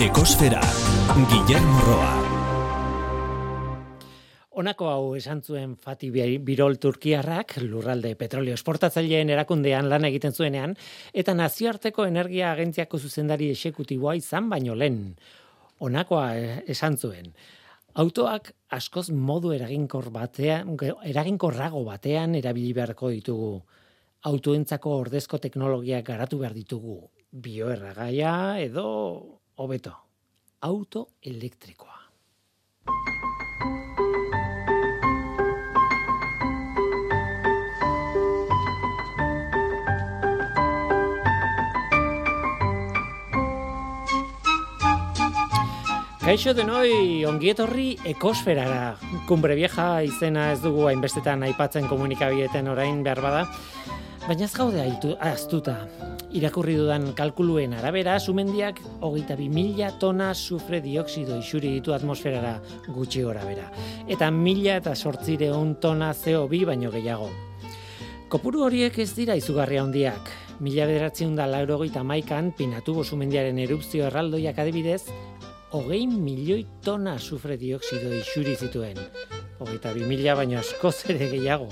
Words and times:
Ekosfera, 0.00 0.62
Guillermo 1.28 1.80
Roa. 1.84 2.12
Honako 4.56 4.86
hau 4.88 5.08
esan 5.18 5.42
zuen 5.44 5.74
Fati 5.76 6.08
Birol 6.40 6.78
Turkiarrak, 6.80 7.58
lurralde 7.60 8.14
petrolio 8.16 8.54
esportatzaileen 8.56 9.28
erakundean 9.34 9.90
lan 9.92 10.06
egiten 10.08 10.32
zuenean, 10.32 10.72
eta 11.12 11.34
nazioarteko 11.36 12.06
energia 12.08 12.48
agentziako 12.54 12.96
zuzendari 12.96 13.50
esekutiboa 13.52 14.14
izan 14.16 14.48
baino 14.48 14.74
lehen. 14.74 15.18
Honakoa 15.84 16.24
eh, 16.38 16.54
esan 16.72 16.96
zuen. 16.96 17.28
Autoak 18.00 18.54
askoz 18.72 19.10
modu 19.12 19.52
eraginkor 19.52 20.08
batean, 20.14 20.78
eraginkorrago 21.12 21.84
batean 21.84 22.38
erabili 22.40 22.72
beharko 22.72 23.12
ditugu. 23.12 23.52
Autoentzako 24.32 24.96
ordezko 25.02 25.42
teknologiak 25.44 26.08
garatu 26.08 26.40
behar 26.40 26.56
ditugu. 26.56 27.02
Bioerragaia 27.30 28.32
edo 28.64 28.88
hobeto, 29.60 29.92
auto 30.60 31.08
elektrikoa. 31.20 31.98
Kaixo 46.24 46.54
denoi, 46.56 47.24
ongietorri 47.28 47.98
ekosferara. 48.06 48.94
Kumbre 49.28 49.58
vieja 49.58 49.98
izena 50.06 50.52
ez 50.54 50.60
dugu 50.64 50.86
hainbestetan 50.88 51.42
aipatzen 51.50 51.88
komunikabieten 51.90 52.70
orain 52.72 53.02
behar 53.04 53.20
bada. 53.24 53.44
Baina 54.30 54.44
ez 54.46 54.52
gaude 54.54 55.16
aztuta. 55.26 55.72
Irakurri 56.38 56.76
dudan 56.78 57.08
kalkuluen 57.18 57.72
arabera, 57.74 58.12
sumendiak 58.20 58.76
hogeita 59.02 59.34
bi 59.34 59.48
mila 59.50 59.88
tona 59.98 60.28
sufre 60.34 60.78
dioksido 60.80 61.34
isuri 61.40 61.72
ditu 61.72 61.90
atmosferara 61.90 62.52
gutxi 62.94 63.24
gora 63.26 63.42
bera. 63.42 63.64
Eta 64.06 64.30
mila 64.30 64.76
eta 64.78 64.94
sortzire 64.94 65.50
tona 65.80 66.12
CO2 66.12 66.64
baino 66.64 66.92
gehiago. 66.92 67.28
Kopuru 68.28 68.62
horiek 68.68 69.00
ez 69.00 69.10
dira 69.16 69.34
izugarria 69.34 69.82
handiak. 69.82 70.30
Mila 70.60 70.86
bederatzen 70.86 71.34
da 71.34 71.48
laurogeita 71.48 72.04
maikan, 72.04 72.52
pinatu 72.52 73.02
sumendiaren 73.02 73.58
erupzio 73.58 74.06
erraldoiak 74.06 74.58
adibidez, 74.58 75.10
hogei 75.72 76.06
milioi 76.06 76.66
tona 76.84 77.18
sufre 77.18 77.56
dioksido 77.56 78.14
isuri 78.14 78.54
zituen. 78.54 78.94
Hogeita 79.58 79.92
bi 79.92 80.06
mila 80.06 80.36
baino 80.36 80.60
askoz 80.60 81.10
ere 81.10 81.26
gehiago. 81.34 81.68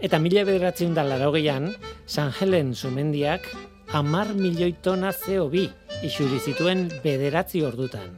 Eta 0.00 0.16
mila 0.16 0.46
bederatzen 0.48 0.94
da 0.96 1.02
larogeian, 1.04 1.66
San 2.08 2.30
Helen 2.32 2.70
sumendiak 2.74 3.44
amar 3.92 4.30
milioi 4.32 4.72
tona 4.80 5.10
CO2 5.12 5.66
isuri 6.08 6.38
zituen 6.40 6.86
bederatzi 7.04 7.60
ordutan. 7.68 8.14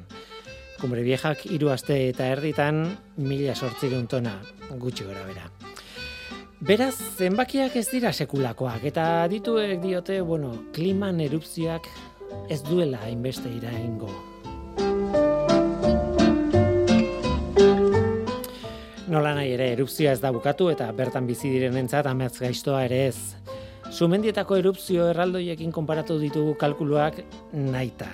Kumbre 0.79 1.03
viejak 1.03 1.43
hiru 1.51 1.73
aste 1.75 1.97
eta 2.13 2.29
erditan 2.31 2.85
mila 3.19 3.57
sortzireun 3.59 4.07
tona 4.07 4.37
gutxi 4.79 5.09
gora 5.09 5.27
bera. 5.27 5.51
Beraz, 6.63 6.95
zenbakiak 7.19 7.75
ez 7.75 7.89
dira 7.91 8.13
sekulakoak, 8.15 8.85
eta 8.87 9.27
dituek 9.27 9.81
diote, 9.83 10.21
bueno, 10.23 10.53
kliman 10.77 11.19
erupzioak 11.25 11.91
ez 12.49 12.63
duela 12.63 13.03
hainbeste 13.03 13.51
iraingo. 13.51 14.32
Nola 19.13 19.35
nahi 19.37 19.51
ere, 19.53 19.67
erupzioa 19.75 20.15
ez 20.17 20.21
da 20.23 20.31
bukatu 20.33 20.71
eta 20.73 20.87
bertan 20.97 21.27
bizi 21.29 21.51
direnentzat 21.53 22.07
amez 22.09 22.31
gaiztoa 22.39 22.79
ere 22.87 23.01
ez. 23.11 23.35
Sumendietako 23.93 24.57
erupzio 24.57 25.11
erraldoiekin 25.11 25.73
konparatu 25.75 26.17
ditugu 26.17 26.55
kalkuluak 26.57 27.19
naita. 27.53 28.09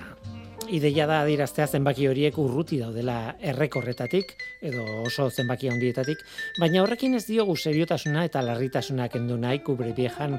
Ideia 0.75 1.05
da 1.07 1.21
adiraztea 1.23 1.69
zenbaki 1.71 2.09
horiek 2.09 2.35
urruti 2.43 2.81
daudela 2.81 3.37
errekorretatik, 3.39 4.33
edo 4.59 4.83
oso 5.05 5.29
zenbaki 5.31 5.71
handietatik, 5.71 6.19
baina 6.59 6.83
horrekin 6.83 7.15
ez 7.15 7.23
diogu 7.29 7.55
seriotasuna 7.55 8.25
eta 8.27 8.43
larritasuna 8.43 9.07
kendu 9.13 9.39
nahi 9.39 9.63
kubre 9.63 9.93
viejan 9.95 10.35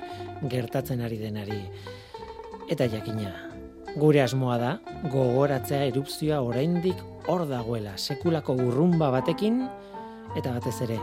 gertatzen 0.53 1.01
ari 1.01 1.23
denari. 1.23 1.63
Eta 2.69 2.85
jakina, 2.85 3.33
gure 3.97 4.21
asmoa 4.29 4.61
da, 4.61 4.75
gogoratzea 5.09 5.87
erupzioa 5.89 6.45
oraindik 6.45 7.01
hor 7.33 7.49
dagoela, 7.49 7.97
sekulako 7.97 8.61
gurrumba 8.61 9.09
batekin, 9.17 9.65
eta 10.37 10.53
batez 10.57 10.77
ere, 10.87 10.99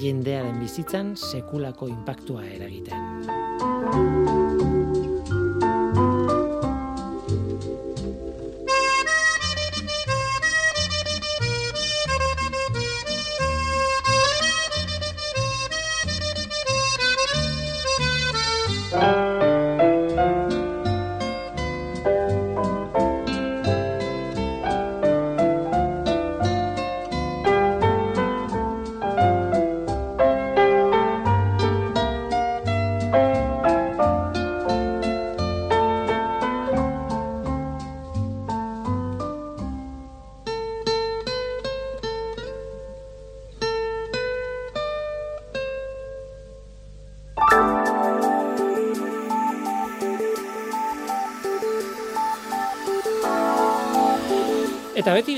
jendearen 0.00 0.60
bizitzan 0.62 1.14
sekulako 1.18 1.88
inpaktua 1.92 2.46
eragiten. 2.56 3.73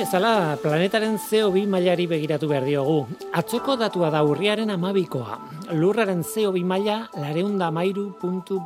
Bezala, 0.06 0.55
planetaren 0.62 1.17
CO2 1.19 1.65
mailari 1.67 2.05
begiratu 2.06 2.47
behar 2.47 2.62
diogu. 2.62 3.09
Atzoko 3.34 3.75
datua 3.75 4.06
da 4.15 4.21
urriaren 4.22 4.71
amabikoa. 4.71 5.39
Lurraren 5.75 6.21
CO2 6.22 6.61
maila 6.62 7.09
lareunda 7.19 7.72
mairu 7.75 8.12
puntu 8.21 8.61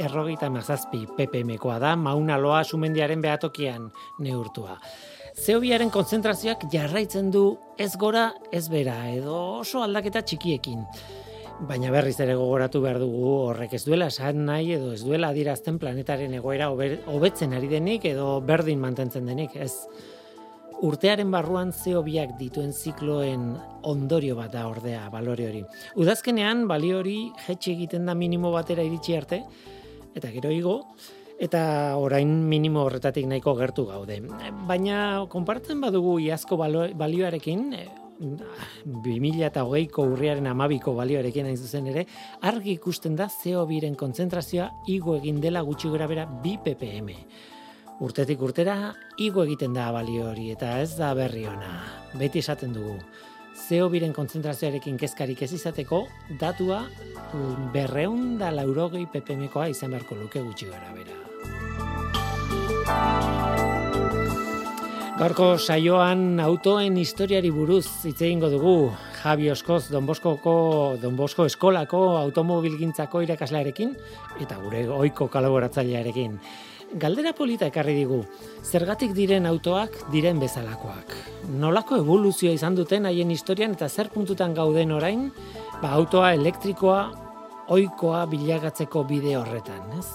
errogeita 0.00 0.48
mazazpi 0.48 1.02
ppmkoa 1.18 1.76
da, 1.82 1.90
mauna 2.00 2.38
loa 2.40 2.62
sumendiaren 2.64 3.20
behatokian 3.20 3.90
neurtua. 4.24 4.78
CO2aren 5.36 5.92
konzentrazioak 5.92 6.64
jarraitzen 6.72 7.28
du 7.34 7.58
ez 7.76 7.92
gora, 8.00 8.30
ez 8.50 8.64
bera, 8.72 9.02
edo 9.12 9.34
oso 9.58 9.82
aldaketa 9.84 10.22
txikiekin. 10.24 10.86
Baina 11.68 11.90
berriz 11.92 12.16
ere 12.24 12.38
gogoratu 12.40 12.80
behar 12.80 13.02
dugu 13.02 13.34
horrek 13.50 13.74
ez 13.76 13.82
duela 13.84 14.08
esan 14.08 14.46
nahi 14.48 14.72
edo 14.78 14.94
ez 14.96 15.02
duela 15.04 15.28
adirazten 15.28 15.76
planetaren 15.82 16.38
egoera 16.40 16.70
hobetzen 16.72 17.52
ari 17.52 17.68
denik 17.68 18.08
edo 18.14 18.38
berdin 18.40 18.80
mantentzen 18.80 19.28
denik, 19.28 19.60
ez 19.60 19.74
urtearen 20.86 21.30
barruan 21.32 21.72
zeo 21.72 22.02
biak 22.04 22.36
dituen 22.38 22.72
zikloen 22.72 23.52
ondorio 23.88 24.36
bat 24.38 24.52
da 24.54 24.66
ordea 24.68 25.06
balore 25.12 25.48
hori. 25.48 25.62
Udazkenean 26.00 26.66
balio 26.70 27.00
hori 27.00 27.18
jetxe 27.46 27.72
egiten 27.74 28.08
da 28.08 28.14
minimo 28.14 28.52
batera 28.54 28.84
iritsi 28.86 29.16
arte, 29.16 29.42
eta 30.16 30.30
gero 30.32 30.52
igo, 30.54 30.76
eta 31.40 31.96
orain 32.00 32.32
minimo 32.48 32.84
horretatik 32.86 33.28
nahiko 33.28 33.54
gertu 33.58 33.86
gaude. 33.88 34.20
Baina, 34.68 35.26
konpartzen 35.32 35.80
badugu 35.80 36.18
iazko 36.26 36.58
balioarekin, 36.60 37.70
2000 38.20 39.46
eta 39.46 39.64
hogeiko 39.64 40.04
urriaren 40.12 40.50
amabiko 40.50 40.92
balioarekin 40.96 41.46
hain 41.48 41.56
zuzen 41.56 41.86
ere, 41.92 42.04
argi 42.44 42.74
ikusten 42.76 43.16
da 43.16 43.30
zeo 43.30 43.64
biren 43.68 43.96
konzentrazioa 43.96 44.68
igo 44.92 45.16
egin 45.16 45.40
dela 45.40 45.64
gutxi 45.64 45.88
gora 45.88 46.08
bera 46.10 46.26
2 46.44 46.58
ppm 46.66 47.16
urtetik 48.00 48.40
urtera 48.40 48.94
igo 49.20 49.44
egiten 49.44 49.74
da 49.76 49.90
balio 49.92 50.30
hori 50.30 50.50
eta 50.54 50.78
ez 50.80 50.94
da 50.96 51.12
berri 51.14 51.44
ona. 51.46 51.72
Beti 52.16 52.40
esaten 52.40 52.72
dugu. 52.72 52.96
Zeo 53.60 53.90
biren 53.92 54.14
konzentrazioarekin 54.16 54.96
kezkarik 54.98 55.42
ez 55.44 55.52
izateko, 55.52 56.06
datua 56.40 56.80
berreun 57.74 58.38
da 58.40 58.50
laurogei 58.54 59.04
ppmkoa 59.12 59.68
izan 59.74 59.92
beharko 59.92 60.16
luke 60.16 60.40
gutxi 60.40 60.70
gara 60.70 60.94
bera. 60.96 61.18
Gaurko 65.20 65.50
saioan 65.58 66.40
autoen 66.40 66.96
historiari 66.96 67.50
buruz 67.52 67.84
hitz 68.08 68.22
egingo 68.22 68.48
dugu. 68.48 68.74
Javi 69.20 69.50
Oskoz 69.52 69.90
Don 69.92 70.06
Boskoko 70.08 70.96
Don 71.02 71.18
Bosko 71.18 71.44
eskolako 71.44 72.00
automobilgintzako 72.22 73.20
irakaslearekin 73.26 73.92
eta 74.40 74.56
gure 74.62 74.86
ohiko 74.88 75.28
kolaboratzailearekin. 75.28 76.38
Galdera 76.98 77.30
polita 77.38 77.68
ekarri 77.70 77.92
digu, 77.94 78.16
zergatik 78.66 79.12
diren 79.14 79.44
autoak 79.46 79.94
diren 80.10 80.40
bezalakoak. 80.42 81.12
Nolako 81.62 82.00
evoluzioa 82.02 82.56
izan 82.56 82.74
duten 82.74 83.04
haien 83.06 83.30
historian 83.30 83.76
eta 83.76 83.86
zer 83.88 84.08
puntutan 84.10 84.56
gauden 84.56 84.90
orain, 84.96 85.28
ba 85.78 85.92
autoa 85.94 86.32
elektrikoa 86.34 87.02
oikoa 87.70 88.24
bilagatzeko 88.26 89.04
bide 89.06 89.36
horretan, 89.38 89.84
ez? 90.00 90.08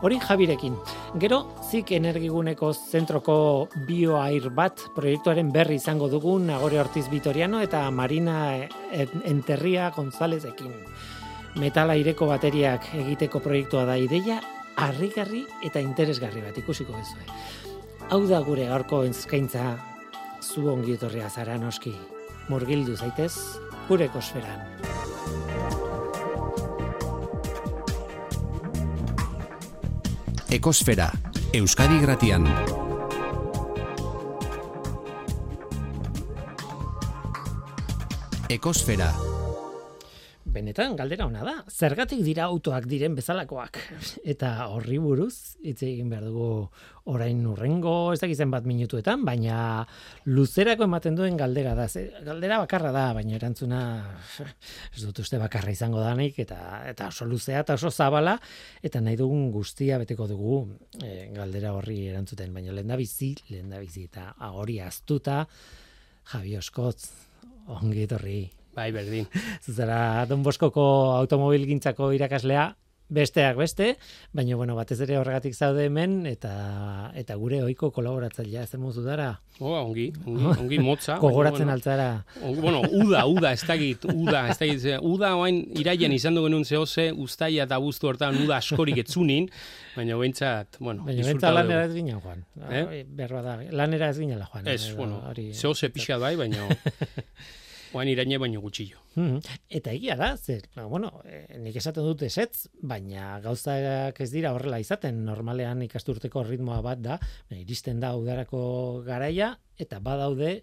Hori 0.00 0.16
Jabirekin. 0.22 0.78
Gero, 1.20 1.42
zik 1.68 1.92
energiguneko 1.92 2.72
zentroko 2.72 3.68
bioair 3.84 4.48
bat 4.56 4.80
proiektuaren 4.96 5.52
berri 5.52 5.76
izango 5.76 6.08
dugu 6.08 6.38
Nagore 6.40 6.80
Ortiz 6.80 7.10
Vitoriano 7.12 7.60
eta 7.60 7.84
Marina 7.90 8.56
Enterria 9.28 9.90
Gonzalezekin. 9.92 10.72
Metal 11.60 11.92
aireko 11.92 12.32
bateriak 12.32 12.88
egiteko 12.96 13.44
proiektua 13.44 13.84
da 13.84 14.00
ideia, 14.00 14.40
harrigarri 14.76 15.44
eta 15.64 15.80
interesgarri 15.80 16.42
bat 16.44 16.58
ikusiko 16.58 16.92
bezue. 16.96 17.26
Hau 18.10 18.22
da 18.28 18.40
gure 18.44 18.66
gaurko 18.68 19.02
eskaintza 19.08 19.76
zu 20.42 20.66
ongi 20.72 20.96
etorria 20.98 21.30
zara 21.30 21.56
noski. 21.58 21.94
Murgildu 22.50 22.96
zaitez, 22.96 23.32
gure 23.88 24.08
kosferan. 24.12 24.66
Ekosfera, 30.52 31.06
Euskadi 31.56 31.96
Gratian. 32.02 32.44
Ekosfera, 38.52 39.08
benetan 40.52 40.94
galdera 40.96 41.26
ona 41.26 41.42
da. 41.46 41.54
Zergatik 41.70 42.20
dira 42.24 42.44
autoak 42.50 42.86
diren 42.90 43.16
bezalakoak? 43.16 43.78
Eta 44.32 44.52
horri 44.72 44.98
buruz 45.02 45.56
hitz 45.64 45.80
egin 45.86 46.10
behar 46.12 46.26
dugu 46.28 46.68
orain 47.12 47.40
urrengo 47.50 48.12
ez 48.12 48.20
dakizen 48.22 48.52
bat 48.52 48.66
minutuetan, 48.68 49.24
baina 49.26 49.82
luzerako 50.28 50.86
ematen 50.86 51.16
duen 51.18 51.36
galdera 51.40 51.74
da. 51.78 51.88
Galdera 52.28 52.60
bakarra 52.62 52.92
da, 52.94 53.08
baina 53.16 53.36
erantzuna 53.40 53.82
ez 54.94 55.02
dut 55.02 55.22
uste 55.24 55.40
bakarra 55.42 55.74
izango 55.74 56.02
danik 56.04 56.38
eta 56.44 56.82
eta 56.92 57.08
oso 57.10 57.26
luzea 57.26 57.64
eta 57.64 57.78
oso 57.80 57.90
zabala 57.90 58.36
eta 58.82 59.02
nahi 59.02 59.18
dugun 59.18 59.50
guztia 59.54 59.98
beteko 60.02 60.28
dugu 60.30 60.62
e, 61.02 61.32
galdera 61.34 61.74
horri 61.74 62.04
erantzuten, 62.12 62.52
baina 62.54 62.76
lehen 62.76 62.92
da 62.92 63.00
bizi, 63.00 63.34
lehen 63.50 63.72
da 63.72 63.82
bizi 63.82 64.06
eta 64.10 64.30
hori 64.52 64.78
aztuta 64.84 65.42
Javi 66.32 66.56
Oskotz, 66.56 67.08
ongi 67.66 68.04
etorri. 68.06 68.61
Bai, 68.76 68.90
berdin. 68.92 69.26
Zuzera, 69.64 70.24
Don 70.28 70.42
Boskoko 70.42 70.84
automobil 71.18 71.66
gintzako 71.68 72.12
irakaslea, 72.16 72.70
besteak 73.12 73.58
beste, 73.60 73.96
baina 74.32 74.56
bueno, 74.56 74.74
batez 74.78 74.98
ere 75.04 75.18
horregatik 75.20 75.54
zaude 75.54 75.84
hemen 75.88 76.22
eta 76.30 76.52
eta 77.18 77.36
gure 77.40 77.60
ohiko 77.64 77.90
kolaboratzailea 77.92 78.64
ez 78.64 78.80
mozu 78.80 79.04
dara. 79.04 79.28
Oh, 79.60 79.74
ongi, 79.76 80.08
ongi, 80.24 80.48
ongi 80.64 80.78
motza. 80.82 81.18
Kogoratzen 81.20 81.66
bueno, 81.66 81.76
altzara. 81.76 82.08
Ongi, 82.40 82.60
bueno, 82.64 82.82
uda, 83.02 83.26
uda, 83.28 83.52
ez 83.52 83.66
dakit, 83.68 84.06
uda, 84.08 84.46
ez 84.48 84.58
dakit, 84.58 84.86
uda 85.04 85.34
oain 85.36 85.62
iraian 85.78 86.14
izan 86.16 86.38
dugu 86.38 86.50
nun 86.52 86.64
zehose, 86.64 87.10
ustaia 87.12 87.68
eta 87.68 87.78
buztu 87.82 88.08
hortan 88.08 88.40
uda 88.46 88.58
askorik 88.62 89.02
etzunin, 89.04 89.50
baina 89.96 90.16
bentsat, 90.20 90.80
bueno, 90.80 91.04
baina 91.08 91.26
bentsat 91.28 91.58
lanera 91.58 91.84
ez 91.90 91.96
ginen, 91.96 92.20
Juan. 92.24 92.46
Eh? 92.70 93.02
Berroa 93.08 93.44
da, 93.44 93.58
lanera 93.82 94.12
ez 94.14 94.20
ginen, 94.22 94.40
Juan. 94.48 94.68
Ez, 94.68 94.94
bueno, 94.96 95.20
zehose 95.52 95.92
pixat 95.92 96.22
bai, 96.22 96.36
baina... 96.40 96.70
Oan 97.92 98.08
iraine 98.08 98.38
baino 98.40 98.60
gutxillo. 98.62 99.00
Hmm. 99.14 99.38
Eta 99.68 99.92
egia 99.92 100.16
da, 100.16 100.32
zer, 100.36 100.64
bueno, 100.88 101.10
e, 101.28 101.58
nik 101.60 101.76
esaten 101.76 102.06
dut 102.06 102.24
esetz, 102.24 102.68
baina 102.80 103.36
gauzak 103.44 104.20
ez 104.24 104.30
dira 104.32 104.54
horrela 104.56 104.80
izaten, 104.80 105.22
normalean 105.26 105.84
ikasturteko 105.84 106.44
ritmoa 106.48 106.80
bat 106.84 107.02
da, 107.04 107.18
iristen 107.58 108.00
da 108.00 108.14
udarako 108.16 109.02
garaia, 109.06 109.52
eta 109.76 110.00
badaude 110.00 110.62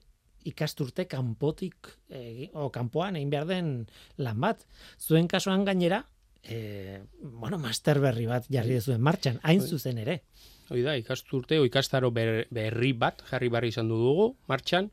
ikasturte 0.49 1.05
kanpotik, 1.11 1.91
e, 2.09 2.49
o 2.57 2.69
kanpoan 2.73 3.19
egin 3.19 3.33
behar 3.33 3.49
den 3.49 3.73
lan 4.17 4.39
bat. 4.41 4.65
Zuen 4.97 5.27
kasuan 5.29 5.65
gainera, 5.67 6.03
e, 6.43 7.01
bueno, 7.21 7.59
master 7.61 7.99
berri 8.01 8.25
bat 8.29 8.47
jarri 8.49 8.79
zuen 8.81 9.03
martxan, 9.05 9.41
hain 9.43 9.61
zuzen 9.61 9.99
ere. 10.01 10.21
Hoi 10.69 10.81
da, 10.85 10.95
ikasturte, 10.97 11.59
o 11.59 11.65
ikastaro 11.65 12.11
berri 12.13 12.93
bat 12.93 13.21
jarri 13.29 13.49
barri 13.49 13.73
izan 13.73 13.89
dugu 13.89 14.35
martxan, 14.47 14.91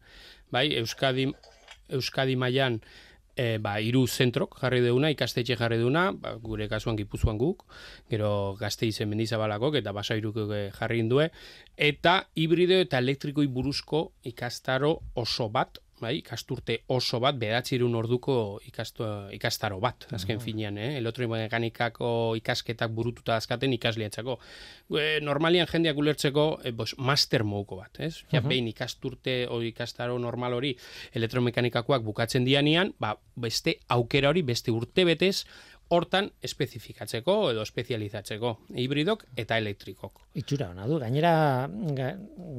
bai, 0.53 0.71
Euskadi 0.81 1.31
Euskadi 1.88 2.37
mailan 2.37 2.81
e, 3.37 3.59
ba, 3.62 3.77
iru 3.85 4.06
zentrok 4.09 4.56
jarri 4.61 4.81
deuna, 4.85 5.11
ikastetxe 5.12 5.59
jarri 5.61 5.79
deuna, 5.79 6.09
ba, 6.17 6.35
gure 6.43 6.67
kasuan 6.73 6.97
gipuzkoan 6.99 7.38
guk, 7.38 7.67
gero 8.11 8.56
gazte 8.59 8.88
izen 8.88 9.11
mendizabalakok 9.12 9.79
eta 9.83 9.93
basairuko 9.97 10.49
jarri 10.79 11.03
indue, 11.05 11.29
eta 11.77 12.19
hibrido 12.35 12.81
eta 12.83 13.03
elektrikoi 13.05 13.47
buruzko 13.53 14.09
ikastaro 14.33 14.97
oso 15.15 15.50
bat 15.53 15.83
bai, 16.00 16.16
ikasturte 16.20 16.78
oso 16.93 17.20
bat, 17.22 17.37
bedatzirun 17.40 17.94
orduko 17.98 18.37
ikastu, 18.69 19.06
ikastaro 19.37 19.78
bat, 19.81 20.08
azken 20.12 20.37
mm 20.37 20.44
finean, 20.46 20.78
eh? 20.78 21.00
mekanikako 21.26 22.37
ikasketak 22.37 22.90
burututa 22.94 23.37
azkaten 23.37 23.72
ikaslientzako. 23.72 24.38
E, 25.00 25.20
normalian 25.20 25.66
jendeak 25.66 25.96
ulertzeko, 25.96 26.60
e, 26.64 26.72
bos, 26.72 26.94
master 26.98 27.44
mouko 27.44 27.76
bat, 27.81 28.00
ez? 28.00 28.25
Ja, 28.32 28.40
behin 28.40 28.69
ikasturte 28.69 29.46
o 29.50 29.62
ikastaro 29.62 30.19
normal 30.19 30.54
hori 30.54 30.76
elektromekanikakoak 31.14 32.04
bukatzen 32.04 32.44
dianian, 32.44 32.92
ba, 33.00 33.16
beste 33.34 33.78
aukera 33.88 34.31
hori, 34.31 34.42
beste 34.42 34.70
urte 34.70 35.04
betez, 35.08 35.46
hortan 35.88 36.31
espezifikatzeko 36.43 37.35
edo 37.53 37.62
espezializatzeko 37.67 38.53
hibridok 38.83 39.25
eta 39.38 39.59
elektrikok. 39.61 40.25
Itxura 40.41 40.71
hona 40.73 40.87
du, 40.91 40.99
gainera 41.03 41.33
ga, 41.94 42.11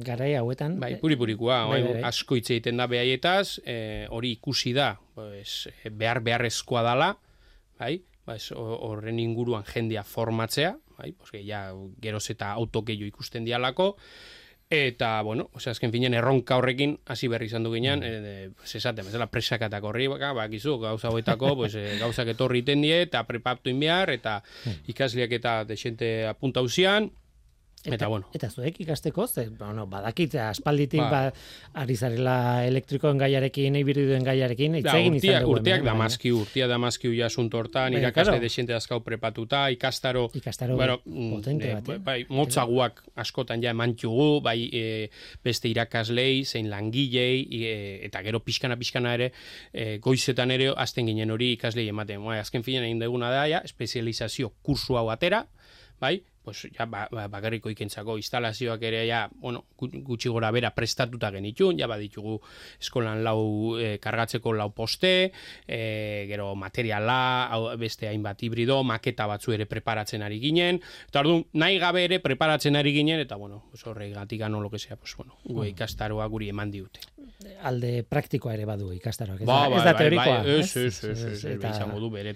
garai 0.04 0.32
hauetan... 0.38 0.78
Bai, 0.80 0.94
puri 1.02 1.18
purikua, 1.20 1.60
bai, 1.68 1.82
bai, 1.84 2.02
asko 2.08 2.38
hitz 2.38 2.48
egiten 2.54 2.80
da 2.80 2.88
behaietaz, 2.88 3.58
eh, 3.68 4.06
hori 4.14 4.32
ikusi 4.38 4.72
da, 4.76 4.94
pues, 5.18 5.68
behar 5.90 6.22
beharrezkoa 6.24 6.84
dala, 6.86 7.12
bai, 7.78 7.98
horren 8.56 9.20
inguruan 9.20 9.64
jendia 9.68 10.04
formatzea, 10.04 10.74
bai, 10.98 11.12
pues, 11.12 11.44
ja, 11.44 11.68
geroz 12.00 12.24
eta 12.32 12.54
autokeio 12.56 13.06
ikusten 13.08 13.44
dialako, 13.44 13.94
Eta, 14.70 15.22
bueno, 15.22 15.48
o 15.54 15.60
sea, 15.60 15.72
azken 15.72 15.92
finen 15.92 16.12
erronka 16.12 16.58
horrekin 16.60 16.98
hasi 17.08 17.28
berri 17.32 17.46
izan 17.48 17.64
du 17.64 17.70
ginean, 17.72 18.02
mm. 18.04 18.32
e, 18.32 18.50
esaten, 18.76 19.06
bezala 19.06 19.30
presakatak 19.32 19.84
horri, 19.88 20.10
bakizu, 20.12 20.76
gauza 20.82 21.08
hoetako, 21.08 21.54
pues, 21.62 21.74
e, 21.74 21.96
gauzak 22.02 22.34
etorri 22.34 22.60
iten 22.60 22.84
eta 22.84 23.24
prepaptu 23.24 23.70
inbiar, 23.72 24.12
eta 24.12 24.42
mm. 24.42 24.90
ikasliak 24.92 25.32
eta 25.32 25.64
desente 25.64 26.26
apunta 26.28 26.60
usian, 26.60 27.10
Eta, 27.84 28.08
bueno. 28.10 28.26
Eta 28.34 28.50
zuek 28.50 28.80
ikasteko, 28.82 29.26
ze, 29.26 29.48
bueno, 29.54 29.86
badakit, 29.86 30.34
aspalditik 30.42 31.00
ba. 31.00 31.10
ba 31.28 31.82
ari 31.82 31.96
zarela 31.96 32.64
elektrikoen 32.66 33.18
gaiarekin, 33.20 33.76
eibiriduen 33.78 34.24
gaiarekin, 34.26 34.78
da, 34.82 34.96
urtia, 34.98 35.14
izan 35.14 35.44
dugu. 35.44 35.54
Urtiak 35.58 35.84
da 35.86 35.94
maski, 35.94 36.32
urtia 36.34 36.68
da 36.70 36.78
maski 36.82 37.08
uia 37.12 37.28
hortan, 37.28 37.92
bai, 37.92 38.00
irakaste 38.00 38.32
claro. 38.32 38.42
desiente 38.42 38.72
dazkau 38.72 39.00
prepatuta, 39.04 39.68
ikastaro, 39.70 40.28
ikastaro 40.34 40.76
bueno, 40.76 40.98
mm, 41.04 41.30
potente 41.30 41.74
bat, 41.74 41.88
eh? 41.88 41.98
bai, 42.04 42.18
motzaguak 42.28 43.02
askotan 43.16 43.62
ja 43.62 43.70
emantxugu, 43.70 44.40
bai 44.42 44.68
e, 44.72 44.84
beste 45.44 45.70
irakaslei, 45.70 46.44
zein 46.44 46.70
langilei, 46.70 47.46
e, 47.46 47.74
eta 48.08 48.22
gero 48.26 48.42
pixkana-pixkana 48.44 49.14
ere, 49.18 49.30
e, 49.72 49.98
goizetan 50.02 50.50
ere, 50.54 50.72
azten 50.76 51.06
ginen 51.06 51.30
hori 51.30 51.52
ikaslei 51.56 51.88
ematen. 51.92 52.24
Bai, 52.24 52.40
azken 52.42 52.66
finean 52.66 52.88
egin 52.88 53.04
duguna 53.04 53.30
da, 53.30 53.46
ja, 53.50 53.62
espezializazio 53.64 54.52
kursu 54.62 54.98
hau 54.98 55.08
atera, 55.14 55.44
bai, 56.00 56.18
pues 56.48 56.64
ja 56.72 56.86
ba, 56.86 57.02
ba, 57.12 57.26
bakarriko 57.28 57.68
ikentzako 57.68 58.16
instalazioak 58.16 58.80
ere 58.88 59.02
ja, 59.04 59.26
bueno, 59.42 59.66
gutxi 59.76 60.30
gora 60.32 60.48
bera 60.54 60.70
prestatuta 60.72 61.28
genitun, 61.34 61.76
ja 61.76 61.84
baditugu 61.90 62.38
eskolan 62.80 63.20
lau 63.26 63.76
e, 63.76 63.98
kargatzeko 64.00 64.54
lau 64.56 64.70
poste, 64.72 65.12
e, 65.66 65.80
gero 66.30 66.54
materiala, 66.56 67.18
hau, 67.52 67.60
beste 67.76 68.08
hainbat 68.08 68.46
hibrido, 68.48 68.80
maketa 68.80 69.28
batzu 69.28 69.52
ere 69.58 69.68
preparatzen 69.68 70.24
ari 70.24 70.40
ginen, 70.40 70.80
eta 71.10 71.20
orduan 71.20 71.44
nahi 71.52 71.76
gabe 71.82 72.06
ere 72.08 72.22
preparatzen 72.24 72.80
ari 72.80 72.96
ginen, 72.96 73.20
eta 73.20 73.36
bueno, 73.36 73.66
pues 73.68 73.84
horre 73.84 74.08
gatik 74.16 74.48
ano 74.48 74.64
lo 74.64 74.72
que 74.72 74.80
sea, 74.80 74.96
pues 74.96 75.12
bueno, 75.20 75.36
gu 75.44 75.60
mm. 75.66 75.70
ikastaroa 75.74 76.32
guri 76.32 76.48
eman 76.48 76.72
diute. 76.72 77.04
Alde 77.68 78.04
praktikoa 78.06 78.52
ere 78.54 78.64
badu 78.68 78.92
ikastaroak, 78.94 79.40
ba, 79.46 79.58
ez, 79.70 79.82
da, 79.82 79.92
teorikoa. 79.98 80.36
ez, 80.46 80.68
ez, 80.76 80.96
ez, 81.04 81.22
ez, 81.26 81.44
ez, 81.44 81.56
izango 81.58 81.98
du 82.02 82.10
bere, 82.12 82.34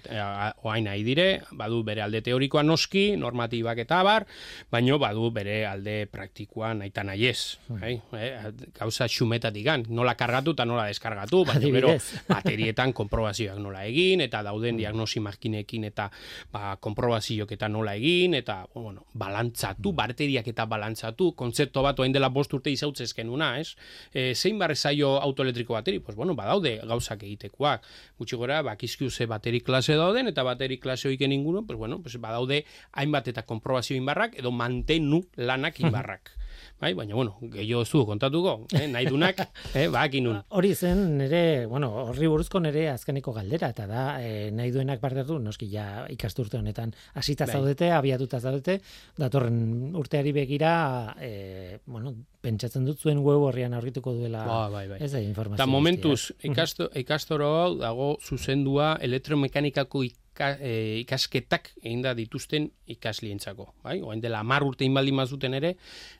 oain 0.67 0.83
nahi 0.87 1.03
dire, 1.03 1.27
badu 1.59 1.81
bere 1.87 2.03
alde 2.03 2.21
teorikoa 2.25 2.63
noski, 2.63 3.03
normatibak 3.19 3.79
eta 3.83 4.01
bar, 4.03 4.25
baino 4.71 4.99
badu 5.01 5.29
bere 5.35 5.61
alde 5.67 5.95
praktikoa 6.11 6.73
naita 6.79 7.05
naiez, 7.07 7.57
hmm. 7.67 7.79
bai? 7.81 7.93
Eh, 8.19 8.51
gauza 8.75 9.07
xumetatik 9.11 9.65
gan, 9.65 9.85
nola 9.89 10.15
kargatu 10.19 10.55
eta 10.57 10.67
nola 10.67 10.85
deskargatu, 10.91 11.43
baina 11.47 11.71
bero 11.73 11.95
baterietan 12.29 12.93
konprobazioak 12.95 13.59
nola 13.63 13.85
egin, 13.87 14.23
eta 14.27 14.43
dauden 14.45 14.79
diagnosi 14.79 15.23
makinekin 15.23 15.87
eta 15.91 16.09
ba, 16.51 16.75
konprobazioak 16.83 17.55
eta 17.57 17.71
nola 17.71 17.95
egin, 17.99 18.35
eta 18.39 18.61
bueno, 18.75 19.07
balantzatu, 19.13 19.91
hmm. 19.91 20.01
bateriak 20.03 20.51
eta 20.53 20.67
balantzatu, 20.69 21.31
kontzepto 21.39 21.83
bat 21.85 21.99
oain 22.03 22.15
dela 22.15 22.31
bost 22.33 22.53
urte 22.53 22.71
izautzezken 22.73 23.31
una, 23.31 23.53
ez? 23.61 23.73
E, 24.13 24.33
zein 24.35 24.59
barre 24.59 24.75
zaio 24.83 25.15
autoelektriko 25.21 25.77
bateri? 25.77 25.99
Pues 26.03 26.17
bueno, 26.19 26.35
badaude 26.35 26.75
gauzak 26.83 27.23
egitekoak. 27.23 27.87
Gutxi 28.19 28.39
gora, 28.39 28.61
bakizkiu 28.67 29.09
ze 29.09 29.27
bateri 29.31 29.63
klase 29.63 29.95
dauden, 29.99 30.27
eta 30.31 30.43
bateri 30.43 30.79
klase 30.83 31.09
oiken 31.11 31.31
inguruan, 31.31 31.67
pues 31.67 31.79
bueno, 31.79 32.01
pues 32.03 32.19
badaude 32.19 32.63
hainbat 32.91 33.31
eta 33.33 33.45
konprobazio 33.47 33.97
inbarrak 33.97 34.39
edo 34.39 34.51
mantenu 34.51 35.23
lanak 35.35 35.79
inbarrak. 35.85 36.35
Bai, 36.81 36.93
baina, 36.97 37.15
bueno, 37.15 37.37
gehiago 37.53 37.83
ez 37.85 37.91
kontatuko, 38.07 38.53
eh? 38.75 38.87
nahi 38.91 39.05
dunak, 39.07 39.39
eh? 39.79 39.87
bakin 39.91 40.25
nun. 40.27 40.39
Hori 40.49 40.73
zen 40.75 41.17
nire, 41.17 41.65
bueno, 41.71 41.89
horri 42.09 42.27
buruzko 42.27 42.59
nire 42.59 42.89
azkeneko 42.91 43.31
galdera, 43.33 43.69
eta 43.71 43.87
da, 43.87 44.03
e, 44.21 44.49
nahi 44.51 44.71
duenak 44.71 44.99
parte 44.99 45.23
hartu, 45.23 45.37
noski 45.39 45.69
ja 45.71 46.05
ikasturte 46.11 46.57
honetan 46.59 46.91
hasita 47.13 47.47
Bai. 47.47 47.55
zaudete, 47.55 47.91
abiatuta 47.91 48.39
zaudete, 48.39 48.79
datorren 49.17 49.95
urteari 49.95 50.33
begira, 50.35 50.73
e, 51.21 51.79
bueno, 51.85 52.15
pentsatzen 52.43 52.83
dut 52.85 52.99
zuen 52.99 53.23
web 53.23 53.47
horrian 53.47 53.73
aurkituko 53.77 54.13
duela, 54.17 54.43
Ba, 54.47 54.67
bai, 54.73 54.87
bai. 54.89 54.99
ez 54.99 55.11
da 55.13 55.21
informazio. 55.23 55.61
Eta 55.61 55.69
momentuz, 55.69 56.33
ikasto, 56.43 56.89
ikastoro 56.99 57.53
hau 57.61 57.71
dago 57.79 58.17
zuzendua 58.21 58.97
elektromekanikako 59.01 60.03
ika, 60.33 60.49
e, 60.59 60.99
ikasketak 61.03 61.71
egin 61.83 62.01
da 62.01 62.13
dituzten 62.17 62.67
ikaslientzako. 62.89 63.69
Bai? 63.85 63.99
Oain 64.01 64.21
dela 64.21 64.41
amar 64.41 64.65
urte 64.65 64.85
inbaldin 64.85 65.15
mazuten 65.15 65.53
ere, 65.53 65.75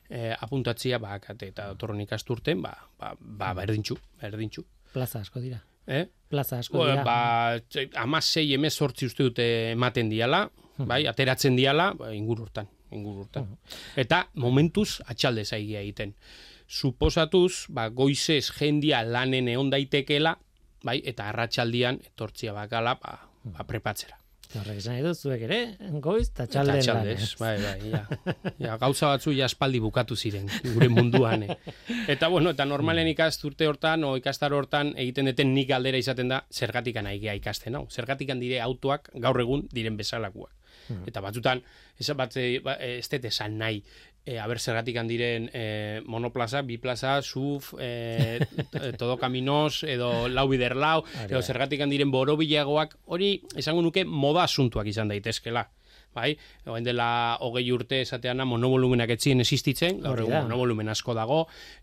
e, 0.08 0.30
apuntatzia 0.38 1.00
bakate 1.02 1.50
eta 1.50 1.66
datorren 1.72 2.00
ikasturten, 2.04 2.62
ba, 2.62 2.72
ba, 2.98 3.14
ba 3.18 3.52
berdintxu, 3.58 3.98
berdintxu. 4.22 4.64
Plaza 4.94 5.20
asko 5.20 5.42
dira. 5.42 5.60
Eh? 5.86 6.06
Plaza 6.30 6.58
asko 6.62 6.78
Ba, 6.78 6.90
dira. 6.92 7.04
ba, 7.04 7.96
ama 8.00 8.20
sei 8.22 8.54
emez 8.54 8.72
sortzi 8.74 9.10
uste 9.10 9.26
dute 9.26 9.48
ematen 9.72 10.08
diala, 10.08 10.46
bai, 10.78 11.04
ateratzen 11.10 11.56
diala, 11.58 11.90
ba, 11.98 12.12
ingururtan, 12.14 12.70
ingururtan. 12.94 13.50
Eta 13.96 14.28
momentuz 14.34 15.00
atxalde 15.06 15.44
zaigia 15.44 15.82
egiten. 15.82 16.14
Suposatuz, 16.68 17.66
ba, 17.68 17.88
goizez 17.90 18.48
jendia 18.54 19.02
lanen 19.04 19.50
egon 19.52 19.70
daitekela, 19.74 20.38
bai, 20.84 21.00
eta 21.04 21.28
arratsaldian 21.32 21.98
etortzia 22.06 22.54
bakala, 22.56 22.94
ba, 23.02 23.18
ba 23.44 23.66
prepatzera. 23.68 24.18
Horrek 24.54 24.76
esan 24.78 25.00
dut, 25.02 25.18
zuek 25.18 25.40
ere, 25.48 25.56
goiz, 26.04 26.28
eta 26.28 26.44
txalden 26.46 26.78
Eta 26.78 26.94
lan. 26.94 27.08
txaldez, 27.08 27.30
bai, 27.40 27.54
bai, 27.58 27.90
ja. 27.90 28.02
ja. 28.62 28.76
Gauza 28.78 29.08
batzu 29.10 29.32
ja 29.34 29.48
espaldi 29.50 29.80
bukatu 29.82 30.14
ziren, 30.14 30.46
gure 30.76 30.88
munduan. 30.92 31.42
Eh. 31.48 31.56
Eta, 32.14 32.28
bueno, 32.30 32.52
eta 32.54 32.66
normalen 32.68 33.08
ikasturte 33.10 33.66
hortan, 33.66 34.04
o 34.06 34.12
ikastar 34.20 34.54
hortan, 34.54 34.92
egiten 35.00 35.26
deten 35.32 35.50
nik 35.56 35.72
galdera 35.72 35.98
izaten 35.98 36.30
da, 36.30 36.44
zergatikan 36.52 37.08
aigea 37.10 37.34
ikasten, 37.40 37.74
hau. 37.74 37.88
Zergatikan 37.90 38.38
dire 38.38 38.60
autoak 38.62 39.10
gaur 39.26 39.40
egun 39.42 39.66
diren 39.72 39.98
bezalakoak. 39.98 40.52
Eta 41.08 41.22
batzutan, 41.24 41.62
ez 41.98 42.10
bat, 42.14 42.36
eh, 42.36 42.60
ba, 42.62 42.76
ez 42.76 43.08
dut 43.08 43.24
esan 43.24 43.58
nahi, 43.58 43.82
e, 44.24 44.38
aber 44.38 44.58
zergatik 44.58 44.96
diren 45.08 45.50
e, 45.52 46.00
monoplaza, 46.06 46.62
biplaza, 46.62 47.20
suf, 47.22 47.74
e, 47.78 48.40
todo 48.98 49.18
kaminos, 49.18 49.84
edo 49.84 50.28
lau 50.28 50.48
bider 50.48 50.76
lau, 50.76 51.04
edo 51.28 51.42
zergatik 51.42 51.84
diren 51.90 52.10
borobilagoak, 52.10 52.96
hori 53.06 53.42
esango 53.56 53.82
nuke 53.82 54.04
moda 54.04 54.44
asuntuak 54.44 54.86
izan 54.86 55.12
daitezkela. 55.12 55.68
Bai, 56.14 56.28
oain 56.70 56.84
dela 56.86 57.36
hogei 57.42 57.64
urte 57.74 57.98
esateana 58.04 58.44
monovolumenak 58.46 59.10
etzien 59.16 59.42
existitzen, 59.42 59.98
gaur 60.04 60.20
egun 60.22 60.44
monovolumen 60.44 60.92
asko 60.92 61.10
dago, 61.16 61.40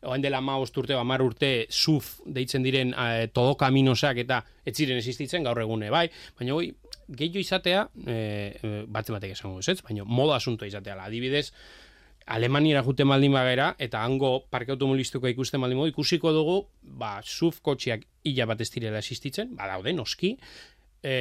oain 0.07 0.23
dela 0.23 0.39
ma 0.39 0.55
urte, 0.55 0.95
amar 0.95 1.21
urte, 1.21 1.67
suf 1.69 2.21
deitzen 2.25 2.63
diren 2.63 2.93
e, 2.95 3.27
todo 3.35 3.57
kaminosak 3.59 4.23
eta 4.23 4.39
ez 4.63 4.77
ziren 4.77 5.01
existitzen 5.01 5.43
gaur 5.43 5.59
egune, 5.59 5.91
bai, 5.91 6.05
baina 6.39 6.55
hoi, 6.55 6.71
gehiago 7.11 7.43
izatea, 7.43 7.83
e, 8.07 8.17
batzen 8.87 9.19
batek 9.19 9.35
esango 9.35 9.59
ez, 9.59 9.81
baina 9.83 10.07
moda 10.07 10.39
asuntoa 10.39 10.71
izatea, 10.71 10.95
adibidez, 11.03 11.49
Alemaniara 12.27 12.83
jute 12.85 13.05
maldin 13.07 13.33
bagera, 13.33 13.71
eta 13.81 14.03
hango 14.05 14.45
parke 14.49 14.75
automobilistiko 14.75 15.27
ikusten 15.31 15.61
maldin 15.61 15.79
modu, 15.79 15.91
ikusiko 15.91 16.33
dugu, 16.35 16.57
ba, 16.81 17.19
suf 17.23 17.61
kotxeak 17.65 18.05
ila 18.29 18.45
bat 18.51 18.61
ez 18.61 18.69
direla 18.73 19.01
existitzen, 19.01 19.55
badaude, 19.57 19.93
noski, 19.97 20.35
e, 21.03 21.15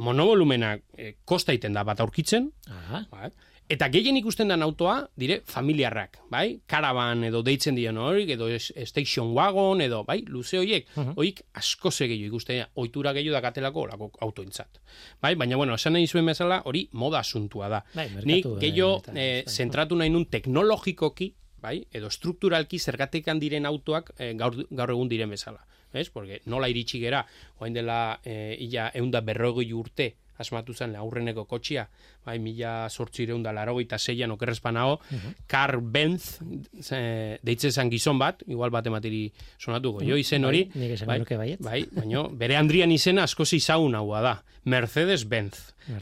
monovolumenak 0.00 0.82
e, 0.96 1.14
kosta 1.24 1.52
iten 1.56 1.76
da 1.76 1.84
bat 1.84 2.00
aurkitzen, 2.00 2.50
Aha. 2.72 3.04
bai? 3.12 3.30
Eta 3.70 3.86
gehien 3.86 4.16
ikusten 4.18 4.48
den 4.50 4.64
autoa, 4.66 4.96
dire, 5.14 5.36
familiarrak, 5.46 6.16
bai? 6.32 6.56
Karaban 6.66 7.22
edo 7.28 7.44
deitzen 7.46 7.76
dion 7.78 8.00
hori, 8.02 8.24
edo 8.34 8.48
station 8.58 9.28
wagon, 9.36 9.78
edo, 9.84 10.00
bai? 10.08 10.24
Luze 10.26 10.58
horiek, 10.58 10.88
hoik 11.14 11.44
asko 11.54 11.92
ze 11.94 12.08
gehiago 12.10 12.32
ikusten 12.32 12.64
ohitura 12.74 13.12
gehiago 13.14 13.36
dakatelako 13.36 13.84
olako 13.86 14.10
autoentzat. 14.26 14.80
Bai? 15.22 15.36
Baina, 15.38 15.56
bueno, 15.60 15.76
esan 15.78 15.94
nahi 15.94 16.08
zuen 16.10 16.26
bezala, 16.26 16.62
hori 16.66 16.88
moda 16.92 17.20
asuntua 17.22 17.68
da. 17.70 17.84
Bai, 17.94 18.08
Nik 18.24 18.48
eh, 18.48 18.56
gehiago 18.64 19.02
eh, 19.14 19.44
bai. 19.46 19.54
zentratu 19.54 19.94
nahi 20.00 20.10
nun 20.10 20.26
teknologikoki, 20.26 21.30
bai? 21.62 21.76
Edo 21.94 22.10
strukturalki 22.10 22.80
zergatekan 22.82 23.38
diren 23.38 23.70
autoak 23.70 24.10
eh, 24.18 24.32
gaur, 24.34 24.56
gaur 24.70 24.90
egun 24.96 25.08
diren 25.08 25.30
bezala. 25.30 25.62
Ez? 25.92 26.08
Porque 26.10 26.40
nola 26.46 26.68
iritsi 26.70 26.98
gera, 27.02 27.22
oain 27.58 27.74
dela 27.74 28.18
eh, 28.24 28.56
illa 28.58 28.90
eunda 28.94 29.22
berrogei 29.26 29.72
urte 29.74 30.16
asmatu 30.40 30.72
zen 30.74 30.96
aurreneko 30.96 31.44
kotxia, 31.46 31.84
bai, 32.26 32.38
mila 32.40 32.88
sortzireun 32.90 33.42
da 33.44 33.52
larogeita 33.52 33.98
zeian 33.98 34.30
okerrezpanago, 34.34 34.98
Carl 35.46 35.80
Benz, 35.82 36.40
ze- 36.80 37.38
deitzen 37.42 37.72
zen 37.72 37.90
gizon 37.92 38.18
bat, 38.18 38.42
igual 38.48 38.70
bat 38.74 38.86
emateri 38.88 39.26
sonatuko, 39.58 40.00
jo 40.04 40.16
izen 40.16 40.44
hori, 40.48 40.64
Bai, 41.06 41.18
nuke 41.20 41.36
baietz. 41.36 41.60
bai, 41.62 41.84
baina 41.92 42.24
bere 42.32 42.56
Andrian 42.56 42.90
izena 42.92 43.24
askoz 43.28 43.52
izaun 43.52 43.94
haua 43.94 44.20
da, 44.24 44.34
Mercedes-Benz, 44.64 45.54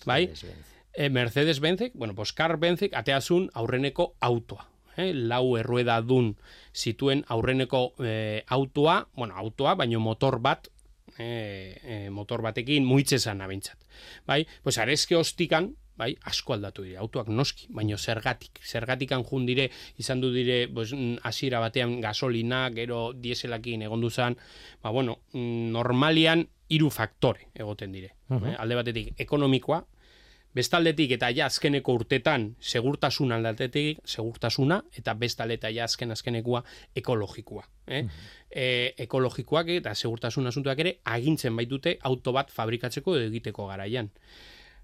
bai, 0.07 0.26
Mercedes-Benz. 0.28 0.66
e, 0.95 1.09
Mercedes-Benzek, 1.11 1.92
bueno, 1.95 2.14
pues 2.14 2.33
Carl 2.33 2.57
Benzek 2.59 2.95
ateazun 2.95 3.50
aurreneko 3.54 4.14
autoa. 4.21 4.68
Eh, 4.99 5.12
lau 5.14 5.57
errueda 5.57 6.00
dun 6.02 6.33
zituen 6.75 7.21
aurreneko 7.28 7.92
eh, 8.02 8.42
autoa, 8.49 9.07
bueno, 9.14 9.37
autoa, 9.37 9.76
baino 9.78 10.00
motor 10.00 10.40
bat, 10.42 10.66
eh, 11.19 11.81
eh, 11.83 12.11
motor 12.11 12.43
batekin 12.43 12.87
muitzezan 12.87 13.41
abintzat. 13.41 13.79
Bai, 14.27 14.47
pues 14.63 14.79
arezke 14.79 15.17
ostikan, 15.17 15.73
bai, 15.99 16.13
asko 16.31 16.55
aldatu 16.55 16.85
dira, 16.87 17.01
autoak 17.03 17.29
noski, 17.29 17.67
baino 17.75 17.99
zergatik, 17.99 18.61
zergatikan 18.63 19.25
jun 19.27 19.47
dire, 19.47 19.69
izan 19.99 20.21
du 20.23 20.31
dire, 20.33 20.69
pues, 20.69 20.93
mm, 20.93 21.19
hasiera 21.27 21.61
batean 21.61 22.01
gasolina, 22.01 22.69
gero 22.71 23.13
dieselakin 23.13 23.83
egondu 23.83 24.11
zan, 24.11 24.39
ba, 24.83 24.91
bueno, 24.91 25.19
mm, 25.33 25.73
normalian 25.75 26.47
hiru 26.69 26.91
faktore 26.91 27.49
egoten 27.55 27.93
dire. 27.93 28.15
eh, 28.31 28.55
alde 28.59 28.75
batetik 28.77 29.15
ekonomikoa, 29.19 29.85
bestaldetik 30.55 31.12
eta 31.19 31.31
ja 31.35 31.47
azkeneko 31.47 31.95
urtetan 32.00 32.49
segurtasun 32.61 33.33
aldatetik 33.37 34.00
segurtasuna 34.05 34.81
eta 34.97 35.14
bestaleta 35.14 35.71
ja 35.71 35.85
azken 35.85 36.11
azkenekoa 36.14 36.62
ekologikoa. 36.97 37.64
Eh? 37.87 38.05
E, 38.50 38.69
ekologikoak 39.07 39.75
eta 39.78 39.95
segurtasun 39.95 40.47
asuntuak 40.50 40.78
ere 40.85 40.99
agintzen 41.05 41.57
baitute 41.57 41.99
auto 42.02 42.33
bat 42.33 42.52
fabrikatzeko 42.52 43.17
edo 43.17 43.28
egiteko 43.28 43.69
garaian. 43.69 44.11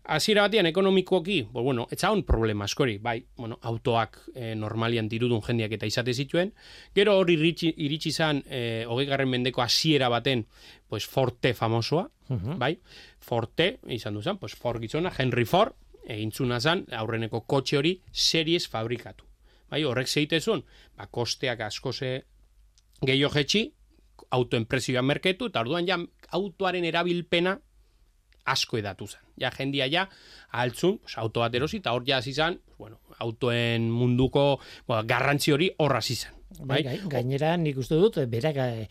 Hasiera 0.05 0.43
batean 0.43 0.67
ekonomikoki, 0.69 1.47
pues 1.51 1.65
bueno, 1.65 1.87
etza 1.91 2.11
on 2.13 2.25
problema 2.29 2.67
askori, 2.67 2.99
bai, 2.99 3.25
bueno, 3.37 3.59
autoak 3.63 4.19
e, 4.35 4.55
normalian 4.55 5.09
dirudun 5.09 5.41
jendeak 5.43 5.73
eta 5.79 5.89
izate 5.89 6.13
zituen. 6.13 6.53
Gero 6.95 7.15
hori 7.17 7.39
iritsi, 7.39 7.71
iritsi 7.87 8.13
zan, 8.13 8.43
e, 8.45 8.85
hogeigarren 8.85 9.31
mendeko 9.33 9.63
hasiera 9.65 10.11
baten, 10.13 10.45
pues 10.89 11.07
Forte 11.09 11.55
famosoa, 11.55 12.11
bai, 12.61 12.75
Forte, 13.19 13.79
izan 13.89 14.15
du 14.15 14.23
zen, 14.23 14.37
pues 14.39 14.55
Ford 14.55 14.83
gizona, 14.83 15.13
Henry 15.17 15.47
Ford, 15.49 15.73
egintzuna 16.05 16.61
zen, 16.61 16.85
aurreneko 16.93 17.41
kotxe 17.49 17.81
hori 17.81 17.97
series 18.13 18.69
fabrikatu. 18.69 19.25
Bai, 19.73 19.85
horrek 19.89 20.09
zeitezun, 20.09 20.67
ba, 20.99 21.09
kosteak 21.09 21.65
askoze 21.65 22.19
gehiago 23.01 23.33
jetxi, 23.39 23.71
autoenpresioa 24.37 25.03
merketu, 25.03 25.49
eta 25.49 25.65
orduan 25.65 25.89
ja 25.89 25.97
autoaren 26.37 26.85
erabilpena 26.85 27.57
asko 28.45 28.79
edatu 28.79 29.09
zen. 29.09 29.21
Ja, 29.41 29.51
jendia 29.51 29.89
ja, 29.91 30.09
altzun, 30.53 30.99
pues, 31.03 31.17
auto 31.19 31.41
bat 31.41 31.55
erosi, 31.55 31.81
eta 31.83 31.93
hor 31.93 32.05
ja 32.07 32.21
zen, 32.23 32.61
pues, 32.65 32.79
bueno, 32.79 32.99
autoen 33.19 33.91
munduko 33.91 34.61
bueno, 34.87 35.03
garrantzi 35.07 35.53
hori 35.53 35.71
horra 35.79 35.99
hasi 35.99 36.17
zen. 36.17 36.33
Bai, 36.63 36.83
gai, 36.87 36.99
gainera 37.11 37.57
nik 37.59 37.79
uste 37.83 37.97
dut 37.99 38.21
berak 38.31 38.59
eh, 38.63 38.87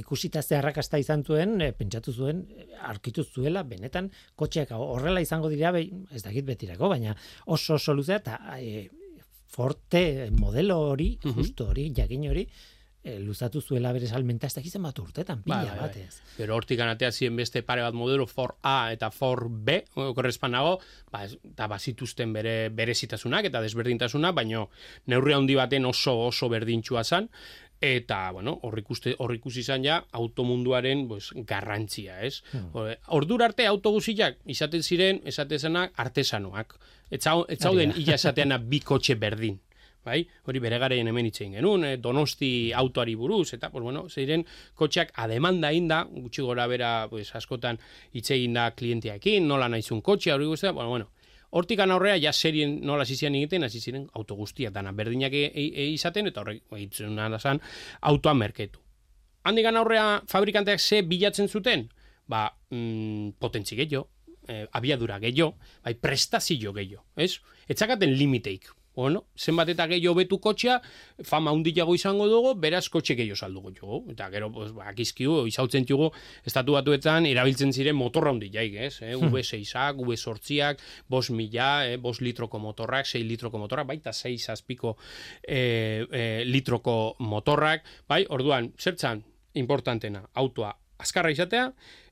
ikusita 0.00 0.42
ze 0.42 0.56
arrakasta 0.56 0.98
izan 0.98 1.22
zuen, 1.22 1.60
eh, 1.62 1.72
pentsatu 1.72 2.12
zuen 2.12 2.42
aurkitu 2.88 3.22
zuela 3.22 3.62
benetan 3.62 4.10
kotxeak 4.34 4.72
horrela 4.74 5.22
izango 5.22 5.48
dira 5.52 5.70
bai, 5.70 5.84
ez 6.10 6.22
dakit 6.24 6.44
betirako, 6.44 6.88
baina 6.88 7.14
oso 7.46 7.74
oso 7.74 7.94
luzea 7.94 8.16
eta 8.16 8.40
eh, 8.58 8.88
forte 9.46 10.30
modelo 10.32 10.80
hori, 10.90 11.12
justo 11.22 11.68
hori, 11.70 11.92
jakin 11.94 12.26
hori, 12.28 12.48
eh, 13.06 13.20
luzatu 13.22 13.60
zuela 13.62 13.92
bere 13.94 14.08
salmenta 14.10 14.48
ez 14.50 14.54
dakit 14.56 14.72
zenbat 14.74 14.98
urtetan, 14.98 15.42
pila 15.44 15.60
Bai, 15.60 15.66
bai, 15.68 15.76
bai. 15.78 15.88
batez. 15.88 16.22
Gero 16.36 16.56
hortik 16.58 16.80
anatea 16.82 17.12
ziren 17.14 17.36
beste 17.38 17.62
pare 17.62 17.84
bat 17.86 17.94
modelo 17.94 18.26
Ford 18.26 18.56
A 18.66 18.90
eta 18.92 19.12
Ford 19.14 19.46
B, 19.68 19.76
korrespanago, 19.94 20.80
ba, 21.12 21.22
eta 21.30 21.68
bazituzten 21.70 22.32
bere 22.34 22.56
berezitasunak 22.74 23.46
eta 23.46 23.62
desberdintasuna, 23.62 24.32
baino 24.34 24.68
neurri 25.06 25.36
handi 25.38 25.54
baten 25.54 25.86
oso 25.86 26.16
oso 26.26 26.48
berdintxua 26.50 27.04
zan, 27.04 27.28
eta, 27.80 28.30
bueno, 28.32 28.56
hor 28.64 28.78
ikuste 28.80 29.14
hor 29.20 29.34
ikusi 29.36 29.60
izan 29.60 29.84
ja 29.84 30.00
automunduaren 30.16 31.06
pues, 31.08 31.30
garrantzia, 31.46 32.22
ez? 32.24 32.42
Hmm. 32.52 32.70
Ordura 33.14 33.44
arte 33.50 33.66
auto 33.68 33.90
guziak 33.92 34.38
izaten 34.46 34.82
ziren, 34.82 35.20
esate 35.24 35.58
zenak 35.58 35.92
artesanoak. 35.96 36.74
Ez 37.10 37.20
zau- 37.22 37.44
ez 37.48 37.60
zauden 37.60 37.92
illa 37.96 38.14
esateana 38.16 38.58
bi 38.58 38.80
kotxe 38.80 39.14
berdin 39.14 39.60
bai? 40.06 40.20
Hori 40.46 40.62
bere 40.62 40.78
garaien 40.82 41.10
hemen 41.10 41.26
itzein 41.28 41.58
genuen, 41.58 41.84
eh, 41.84 41.96
donosti 41.98 42.72
autoari 42.72 43.14
buruz, 43.18 43.52
eta, 43.58 43.70
pues, 43.70 43.82
bueno, 43.84 44.06
zeiren 44.08 44.46
kotxeak 44.74 45.12
ademanda 45.26 45.72
inda, 45.72 46.04
gutxi 46.10 46.42
gora 46.46 46.66
bera, 46.70 47.08
pues, 47.10 47.34
askotan 47.34 47.78
hitz 48.12 48.30
egin 48.30 48.56
da 48.56 48.70
klienteakin, 48.70 49.46
nola 49.46 49.68
naizun 49.68 50.00
kotxea, 50.00 50.38
hori 50.38 50.46
guztia, 50.46 50.72
bueno, 50.72 50.90
bueno, 50.90 51.10
Hortikan 51.56 51.92
aurrea, 51.94 52.16
ja 52.20 52.32
serien 52.34 52.80
nola 52.84 53.04
zizian 53.06 53.34
egiten, 53.38 53.64
hasi 53.64 53.80
ziren 53.80 54.08
auto 54.18 54.34
guztiak 54.34 54.74
dana. 54.74 54.90
Berdinak 54.92 55.32
e, 55.32 55.44
e, 55.46 55.62
e 55.78 55.86
izaten, 55.94 56.26
eta 56.26 56.42
horrek, 56.42 56.64
egiten 56.74 57.20
zan, 57.38 57.60
autoa 58.00 58.34
merketu. 58.34 58.82
Handikan 59.46 59.76
aurrea, 59.76 60.22
fabrikanteak 60.26 60.80
ze 60.80 61.02
bilatzen 61.02 61.48
zuten? 61.48 61.88
Ba, 62.26 62.48
mm, 62.70 63.38
potentzi 63.38 63.76
gehiago, 63.76 64.08
eh, 64.48 64.66
abiadura 64.72 65.18
gehiago, 65.22 65.56
bai, 65.84 65.94
prestazio 65.94 66.72
gehiago, 66.72 67.04
ez? 67.16 67.40
Etzakaten 67.68 68.12
limiteik, 68.18 68.66
bueno, 68.96 69.26
zenbat 69.36 69.68
eta 69.68 69.86
gehiago 69.90 70.16
betu 70.16 70.38
kotxea, 70.40 70.78
fama 71.28 71.52
hundiago 71.52 71.94
izango 71.94 72.26
dugu, 72.30 72.54
beraz 72.60 72.86
kotxe 72.88 73.14
gehiago 73.18 73.36
saldugu 73.36 73.74
dugu. 73.76 74.00
Eta 74.14 74.30
gero, 74.32 74.48
pues, 74.52 74.72
akizkiu, 74.88 75.42
izautzen 75.50 75.84
dugu, 75.84 76.08
estatu 76.48 76.78
batuetan, 76.78 77.28
erabiltzen 77.28 77.74
ziren 77.76 77.96
motorra 77.96 78.32
hundiaik, 78.32 78.78
ez? 78.88 78.94
Eh? 79.04 79.12
V6ak, 79.14 80.00
V8ak, 80.00 80.80
bos 81.12 81.28
mila, 81.30 81.70
eh? 81.86 82.00
bos 82.00 82.22
litroko 82.24 82.58
motorrak, 82.62 83.06
6 83.06 83.22
litroko 83.28 83.60
motorrak, 83.60 83.86
baita 83.92 84.16
6 84.16 84.48
azpiko 84.56 84.96
eh, 85.42 86.06
eh, 86.10 86.42
litroko 86.48 87.16
motorrak, 87.20 87.84
bai, 88.08 88.24
orduan, 88.32 88.72
zertzan, 88.80 89.22
importantena, 89.60 90.24
autoa 90.34 90.72
azkarra 90.98 91.30
izatea 91.30 91.66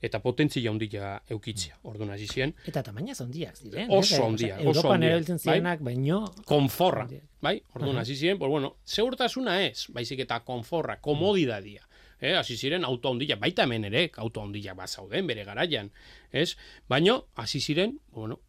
eta 0.04 0.20
potentzia 0.20 0.70
handia 0.70 1.14
eukitzea. 1.30 1.78
Orduan 1.88 2.12
hasi 2.14 2.26
zien. 2.28 2.54
Eta 2.68 2.82
tamaina 2.84 3.16
handiak 3.18 3.56
ziren. 3.56 3.90
Oso 3.92 4.22
handia, 4.26 4.58
oso 4.58 4.68
Europan 4.68 5.02
erabiltzen 5.02 5.40
zirenak, 5.40 5.80
bai? 5.80 5.94
baino 5.94 6.20
konforra, 6.48 7.06
bai? 7.42 7.56
Orduan 7.74 7.98
hasi 8.02 8.16
ziren, 8.16 8.38
pues 8.38 8.50
bueno, 8.50 8.76
segurtasuna 8.84 9.60
ez, 9.64 9.86
baizik 9.94 10.24
eta 10.26 10.40
konforra, 10.44 11.00
komodidadia. 11.00 11.86
Eh, 12.20 12.34
hasi 12.36 12.56
ziren 12.56 12.84
auto 12.84 13.10
handia, 13.10 13.36
baita 13.36 13.64
hemen 13.64 13.84
ere, 13.90 14.08
auto 14.22 14.42
handia 14.42 14.74
bat 14.74 14.88
zauden 14.88 15.26
bere 15.26 15.44
garaian, 15.44 15.90
ez? 16.32 16.54
Baino 16.88 17.26
hasi 17.34 17.60
ziren, 17.60 17.98
bueno, 18.12 18.40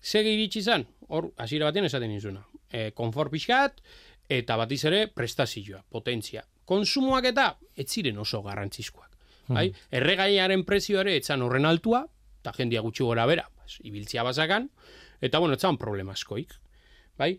segi 0.00 0.34
iritsi 0.34 0.62
izan, 0.62 0.86
hor 1.08 1.32
hasiera 1.36 1.68
batean 1.68 1.90
esaten 1.90 2.14
izuna. 2.14 2.46
Eh, 2.70 2.90
konfor 2.94 3.30
pixkat 3.30 3.82
eta 4.28 4.56
batiz 4.60 4.82
ere 4.84 5.06
prestazioa, 5.08 5.82
potentzia. 5.88 6.44
Konsumoak 6.68 7.30
eta 7.30 7.52
ez 7.76 7.88
ziren 7.88 8.18
oso 8.20 8.42
garrantzizkoak 8.44 9.07
bai? 9.48 9.68
Erregaiaren 9.90 10.64
prezioare 10.68 11.16
etzan 11.16 11.42
horren 11.42 11.66
altua, 11.66 12.04
eta 12.42 12.52
jendia 12.56 12.82
gutxi 12.84 13.04
gora 13.04 13.26
bera, 13.26 13.48
ibiltzia 13.82 14.24
bazakan, 14.24 14.68
eta 15.20 15.38
bueno, 15.38 15.54
etzan 15.58 15.78
problema 15.78 16.12
askoik, 16.12 16.54
bai? 17.18 17.34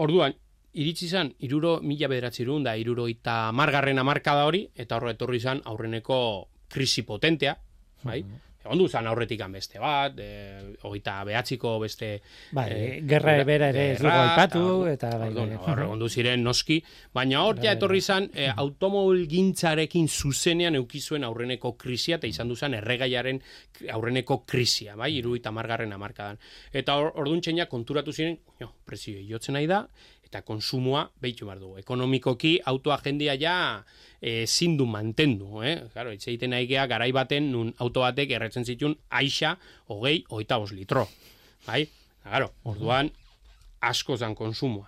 Orduan, 0.00 0.34
iritsi 0.72 1.06
izan, 1.06 1.32
iruro 1.46 1.78
mila 1.82 2.08
bederatzi 2.08 2.44
da, 2.64 2.76
iruro 2.76 3.08
eta 3.08 3.52
margarren 3.52 3.98
amarkada 3.98 4.46
hori, 4.46 4.68
eta 4.74 4.96
horre 4.96 5.12
etorri 5.12 5.36
izan 5.36 5.60
aurreneko 5.64 6.48
krisi 6.68 7.02
potentea, 7.02 7.56
bai? 8.02 8.20
Egon 8.20 8.49
du 8.60 8.88
zan 8.88 9.06
aurretik 9.08 9.40
beste 9.48 9.78
bat, 9.80 10.18
e, 10.18 10.76
oita 10.84 11.24
behatziko 11.24 11.78
beste... 11.80 12.20
Bai, 12.52 12.66
e, 12.70 13.00
gerra 13.08 13.38
ebera 13.40 13.70
ere 13.72 13.86
ez 13.94 13.98
dugu 13.98 14.12
aipatu, 14.12 14.64
eta 14.90 15.10
bai, 15.16 15.30
bai. 15.32 15.56
Egon 15.84 16.08
ziren 16.08 16.44
noski, 16.44 16.80
baina 17.14 17.42
hor 17.42 17.58
ja 17.62 17.72
etorri 17.72 17.98
izan, 17.98 18.28
e, 18.34 18.50
automobil 18.54 19.26
gintzarekin 19.30 20.08
zuzenean 20.08 20.76
eukizuen 20.76 21.24
aurreneko 21.24 21.72
krisia, 21.80 22.20
eta 22.20 22.28
izan 22.28 22.52
duzan 22.52 22.76
erregaiaren 22.76 23.40
aurreneko 23.96 24.42
krisia, 24.44 24.96
bai, 24.96 25.14
iru 25.16 25.36
eta 25.36 25.50
margarren 25.50 25.92
amarkadan. 25.96 26.38
Eta 26.72 26.98
orduan 27.00 27.40
txenia 27.40 27.66
konturatu 27.70 28.12
ziren, 28.12 28.38
jo, 28.60 28.70
prezio 28.84 29.24
jotzen 29.24 29.56
nahi 29.56 29.70
da, 29.70 29.86
eta 30.30 30.44
konsumoa 30.46 31.08
behitu 31.18 31.48
behar 31.48 31.58
dugu. 31.58 31.80
Ekonomikoki 31.82 32.60
autoa 32.70 33.00
jendia 33.02 33.34
ja 33.34 33.54
e, 34.22 34.46
zindu 34.46 34.86
mantendu, 34.86 35.64
eh? 35.66 35.90
Claro, 35.92 36.12
itse 36.14 36.30
egiten 36.30 36.54
nahi 36.54 36.68
garai 36.70 37.10
baten 37.12 37.50
nun 37.50 37.74
auto 37.78 38.04
batek 38.06 38.30
erretzen 38.38 38.64
zitun 38.64 38.94
aixa 39.10 39.56
hogei, 39.88 40.22
oita 40.30 40.58
os 40.58 40.70
litro. 40.70 41.08
Bai? 41.66 41.88
Claro, 42.22 42.52
orduan 42.62 43.10
asko 43.80 44.16
zan 44.16 44.36
konsumoa. 44.38 44.86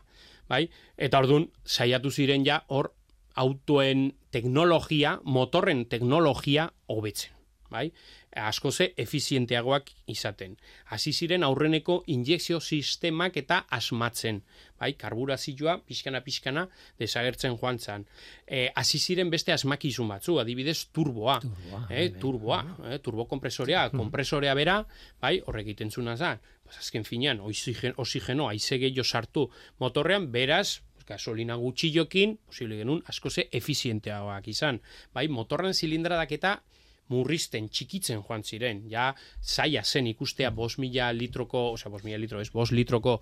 Bai? 0.49 0.69
Eta 0.97 1.19
orduan 1.19 1.49
saiatu 1.67 2.11
ziren 2.11 2.47
ja 2.47 2.63
hor 2.69 2.93
autoen 3.35 4.13
teknologia, 4.31 5.19
motorren 5.25 5.87
teknologia 5.91 6.71
hobetzen. 6.87 7.35
Bai? 7.73 7.91
Asko 8.37 8.71
ze 8.73 8.93
efizienteagoak 8.97 9.91
izaten. 10.07 10.57
Hasi 10.87 11.13
ziren 11.13 11.43
aurreneko 11.43 12.03
injekzio 12.07 12.61
sistemak 12.61 13.37
eta 13.37 13.63
asmatzen, 13.71 14.43
bai, 14.79 14.93
karburazioa 14.99 15.79
pixkana 15.87 16.23
pixkana 16.25 16.67
desagertzen 16.99 17.57
joan 17.61 17.79
zan. 17.79 18.07
E, 18.47 18.69
hasi 18.75 18.99
ziren 18.99 19.31
beste 19.31 19.53
asmakizun 19.53 20.09
batzu, 20.09 20.39
adibidez 20.41 20.79
turboa, 20.93 21.41
turboa, 21.41 21.87
eh, 21.91 22.09
turboa, 22.21 22.63
eh, 22.91 22.99
turbo 22.99 23.27
kompresorea, 23.29 23.89
kompresorea 24.01 24.55
bera, 24.55 24.81
bai, 25.21 25.41
horrek 25.47 25.73
egiten 25.73 25.91
zuna 25.91 26.17
zan. 26.17 26.41
Pues 26.63 26.79
azken 26.79 27.05
finean, 27.05 27.41
oxigeno, 27.41 27.95
oxigeno 27.99 28.49
aize 28.49 28.79
gehiago 28.79 29.05
sartu 29.05 29.49
motorrean, 29.79 30.31
beraz, 30.33 30.81
gasolina 31.07 31.57
gutxillokin, 31.61 32.37
posible 32.47 32.79
genuen, 32.79 33.03
asko 33.11 33.31
ze 33.31 33.49
efizienteagoak 33.53 34.49
izan. 34.49 34.81
Bai, 35.15 35.27
motorren 35.29 35.75
zilindradak 35.75 36.33
eta 36.39 36.53
murrizten 37.13 37.69
txikitzen 37.69 38.23
joan 38.23 38.45
ziren, 38.45 38.83
ja 38.91 39.11
zaila 39.43 39.85
zen 39.85 40.09
ikustea 40.13 40.51
mm. 40.51 40.57
bos 40.57 40.79
mila 40.83 41.13
litroko, 41.17 41.69
osea 41.77 41.93
bos 41.93 42.03
mila 42.07 42.21
litro 42.21 42.41
ez, 42.41 42.51
bos 42.55 42.71
litroko 42.73 43.19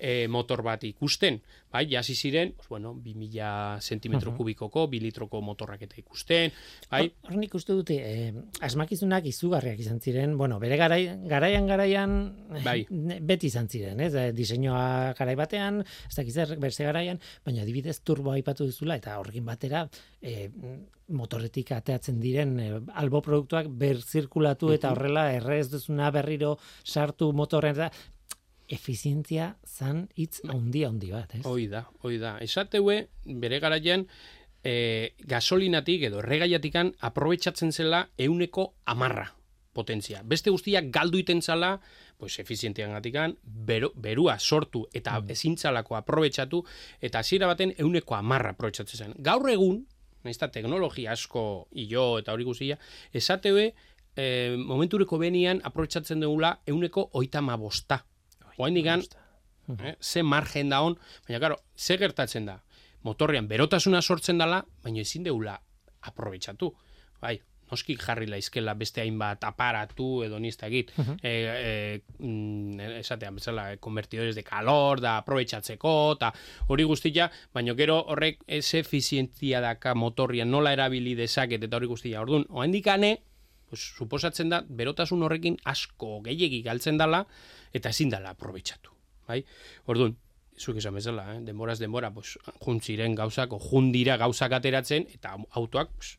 e, 0.00 0.26
motor 0.28 0.62
bat 0.64 0.84
ikusten, 0.88 1.38
bai, 1.70 1.84
jasi 1.90 2.16
ziren, 2.16 2.54
pues, 2.56 2.68
bueno, 2.72 2.94
bi 2.94 3.14
mila 3.14 3.78
sentimetro 3.80 4.32
kubikoko, 4.36 4.86
bi 4.90 5.00
litroko 5.04 5.42
motorrak 5.44 5.84
eta 5.86 5.98
ikusten, 6.00 6.54
bai. 6.90 7.04
Horren 7.28 7.44
ikustu 7.44 7.76
dute, 7.78 7.98
eh, 8.00 8.32
asmakizunak 8.66 9.26
izugarriak 9.30 9.78
izan 9.84 10.00
ziren, 10.00 10.36
bueno, 10.38 10.58
bere 10.62 10.78
garai, 10.80 11.02
garaian 11.28 11.68
garaian 11.68 12.16
bai. 12.64 12.86
beti 12.90 13.50
izan 13.52 13.68
ziren, 13.68 14.00
ez, 14.00 14.14
eh, 14.14 14.30
diseinua 14.32 15.12
garai 15.18 15.36
batean, 15.36 15.84
ez 16.08 16.16
dakiz 16.16 16.56
berse 16.58 16.88
garaian, 16.88 17.20
baina 17.44 17.62
adibidez 17.62 18.00
turbo 18.00 18.32
aipatu 18.32 18.66
duzula, 18.66 18.96
eta 18.96 19.18
horrekin 19.20 19.44
batera, 19.44 19.88
eh, 20.22 20.48
motorretik 21.10 21.72
ateatzen 21.74 22.20
diren 22.22 22.54
eh, 22.60 22.70
albo 23.02 23.20
produktuak 23.24 23.68
berzirkulatu 23.82 24.72
eta 24.74 24.92
horrela 24.94 25.30
errez 25.34 25.68
duzuna 25.72 26.10
berriro 26.14 26.56
sartu 26.84 27.32
motorren 27.36 27.76
eta 27.76 27.90
efizientzia 28.70 29.54
zan 29.66 30.04
hitz 30.16 30.40
handia 30.48 30.88
handi 30.88 31.10
bat, 31.12 31.34
ez? 31.34 31.42
Hoi 31.48 31.66
da, 31.70 31.84
hoi 32.04 32.18
da. 32.22 32.36
Esateue, 32.44 33.00
bere 33.42 33.58
garaian, 33.62 34.06
e, 34.64 35.12
gasolinatik 35.28 36.06
edo 36.10 36.22
erregaiatikan 36.22 36.94
aprobetsatzen 37.10 37.72
zela 37.72 38.06
euneko 38.18 38.72
amarra 38.86 39.30
potentzia. 39.74 40.22
Beste 40.26 40.50
guztiak 40.50 40.90
galdu 40.94 41.20
iten 41.20 41.42
zala, 41.42 41.76
pues, 42.18 42.38
efizientian 42.42 42.92
gatikan, 42.96 43.36
berua 43.44 44.38
sortu 44.38 44.86
eta 44.92 45.18
mm. 45.20 45.30
ezintzalako 45.36 45.96
aprobetsatu, 45.96 46.64
eta 47.00 47.22
hasiera 47.22 47.48
baten 47.50 47.74
euneko 47.78 48.18
amarra 48.18 48.54
aprobetsatzen 48.56 49.04
zen. 49.04 49.14
Gaur 49.18 49.48
egun, 49.50 49.84
naizta 50.26 50.50
teknologia 50.52 51.14
asko 51.14 51.68
ilo 51.80 52.18
eta 52.20 52.34
hori 52.34 52.44
guztia, 52.44 52.78
esateue, 53.12 53.70
e, 54.16 54.56
momentureko 54.58 55.18
benian 55.18 55.62
aprobetsatzen 55.64 56.20
dugula 56.20 56.58
euneko 56.68 57.08
oitama 57.18 57.56
bosta 57.56 58.02
Oain 58.58 58.74
digan, 58.74 59.04
eh, 59.78 59.96
ze 60.00 60.22
margen 60.22 60.68
da 60.68 60.82
hon, 60.82 60.98
baina, 61.26 61.40
karo, 61.40 61.60
ze 61.76 61.98
gertatzen 61.98 62.46
da? 62.46 62.62
Motorrean 63.02 63.48
berotasuna 63.48 64.02
sortzen 64.02 64.38
dala, 64.38 64.64
baina 64.82 65.00
ezin 65.00 65.24
deula 65.24 65.60
aprobetsatu. 66.02 66.74
Bai, 67.20 67.38
noski 67.70 67.96
jarri 68.00 68.26
laizkela 68.30 68.74
beste 68.78 69.02
hainbat 69.02 69.44
aparatu 69.46 70.22
edo 70.26 70.38
nizta 70.42 70.66
egit. 70.66 70.92
Uh 70.98 71.06
-huh. 71.06 71.16
e, 71.22 71.30
e, 71.30 72.02
mm, 72.18 72.80
esatean, 73.00 73.34
bezala, 73.34 73.76
konvertidores 73.76 74.34
de 74.34 74.42
calor, 74.44 75.00
da 75.00 75.16
aprobetsatzeko, 75.18 76.12
eta 76.16 76.32
hori 76.68 76.84
guztia, 76.84 77.30
baina 77.54 77.74
gero 77.74 78.00
horrek 78.08 78.42
ez 78.46 78.74
efizientzia 78.74 79.60
daka 79.60 79.94
motorrian 79.94 80.50
nola 80.50 80.72
erabili 80.72 81.14
dezaket 81.14 81.62
eta 81.64 81.76
hori 81.76 81.86
guztia. 81.86 82.20
Orduan, 82.20 82.46
oain 82.48 82.72
dikane, 82.72 83.16
pues, 83.16 83.29
suposatzen 83.78 84.50
da, 84.50 84.62
berotasun 84.66 85.22
horrekin 85.22 85.58
asko 85.64 86.20
gehiegi 86.24 86.62
galtzen 86.66 86.98
dala, 86.98 87.24
eta 87.72 87.92
ezin 87.94 88.10
dala 88.10 88.34
aprobetsatu. 88.34 88.90
Bai? 89.28 89.42
Orduan, 89.86 90.16
zuk 90.58 90.80
esan 90.80 90.96
bezala, 90.98 91.26
eh? 91.34 91.38
denboraz 91.46 91.78
denbora, 91.78 92.10
pues, 92.14 92.36
juntziren 92.64 93.14
gauzak, 93.14 93.54
jundira 93.70 94.16
gauzak 94.20 94.52
ateratzen, 94.58 95.06
eta 95.14 95.36
autoak, 95.58 95.92
pues, 95.96 96.16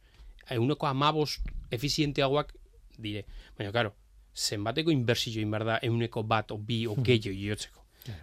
euneko 0.51 0.87
amabost 0.87 1.51
efizienteagoak 1.71 2.53
dire. 2.97 3.25
Baina, 3.57 3.71
karo, 3.75 3.93
zenbateko 4.35 4.91
inbertsio 4.91 5.41
inbar 5.41 5.65
da 5.67 5.79
euneko 5.83 6.23
bat, 6.23 6.51
o 6.51 6.57
bi, 6.57 6.85
o 6.87 6.95
hmm. 6.95 7.05
gehiago 7.05 7.37
jotzeko. 7.37 7.81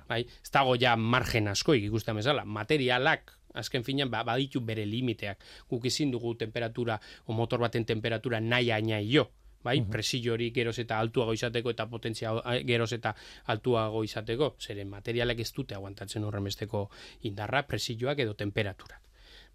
Bai? 0.08 0.24
Ez 0.26 0.50
dago 0.50 0.74
ja 0.80 0.96
margen 0.96 1.48
asko 1.48 1.76
ikusten 1.78 2.18
bezala. 2.18 2.44
Materialak, 2.44 3.37
azken 3.58 3.84
finean, 3.84 4.10
ba, 4.10 4.22
baditu 4.24 4.60
bere 4.60 4.86
limiteak. 4.86 5.44
Guk 5.70 5.90
ezin 5.90 6.14
dugu 6.14 6.34
temperatura, 6.38 7.00
o 7.26 7.32
motor 7.32 7.60
baten 7.66 7.84
temperatura 7.84 8.40
nahi 8.40 8.70
aina 8.70 9.02
jo 9.02 9.28
bai, 9.62 9.80
-huh. 9.80 10.30
hori 10.32 10.50
geroz 10.50 10.78
eta 10.78 10.98
altuago 10.98 11.32
izateko 11.32 11.70
eta 11.70 11.86
potentzia 11.86 12.32
geroz 12.64 12.92
eta 12.92 13.14
altuago 13.46 14.04
izateko, 14.04 14.56
zeren 14.60 14.88
materialak 14.88 15.40
ez 15.40 15.52
dute 15.52 15.74
aguantatzen 15.74 16.24
horren 16.24 16.44
besteko 16.44 16.90
indarra, 17.22 17.66
presioak 17.66 18.18
edo 18.18 18.34
temperaturak. 18.34 19.02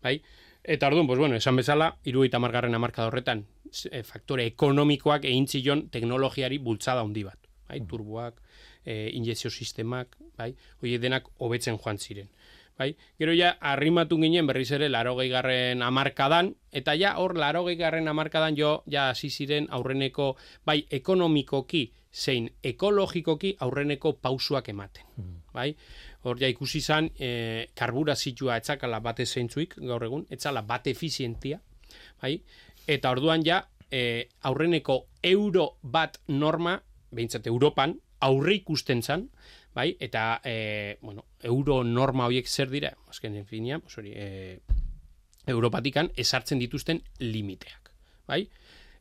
Bai? 0.02 0.22
Eta 0.64 0.88
orduan, 0.88 1.08
pues 1.08 1.20
bueno, 1.20 1.36
esan 1.36 1.56
bezala, 1.56 1.98
iru 2.04 2.24
eta 2.24 2.40
margarren 2.40 2.76
amarka 2.76 3.08
horretan, 3.08 3.46
e, 3.92 4.04
faktore 4.04 4.46
ekonomikoak 4.46 5.26
egin 5.26 5.90
teknologiari 5.92 6.58
bultzada 6.58 7.02
handi 7.02 7.24
bat. 7.24 7.40
Bai? 7.68 7.82
Turboak, 7.88 8.42
e, 8.86 9.10
injezio 9.14 9.50
sistemak, 9.50 10.18
bai, 10.38 10.56
hori 10.82 10.98
denak 10.98 11.28
hobetzen 11.38 11.78
joan 11.78 11.98
ziren. 11.98 12.30
Bai? 12.78 12.96
Gero 13.22 13.34
ja, 13.38 13.52
arrimatu 13.62 14.18
ginen 14.18 14.48
berriz 14.50 14.72
ere 14.74 14.88
larogei 14.90 15.28
garren 15.30 15.84
amarkadan, 15.86 16.56
eta 16.72 16.96
ja, 16.98 17.16
hor 17.22 17.36
larogei 17.38 17.76
garren 17.78 18.08
amarkadan 18.10 18.58
jo, 18.58 18.80
ja, 18.90 19.10
hasi 19.12 19.30
ziren 19.30 19.68
aurreneko, 19.70 20.34
bai, 20.66 20.80
ekonomikoki, 20.90 21.92
zein 22.14 22.50
ekologikoki 22.64 23.56
aurreneko 23.60 24.14
pausuak 24.22 24.70
ematen. 24.70 25.06
Hmm. 25.18 25.38
Bai? 25.54 25.74
Hor 26.24 26.40
ja 26.42 26.50
ikusi 26.50 26.80
izan 26.82 27.10
e, 27.20 27.68
karburazioa 27.78 28.58
etzakala 28.62 29.00
bate 29.06 29.26
zeintzuik 29.26 29.76
gaur 29.82 30.06
egun, 30.06 30.26
etzala 30.34 30.62
bate 30.66 30.94
efizientia, 30.94 31.60
bai? 32.22 32.38
Eta 32.88 33.12
orduan 33.14 33.46
ja 33.46 33.64
e, 33.92 34.30
aurreneko 34.50 35.04
euro 35.30 35.76
bat 35.82 36.20
norma, 36.28 36.80
behintzat 37.14 37.48
Europan, 37.48 37.98
aurre 38.24 38.56
ikusten 38.56 39.04
zan, 39.04 39.28
bai? 39.76 39.96
Eta 40.00 40.42
e, 40.44 40.98
bueno, 41.02 41.26
euro 41.42 41.84
norma 41.84 42.28
horiek 42.28 42.48
zer 42.48 42.70
dira, 42.70 42.94
azken 43.10 43.46
finia, 43.46 43.80
pues 43.80 43.98
hori, 43.98 44.14
e, 44.16 44.60
Europatikan 45.48 46.12
esartzen 46.16 46.60
dituzten 46.60 47.02
limiteak, 47.20 47.92
bai? 48.28 48.46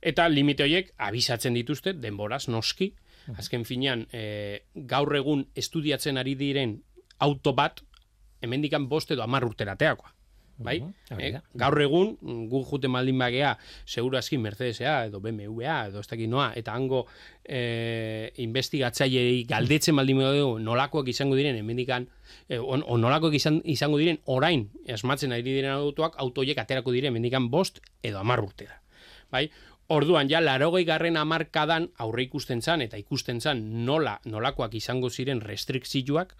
Eta 0.03 0.27
limite 0.29 0.65
horiek 0.65 0.91
abisatzen 0.99 1.55
dituzte 1.55 1.93
denboraz 1.95 2.49
noski, 2.49 2.91
azken 3.39 3.65
finean 3.65 4.07
e, 4.11 4.65
gaur 4.75 5.15
egun 5.15 5.45
estudiatzen 5.55 6.19
ari 6.19 6.35
diren 6.35 6.75
auto 7.23 7.53
bat 7.55 7.85
hemendikan 8.43 8.89
bost 8.89 9.13
edo 9.15 9.23
10 9.23 9.47
urterateakoa. 9.47 10.11
Bai? 10.59 10.79
Uh 11.11 11.41
gaur 11.59 11.81
egun 11.81 12.17
gu 12.51 12.62
jute 12.69 12.88
maldin 12.88 13.19
bagea 13.19 13.55
seguru 13.87 14.17
aski 14.19 14.38
Mercedesea 14.38 15.07
edo 15.07 15.21
BMWa 15.21 15.88
edo 15.88 16.01
ez 16.01 16.09
dakit 16.09 16.29
noa 16.31 16.53
eta 16.57 16.75
hango 16.75 17.07
eh 17.45 18.31
investigatzailei 18.45 19.45
galdetzen 19.49 19.95
maldin 19.95 20.21
dugu 20.21 20.59
nolakoak 20.59 21.09
izango 21.09 21.37
diren 21.37 21.57
hemendikan 21.57 22.07
eh, 22.49 22.59
on, 22.59 22.85
on 22.87 23.01
nolakoak 23.01 23.35
izan, 23.35 23.61
izango 23.65 23.99
diren 23.99 24.21
orain 24.27 24.69
esmatzen 24.87 25.33
ari 25.33 25.43
diren 25.43 25.73
autoak 25.73 26.17
autoiek 26.19 26.59
aterako 26.59 26.93
diren 26.93 27.12
hemendikan 27.12 27.51
bost 27.51 27.81
edo 28.03 28.23
10 28.23 28.47
urtera. 28.47 28.81
Bai? 29.33 29.49
Orduan, 29.92 30.28
ja, 30.31 30.40
larogei 30.40 30.87
garren 30.88 31.18
amarkadan 31.20 31.90
aurre 32.00 32.24
ikusten 32.24 32.62
zan, 32.64 32.81
eta 32.81 32.96
ikusten 32.96 33.42
zan 33.44 33.59
nola, 33.85 34.14
nolakoak 34.24 34.72
izango 34.78 35.11
ziren 35.12 35.42
restrikzioak, 35.44 36.33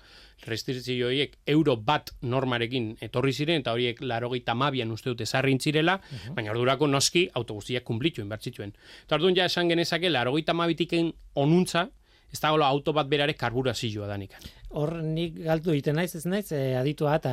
restrikzioiek 0.49 1.37
euro 1.53 1.75
bat 1.77 2.15
normarekin 2.23 2.95
etorri 3.05 3.35
ziren, 3.37 3.61
eta 3.61 3.75
horiek 3.77 4.01
larogei 4.01 4.41
tamabian 4.47 4.95
uste 4.95 5.13
dute 5.13 5.27
zarrin 5.27 5.61
zirela, 5.61 5.99
uh 6.01 6.33
baina 6.33 6.55
ordurako 6.55 6.89
noski 6.89 7.27
autobustiak 7.35 7.85
kumplitu 7.85 8.23
inbertzituen. 8.25 8.73
Eta 9.05 9.21
orduan, 9.21 9.37
ja, 9.37 9.45
esan 9.45 9.69
genezake, 9.69 10.09
larogei 10.09 10.47
tamabitiken 10.49 11.13
onuntza, 11.35 11.91
ez 12.33 12.41
da 12.41 12.49
auto 12.49 12.95
bat 12.97 13.09
berare 13.09 13.35
karburazioa 13.37 14.07
danik. 14.09 14.33
Hor 14.73 14.95
nik 15.05 15.37
galtu 15.45 15.73
egiten 15.75 15.99
naiz 15.99 16.15
ez 16.17 16.25
naiz 16.27 16.47
e, 16.53 16.61
aditua 16.79 17.17
eta 17.21 17.33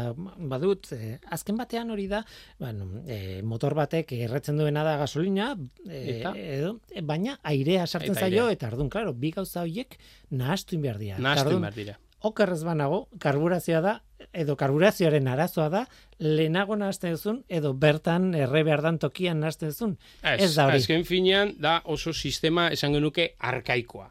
badut 0.52 0.92
e, 0.96 1.18
azken 1.32 1.60
batean 1.60 1.94
hori 1.94 2.08
da 2.12 2.24
bueno, 2.60 2.90
e, 3.08 3.40
motor 3.48 3.76
batek 3.78 4.12
erretzen 4.18 4.60
duena 4.60 4.84
da 4.84 4.98
gasolina 5.00 5.54
e, 5.88 6.20
edo, 6.20 6.76
baina 7.04 7.38
airea 7.44 7.88
sartzen 7.88 8.20
zaio 8.20 8.50
eta 8.52 8.68
ardun 8.68 8.92
claro 8.92 9.14
bi 9.14 9.32
gauza 9.32 9.64
horiek 9.64 9.98
nahastu 10.32 10.80
behar 10.84 11.00
dira. 11.00 11.18
Nahastu 11.20 11.60
behar 11.60 11.76
dira. 11.76 11.98
Okerrez 12.28 12.66
banago, 12.68 13.06
karburazioa 13.24 13.80
da, 13.80 13.94
edo 14.36 14.58
karburazioaren 14.60 15.28
arazoa 15.32 15.70
da, 15.72 15.86
lehenago 16.20 16.76
nahazten 16.76 17.16
duzun, 17.16 17.38
edo 17.48 17.72
bertan 17.72 18.34
erre 18.36 18.66
behar 18.68 18.84
dan 18.84 19.00
tokian 19.00 19.40
nahazten 19.40 19.72
duzun. 19.72 19.96
Ez, 20.20 20.50
ez 20.50 20.54
da 20.58 20.68
hori. 20.68 20.82
Azken 20.84 21.08
finean, 21.08 21.56
da 21.64 21.80
oso 21.86 22.12
sistema 22.12 22.68
esan 22.76 22.98
genuke 23.00 23.32
arkaikoa 23.40 24.10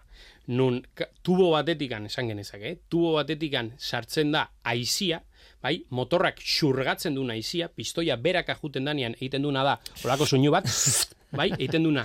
nun 0.48 0.80
tubo 1.22 1.50
batetikan 1.52 2.06
esan 2.08 2.30
genezake, 2.32 2.70
eh? 2.70 2.78
tubo 2.88 3.12
batetikan 3.18 3.74
sartzen 3.76 4.32
da 4.32 4.46
aizia, 4.64 5.20
bai, 5.62 5.74
motorrak 5.90 6.40
xurgatzen 6.40 7.14
du 7.14 7.26
aizia, 7.30 7.68
pistoia 7.68 8.16
berak 8.16 8.48
ajuten 8.54 8.88
danean 8.88 9.16
egiten 9.18 9.44
duna 9.44 9.64
da, 9.66 9.76
olako 10.04 10.26
soinu 10.26 10.52
bat, 10.54 10.68
bai, 11.38 11.50
egiten 11.52 11.84
duna, 11.84 12.04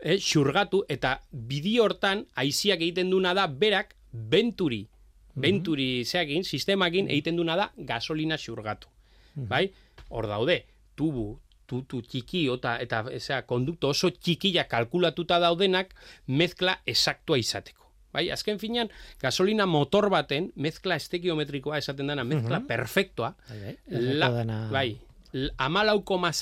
eh, 0.00 0.18
xurgatu, 0.20 0.84
eta 0.88 1.16
bidi 1.32 1.78
hortan 1.80 2.26
aiziak 2.42 2.82
egiten 2.82 3.10
duna 3.10 3.32
da 3.34 3.46
berak 3.48 3.94
benturi, 4.12 4.82
mhm. 4.84 5.40
benturi 5.40 5.90
zeakin, 6.04 6.44
sistemakin 6.44 7.08
egiten 7.08 7.40
duna 7.40 7.56
da 7.56 7.70
gasolina 7.76 8.36
xurgatu, 8.36 8.92
mhm. 9.36 9.48
bai, 9.48 9.70
hor 10.10 10.28
daude, 10.28 10.64
tubu, 10.96 11.30
tutu 11.70 12.02
txiki 12.02 12.46
eta 12.54 12.76
eta 12.82 13.04
esa 13.14 13.42
kondukto 13.46 13.92
oso 13.94 14.10
txikia 14.10 14.66
kalkulatuta 14.70 15.38
daudenak 15.42 15.94
mezkla 16.26 16.80
esaktua 16.86 17.38
izateko. 17.38 17.78
Bai, 18.10 18.24
azken 18.34 18.58
finean, 18.58 18.88
gasolina 19.22 19.68
motor 19.70 20.08
baten, 20.10 20.48
mezkla 20.58 20.96
estekiometrikoa 20.98 21.78
esaten 21.78 22.10
dena, 22.10 22.24
mezkla 22.26 22.58
uh 22.58 22.66
perfectoa, 22.66 23.34
bai, 23.46 23.76
bai, 24.18 24.56
bai 24.74 24.88
amalau 25.58 26.02
koma 26.04 26.32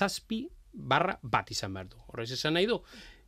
barra 0.73 1.19
bat 1.23 1.51
izan 1.51 1.75
behar 1.75 1.89
du. 1.91 1.97
Horrez 2.09 2.31
esan 2.33 2.55
nahi 2.55 2.67
du, 2.67 2.79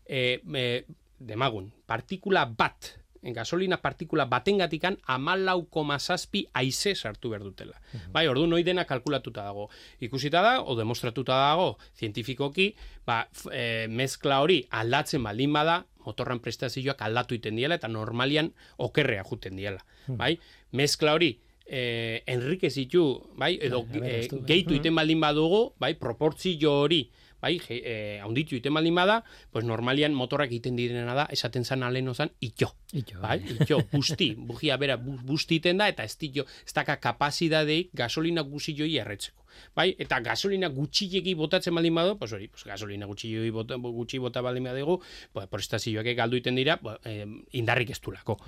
e, 0.06 0.40
e, 0.40 0.84
demagun, 1.18 1.70
partikula 1.86 2.46
bat 2.46 2.94
gasolina 3.22 3.80
partikula 3.80 4.24
batengatikan 4.24 4.96
amalau 5.06 5.66
koma 5.68 5.98
zazpi 5.98 6.46
aize 6.54 6.94
sartu 6.94 7.30
behar 7.30 7.44
dutela. 7.44 7.76
Mhm. 7.92 8.12
Bai, 8.12 8.26
ordu 8.28 8.46
noi 8.46 8.62
dena 8.62 8.84
kalkulatuta 8.84 9.44
dago. 9.44 9.68
Ikusita 10.00 10.42
da, 10.42 10.62
o 10.62 10.76
demostratuta 10.76 11.36
dago, 11.36 11.78
zientifikoki, 11.98 12.74
ba, 13.06 13.28
e, 13.52 13.86
mezkla 13.88 14.40
hori 14.40 14.64
aldatzen 14.70 15.22
baldin 15.22 15.52
bada, 15.52 15.84
motorran 16.06 16.40
prestazioak 16.40 17.02
aldatu 17.02 17.34
iten 17.36 17.56
diela, 17.56 17.76
eta 17.76 17.88
normalian 17.88 18.52
okerrea 18.78 19.24
juten 19.24 19.56
diela. 19.56 19.84
Mhm. 20.06 20.16
Bai, 20.16 20.38
mezkla 20.72 21.12
hori, 21.14 21.38
eh, 21.66 22.22
enrikezitu, 22.26 23.04
bai, 23.36 23.58
edo 23.62 23.84
bai, 23.84 24.00
eh, 24.02 24.28
gehitu 24.46 24.74
iten 24.74 24.94
baldin 24.94 25.20
badugu, 25.20 25.74
bai, 25.78 25.94
proportzio 25.94 26.72
hori, 26.82 27.10
bai, 27.40 27.58
je, 27.58 27.80
eh, 27.84 28.20
haunditu 28.22 28.56
iten 28.56 28.74
baldin 28.74 28.94
bada, 28.94 29.22
pues 29.50 29.64
normalian 29.64 30.14
motorrak 30.14 30.50
egiten 30.50 30.76
direna 30.76 31.14
da, 31.14 31.26
esaten 31.32 31.64
zan 31.64 31.82
alen 31.82 32.08
ozan, 32.08 32.32
itxo. 32.40 32.72
Itxo, 32.92 33.20
bai, 33.20 33.38
bai. 33.40 33.56
itxo, 33.58 33.82
busti, 33.92 34.34
bugia 34.36 34.76
bera 34.76 34.96
busti 35.00 35.60
iten 35.60 35.80
da, 35.80 35.88
eta 35.88 36.04
ez 36.04 36.16
ditxo, 36.20 36.46
ez 36.66 36.74
daka 36.76 37.00
kapazidadeik 37.00 37.94
gasolina 37.96 38.42
guzioi 38.42 38.96
erretzeko 38.98 39.39
bai, 39.76 39.94
eta 39.98 40.20
gasolina 40.24 40.68
gutxilegi 40.68 41.34
botatzen 41.34 41.74
baldin 41.74 41.94
badu, 41.94 42.16
pues 42.18 42.32
hori, 42.32 42.48
pues 42.48 42.64
gasolina 42.64 43.06
gutxilegi 43.06 43.50
bota, 43.54 43.76
gutxi 43.76 44.18
bota 44.18 44.42
baldin 44.44 44.68
badu, 44.70 44.98
pues, 45.32 45.46
prestazioak 45.50 46.06
galdu 46.16 46.40
iten 46.40 46.56
dira, 46.56 46.78
pues, 46.80 46.98
eh, 47.04 47.26
indarrik 47.52 47.90
ez 47.90 48.00
dulako, 48.00 48.38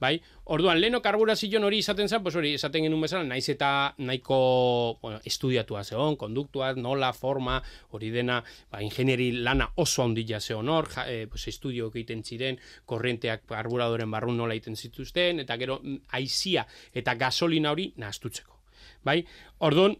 bai, 0.00 0.20
orduan, 0.44 0.80
leno 0.80 1.00
karburazioan 1.02 1.64
hori 1.64 1.78
izaten 1.78 2.08
zen, 2.08 2.22
pues 2.22 2.36
hori, 2.36 2.54
esaten 2.54 2.84
genuen 2.84 3.02
bezala, 3.04 3.24
naiz 3.24 3.48
eta 3.48 3.94
nahiko 3.98 4.98
bueno, 5.02 5.20
estudiatua 5.24 5.84
zeon, 5.84 6.16
konduktua, 6.16 6.74
nola, 6.74 7.12
forma, 7.12 7.60
hori 7.90 8.10
dena, 8.10 8.42
ba, 8.70 8.82
ingenieri 8.82 9.30
lana 9.32 9.70
oso 9.76 10.04
handila 10.04 10.40
zeon 10.40 10.68
hor, 10.68 10.88
ja, 10.94 11.08
e, 11.10 11.26
pues, 11.28 11.48
estudio 11.48 11.90
egiten 11.92 12.24
ziren, 12.24 12.58
korrenteak 12.84 13.46
karburadoren 13.48 14.10
barrun 14.10 14.36
nola 14.36 14.56
egiten 14.56 14.76
zituzten, 14.76 15.40
eta 15.44 15.56
gero, 15.60 15.80
mm, 15.82 16.10
aizia 16.18 16.66
eta 16.94 17.14
gasolina 17.20 17.72
hori 17.72 17.92
nahaztutzeko. 17.96 18.60
Bai, 19.04 19.20
orduan, 19.58 19.96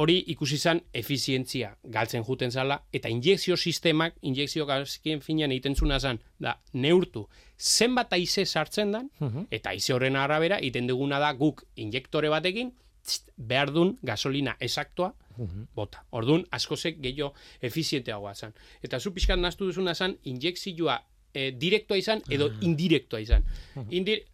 hori 0.00 0.16
ikusi 0.32 0.58
izan 0.58 0.80
efizientzia 0.96 1.74
galtzen 1.96 2.24
juten 2.26 2.50
zala, 2.50 2.80
eta 2.92 3.10
injekzio 3.12 3.56
sistemak, 3.56 4.16
injekzio 4.22 4.66
gazkien 4.66 5.22
finean 5.22 5.52
egiten 5.54 5.76
zuna 5.76 6.00
zan, 6.00 6.18
da, 6.38 6.56
neurtu, 6.72 7.26
zenbat 7.58 8.12
aize 8.16 8.44
sartzen 8.44 8.94
dan, 8.94 9.10
mhm. 9.20 9.46
eta 9.54 9.70
aize 9.70 9.94
horren 9.94 10.16
arabera, 10.16 10.58
iten 10.60 10.90
duguna 10.90 11.20
da 11.22 11.32
guk 11.38 11.64
injektore 11.76 12.32
batekin, 12.32 12.72
txt, 13.04 13.30
behar 13.36 13.70
dun 13.74 13.96
gasolina 14.02 14.56
esaktua, 14.60 15.12
mhm. 15.36 15.70
bota. 15.76 16.04
Orduan, 16.10 16.46
askozek 16.50 17.00
gehiago 17.02 17.34
efizienteagoa 17.62 18.34
zan. 18.34 18.54
Eta 18.82 19.00
zu 19.00 19.14
pixkat 19.14 19.38
naztu 19.38 19.70
duzuna 19.70 19.94
zan, 19.94 20.16
injekzioa 20.24 20.98
e, 21.34 21.50
direktoa 21.60 21.98
izan, 22.00 22.22
edo 22.30 22.50
ah. 22.50 22.62
indirektoa 22.66 23.20
izan. 23.22 23.46
Mhm. 23.74 23.90
Indir, 24.00 24.24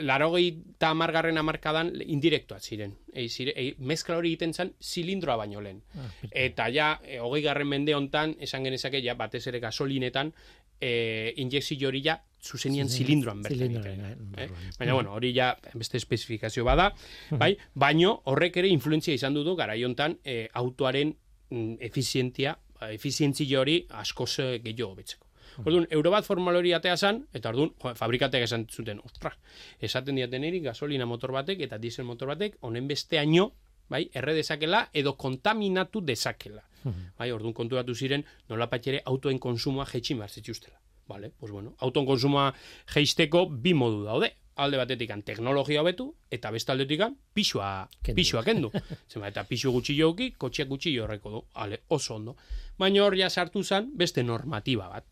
larogei 0.00 0.46
eta 0.48 0.90
amargarren 0.94 1.38
amarkadan 1.38 1.92
indirektoa 2.00 2.58
ziren. 2.60 2.94
E, 3.12 3.26
zire, 3.28 3.52
e, 3.56 3.74
mezkla 3.78 4.16
hori 4.16 4.32
egiten 4.32 4.54
zen 4.54 4.72
zilindroa 4.80 5.36
baino 5.36 5.60
lehen. 5.60 5.82
Ah, 6.00 6.10
eta 6.44 6.68
ja, 6.72 6.94
e, 7.04 7.18
hogei 7.20 7.42
garren 7.44 7.68
mende 7.68 7.94
hontan, 7.94 8.34
esan 8.40 8.64
genezake, 8.64 9.02
ja, 9.04 9.14
batez 9.18 9.44
ere 9.50 9.60
gasolinetan, 9.60 10.32
e, 10.80 11.34
injekzio 11.44 11.88
hori 11.88 12.00
ja, 12.04 12.16
zuzenian 12.44 12.88
zilindroan 12.88 13.42
bertan. 13.44 13.76
Eh? 13.76 14.16
eh? 14.44 14.48
Baina, 14.78 14.94
bueno, 14.94 15.12
hori 15.16 15.34
ja, 15.36 15.52
beste 15.74 16.00
espezifikazio 16.00 16.64
bada, 16.64 16.90
bai? 17.30 17.54
baino, 17.74 18.16
horrek 18.32 18.56
ere 18.62 18.72
influentzia 18.72 19.16
izan 19.16 19.36
dudu, 19.36 19.56
gara 19.56 19.76
hontan 19.84 20.16
e, 20.24 20.46
autoaren 20.60 21.12
mm, 21.50 21.76
efizientia, 21.90 22.56
efizientzio 22.88 23.60
hori 23.60 23.78
askoz 24.00 24.32
gehiago 24.64 24.94
betzeko. 24.96 25.23
Orduan, 25.62 25.86
euro 25.90 26.10
bat 26.10 26.24
formal 26.24 26.56
hori 26.56 26.72
atea 26.72 26.96
zan, 26.96 27.26
eta 27.32 27.48
orduan, 27.52 27.70
jo, 27.82 27.94
fabrikateak 27.94 28.42
esan 28.42 28.66
zuten, 28.70 29.00
ostra, 29.04 29.34
esaten 29.80 30.16
diaten 30.16 30.44
eri, 30.44 30.60
gasolina 30.60 31.06
motor 31.06 31.32
batek 31.32 31.60
eta 31.60 31.78
diesel 31.78 32.04
motor 32.04 32.28
batek, 32.34 32.56
honen 32.60 32.88
beste 32.88 33.18
aino, 33.18 33.52
bai, 33.88 34.08
erre 34.14 34.34
dezakela, 34.34 34.88
edo 34.92 35.16
kontaminatu 35.16 36.00
dezakela. 36.00 36.64
Mhm. 36.84 37.12
Bai, 37.18 37.30
orduan 37.32 37.52
konturatu 37.52 37.94
ziren, 37.94 38.24
nola 38.48 38.68
patxere 38.68 39.02
autoen 39.04 39.38
konsumoa 39.38 39.86
jetxin 39.86 40.18
behar 40.18 40.30
zituztela. 40.30 40.80
Vale, 41.06 41.30
pues 41.38 41.52
bueno, 41.52 41.74
auton 41.78 42.06
konsumoa 42.06 42.54
jeisteko 42.94 43.46
bi 43.48 43.74
modu 43.74 44.04
daude. 44.04 44.32
alde 44.56 44.76
batetik 44.78 45.10
teknologia 45.24 45.80
hobetu 45.80 46.14
eta 46.30 46.50
beste 46.50 46.70
aldetik 46.72 47.00
pisua 47.34 47.88
Kendu. 48.02 48.16
pisua 48.16 48.44
kendu. 48.44 48.70
Zema, 49.10 49.28
eta 49.28 49.42
pisu 49.44 49.72
gutxi 49.72 49.96
joki, 49.98 50.30
kotxeak 50.38 50.68
gutxi 50.68 50.96
horreko 50.98 51.30
du. 51.30 51.44
Ale, 51.54 51.80
oso 51.88 52.14
ondo. 52.14 52.36
Baina 52.78 53.02
hor 53.04 53.16
ja 53.16 53.28
sartu 53.30 53.64
zen 53.64 53.90
beste 53.96 54.22
normatiba 54.22 54.88
bat. 54.88 55.04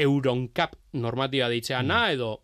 Euroncap 0.00 0.76
normatiba 0.92 1.48
deitzeana 1.52 2.06
edo 2.12 2.40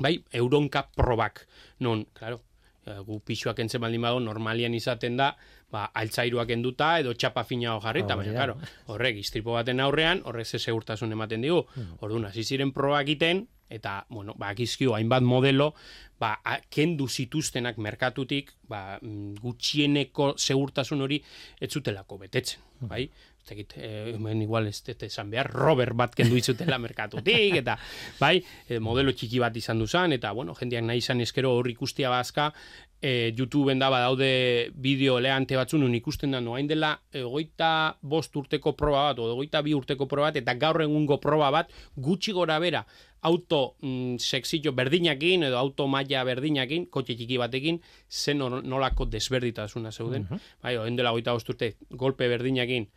bai, 0.00 0.14
Euroncap 0.32 0.94
probak. 0.96 1.46
Non, 1.84 2.06
claro, 2.16 2.40
eh, 2.86 2.98
gu 3.04 3.20
pisuak 3.20 3.58
entzen 3.60 3.80
baldin 3.84 4.00
badago 4.00 4.20
normalian 4.24 4.74
izaten 4.74 5.16
da, 5.20 5.34
ba, 5.70 5.84
altzairuak 5.94 6.50
enduta 6.50 6.98
edo 6.98 7.12
txapa 7.14 7.44
fina 7.44 7.76
jarri, 7.84 8.00
eta 8.06 8.16
Hori 8.16 8.26
baina, 8.30 8.38
claro, 8.38 8.56
horrek 8.90 9.20
istripo 9.20 9.52
baten 9.52 9.80
aurrean, 9.80 10.22
horrek 10.24 10.46
ze 10.46 10.58
segurtasun 10.58 11.12
ematen 11.12 11.42
digu. 11.44 11.60
Orduan, 12.00 12.24
hasi 12.26 12.42
ziren 12.44 12.72
proba 12.72 13.02
egiten, 13.04 13.44
eta, 13.70 14.04
bueno, 14.08 14.34
ba, 14.36 14.48
akizkio 14.50 14.96
hainbat 14.96 15.22
modelo, 15.22 15.74
ba, 16.18 16.40
a- 16.44 16.58
kendu 16.68 17.06
zituztenak 17.08 17.76
merkatutik, 17.78 18.50
ba, 18.66 18.98
mm, 19.00 19.36
gutxieneko 19.44 20.32
segurtasun 20.36 21.00
hori 21.06 21.20
ez 21.60 21.70
zutelako 21.70 22.18
betetzen, 22.18 22.58
bai? 22.80 23.04
Ez 23.04 23.29
dakit, 23.48 23.74
eh, 23.76 24.12
hemen 24.14 24.42
igual 24.42 24.66
ez 24.66 24.82
dut 24.86 25.02
esan 25.02 25.30
behar, 25.30 25.50
Robert 25.52 25.96
bat 25.96 26.14
kendu 26.14 26.36
izutela 26.36 26.78
merkatutik, 26.78 27.56
eta, 27.62 27.78
bai, 28.20 28.36
eh, 28.68 28.78
modelo 28.78 29.12
txiki 29.12 29.40
bat 29.42 29.56
izan 29.56 29.78
duzan, 29.78 30.12
eta, 30.12 30.32
bueno, 30.32 30.54
jendeak 30.54 30.84
nahi 30.84 31.02
izan 31.02 31.20
eskero 31.20 31.54
hor 31.56 31.68
ikustia 31.70 32.10
bazka, 32.10 32.52
e, 33.00 33.32
YouTubeen 33.36 33.80
da 33.80 33.88
badaude 33.90 34.70
bideo 34.76 35.18
eleante 35.18 35.56
batzun 35.56 35.80
nun 35.84 35.94
ikusten 35.96 36.34
da 36.36 36.40
noain 36.44 36.68
dela 36.68 36.92
egoita 37.16 37.96
bost 38.02 38.36
urteko 38.36 38.74
proba 38.76 39.06
bat, 39.08 39.22
egoita 39.24 39.62
bi 39.64 39.74
urteko 39.76 40.06
proba 40.10 40.28
bat, 40.28 40.40
eta 40.42 40.54
gaur 40.60 40.82
egungo 40.84 41.20
proba 41.22 41.50
bat 41.54 41.72
gutxi 41.96 42.34
gora 42.36 42.58
bera 42.60 42.84
auto 43.22 43.76
mm, 43.80 44.16
sexillo 44.18 44.72
berdinakin 44.72 45.44
edo 45.48 45.58
auto 45.58 45.86
maila 45.88 46.24
berdinakin, 46.28 46.86
kotxe 46.92 47.16
txiki 47.16 47.36
batekin, 47.40 47.80
zen 48.08 48.40
nolako 48.40 49.04
desberditasuna 49.12 49.92
zeuden. 49.92 50.26
Bai, 50.62 50.76
oen 50.80 50.96
dela 50.96 51.12
goita 51.12 51.34
bost 51.36 51.52
urte, 51.52 51.74
golpe 51.90 52.28
berdinakin, 52.32 52.88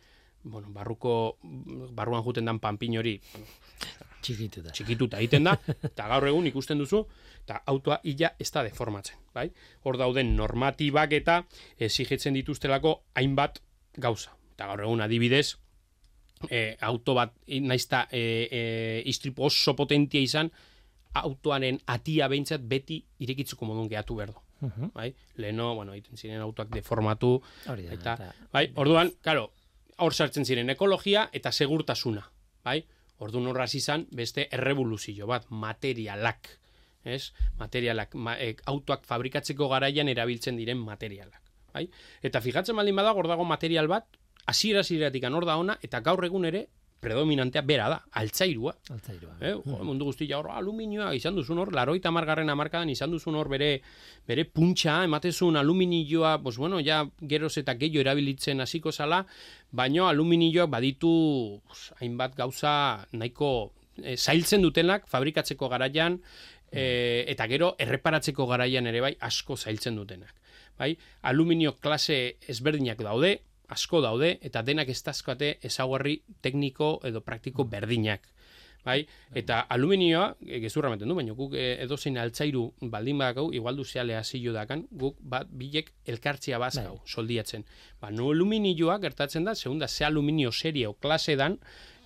bueno, 0.44 0.68
barruko, 0.70 1.38
barruan 1.42 2.22
juten 2.22 2.44
dan 2.44 2.58
panpin 2.60 2.98
hori, 2.98 3.20
bueno, 3.32 3.46
Txikitu 4.24 4.62
da. 4.64 4.70
txikituta 4.72 5.18
egiten 5.20 5.44
da, 5.44 5.58
eta 5.84 6.06
gaur 6.08 6.26
egun 6.28 6.46
ikusten 6.48 6.78
duzu, 6.80 7.02
eta 7.44 7.58
autoa 7.68 7.98
illa 8.08 8.30
ez 8.40 8.50
da 8.54 8.62
deformatzen, 8.64 9.18
bai? 9.34 9.50
Hor 9.84 9.98
dauden 10.00 10.34
normatibak 10.36 11.12
eta 11.12 11.42
exigitzen 11.78 12.34
dituztelako 12.38 12.94
hainbat 13.20 13.60
gauza. 14.00 14.32
Eta 14.54 14.66
gaur 14.70 14.80
egun 14.86 15.02
adibidez, 15.04 15.56
e, 16.48 16.76
auto 16.80 17.14
bat, 17.14 17.34
naizta 17.60 18.06
e, 18.10 18.22
e, 18.50 19.02
istripu 19.10 19.44
oso 19.50 19.74
potentia 19.76 20.20
izan, 20.20 20.50
autoaren 21.14 21.78
atia 21.86 22.26
behintzat 22.28 22.64
beti 22.66 23.02
irekitzuko 23.22 23.66
modun 23.68 23.88
gehatu 23.88 24.16
berdo. 24.18 24.40
Mhm. 24.60 24.90
Bai? 24.94 25.10
Leheno, 25.36 25.74
bueno, 25.74 25.92
egiten 25.92 26.16
ziren 26.16 26.40
autoak 26.40 26.70
deformatu, 26.72 27.42
Hori 27.68 27.84
da. 27.86 27.92
eta, 27.92 28.14
eta- 28.14 28.48
bai, 28.52 28.70
orduan, 28.80 29.12
karo, 29.20 29.50
hor 29.98 30.14
sartzen 30.14 30.44
ziren 30.44 30.70
ekologia 30.70 31.28
eta 31.32 31.52
segurtasuna, 31.52 32.24
bai? 32.64 32.80
Orduan 33.22 33.46
horraz 33.46 33.74
izan 33.78 34.06
beste 34.10 34.48
errevoluzio 34.52 35.26
bat, 35.30 35.46
materialak, 35.50 36.50
ez? 37.04 37.32
Materialak, 37.60 38.14
ma, 38.14 38.34
e, 38.38 38.56
autoak 38.70 39.04
fabrikatzeko 39.06 39.68
garaian 39.70 40.10
erabiltzen 40.10 40.58
diren 40.58 40.80
materialak, 40.82 41.42
bai? 41.72 41.86
Eta 42.22 42.42
fijatzen 42.42 42.76
baldin 42.76 42.96
badago 42.96 43.22
hor 43.22 43.30
dago 43.30 43.46
material 43.46 43.88
bat, 43.88 44.08
hasiera 44.46 44.80
hasieratik 44.80 45.24
hor 45.30 45.46
da 45.46 45.56
ona 45.56 45.78
eta 45.82 46.00
gaur 46.00 46.24
egun 46.24 46.44
ere 46.44 46.66
predominantea 47.04 47.62
bera 47.66 47.88
da, 47.92 47.98
altzairua. 48.20 48.72
Altzairua. 48.94 49.36
Eh, 49.40 49.52
jo, 49.54 49.78
mundu 49.86 50.08
guztia 50.08 50.38
hor 50.38 50.50
aluminioa 50.54 51.12
izan 51.16 51.36
duzun 51.36 51.60
hor, 51.62 51.72
laroita 51.76 52.12
margarren 52.14 52.50
amarkadan 52.50 52.90
izan 52.92 53.12
duzun 53.14 53.36
hor 53.38 53.50
bere, 53.52 53.70
bere 54.28 54.46
puntxa, 54.48 55.02
ematezun 55.08 55.60
aluminioa, 55.60 56.38
pues 56.42 56.58
bueno, 56.60 56.80
ja 56.84 57.02
geroz 57.20 57.54
eta 57.60 57.76
gehiago 57.80 58.02
erabilitzen 58.04 58.64
hasiko 58.64 58.92
zala, 58.92 59.24
baino 59.70 60.08
aluminioak 60.08 60.70
baditu 60.72 61.14
pues, 61.68 61.90
hainbat 62.00 62.36
gauza 62.38 62.74
nahiko 63.12 63.72
eh, 64.02 64.16
zailtzen 64.16 64.64
dutenak 64.64 65.08
fabrikatzeko 65.10 65.68
garaian, 65.68 66.20
eh, 66.72 67.24
eta 67.28 67.46
gero 67.50 67.74
erreparatzeko 67.78 68.48
garaian 68.50 68.86
ere 68.90 69.04
bai 69.04 69.14
asko 69.20 69.56
zailtzen 69.56 69.96
dutenak. 70.00 70.34
Bai? 70.78 70.96
Aluminio 71.22 71.76
klase 71.78 72.36
ezberdinak 72.50 72.98
daude, 73.06 73.36
asko 73.68 74.00
daude, 74.04 74.38
eta 74.42 74.62
denak 74.62 74.88
ez 74.88 75.00
dazkate 75.02 75.58
ezaugarri 75.62 76.20
tekniko 76.42 76.98
edo 77.04 77.22
praktiko 77.24 77.64
berdinak. 77.64 78.28
Bai? 78.84 78.98
Eta 79.32 79.62
aluminioa, 79.72 80.34
e, 80.44 80.58
gezurra 80.60 80.90
ematen 80.90 81.08
du, 81.08 81.14
baina 81.16 81.32
guk 81.36 81.54
e, 81.56 81.70
edozein 81.86 82.18
altzairu 82.20 82.66
baldin 82.92 83.22
badakau, 83.22 83.46
igual 83.56 83.78
duzealea 83.80 84.20
zilo 84.24 84.52
dakan, 84.52 84.84
guk 84.92 85.16
bat 85.20 85.48
bilek 85.48 85.88
elkartzia 86.04 86.60
bazkau, 86.60 86.98
soldiatzen. 87.08 87.64
Ba, 88.02 88.12
no 88.12 88.28
aluminioa 88.34 88.98
gertatzen 89.00 89.48
da, 89.48 89.54
segunda 89.56 89.88
ze 89.88 90.04
aluminio 90.04 90.52
serie 90.52 90.86
o 90.86 90.92
klase 91.00 91.36
dan, 91.40 91.58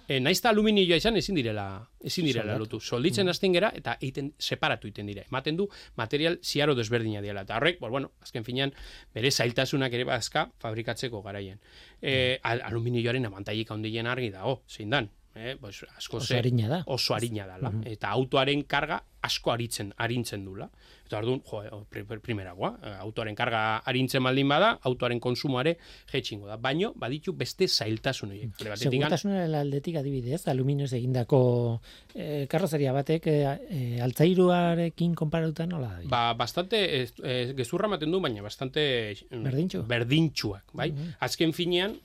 e, 0.08 0.18
naizta 0.24 0.48
aluminioa 0.50 0.96
izan 0.98 1.20
ezin 1.20 1.36
direla, 1.36 1.66
ezin 2.00 2.26
direla 2.26 2.56
Soldatu. 2.56 2.78
lotu. 2.78 2.80
Solditzen 2.80 3.28
hasten 3.28 3.52
gera 3.54 3.70
eta 3.76 3.98
egiten 4.00 4.32
separatu 4.38 4.88
egiten 4.88 5.06
dira. 5.12 5.26
Ematen 5.28 5.60
du 5.60 5.68
material 6.00 6.40
ziaro 6.42 6.74
desberdina 6.74 7.20
diela. 7.22 7.44
Eta 7.46 7.60
horrek, 7.60 7.78
pues, 7.78 7.90
bueno, 7.92 8.12
azken 8.24 8.44
finean, 8.48 8.72
bere 9.14 9.30
zailtasunak 9.30 9.92
ere 9.92 10.08
bazka 10.08 10.48
fabrikatzeko 10.58 11.22
garaian. 11.22 11.60
E, 12.00 12.40
al, 12.42 12.64
aluminioaren 12.64 13.28
abantaik 13.28 13.70
handien 13.70 14.08
argi 14.08 14.32
dago, 14.34 14.62
zein 14.66 14.90
dan. 14.90 15.12
Eh, 15.38 15.56
pues, 15.60 15.84
asko 15.96 16.16
Oso 16.18 16.26
ze- 16.34 16.38
arina 16.38 16.66
da. 16.68 16.82
oso 16.86 17.14
arina 17.14 17.46
dala. 17.46 17.70
Eta 17.86 18.08
autoaren 18.10 18.64
karga 18.64 19.04
asko 19.22 19.52
aritzen, 19.52 19.92
arintzen 19.96 20.44
dula. 20.44 20.68
Eta 21.06 21.18
orduan, 21.18 21.40
jo, 21.46 21.62
eh, 21.62 21.70
pri- 21.90 22.04
pri- 22.04 22.20
primeragoa, 22.20 22.78
eh, 22.82 22.94
autoaren 23.00 23.34
karga 23.36 23.78
arintzen 23.78 24.22
baldin 24.22 24.48
bada, 24.48 24.78
autoaren 24.82 25.20
konsumoare 25.20 25.76
jetxingo 26.12 26.46
da. 26.46 26.56
Baino, 26.56 26.92
baditu 26.96 27.32
beste 27.32 27.68
zailtasun 27.68 28.30
horiek. 28.30 28.50
Segurtasunaren 28.76 29.54
aldetik 29.54 29.96
adibidez, 29.96 30.42
aluminioz 30.48 30.92
egindako 30.92 31.80
eh, 32.14 32.46
karrozeria 32.50 32.92
batek 32.92 33.26
eh, 33.26 33.58
eh, 33.70 34.00
altzairuarekin 34.02 35.14
konparatuta 35.14 35.66
nola 35.66 35.88
da? 35.98 36.02
Ba, 36.08 36.34
bastante, 36.34 36.82
ez, 37.02 37.14
gezurra 37.56 37.86
ematen 37.86 38.10
du, 38.10 38.20
baina 38.20 38.42
bastante 38.42 39.14
mm, 39.30 39.42
Berdintxu? 39.44 39.82
berdintxuak, 39.86 40.64
bai? 40.74 40.92
Azken 41.20 41.52
finean, 41.52 41.96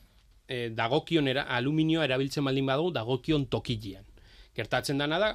eh, 0.47 0.69
dagokion 0.75 1.27
era, 1.27 1.43
aluminioa 1.43 2.06
erabiltzen 2.06 2.43
baldin 2.45 2.65
badugu, 2.65 2.91
dagokion 2.91 3.45
tokilean. 3.47 4.06
Gertatzen 4.56 4.97
dana 4.97 5.19
da, 5.19 5.32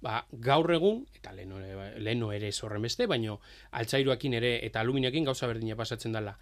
ba, 0.00 0.26
gaur 0.32 0.70
egun, 0.72 1.06
eta 1.14 1.32
leno, 1.32 1.58
leno 1.98 2.32
ere 2.32 2.48
ez 2.48 2.62
horren 2.64 2.82
beste, 2.82 3.06
baino 3.06 3.40
altzairuakin 3.72 4.34
ere 4.34 4.54
eta 4.66 4.80
aluminioakin 4.80 5.24
gauza 5.24 5.46
berdina 5.46 5.76
pasatzen 5.76 6.12
dela. 6.12 6.38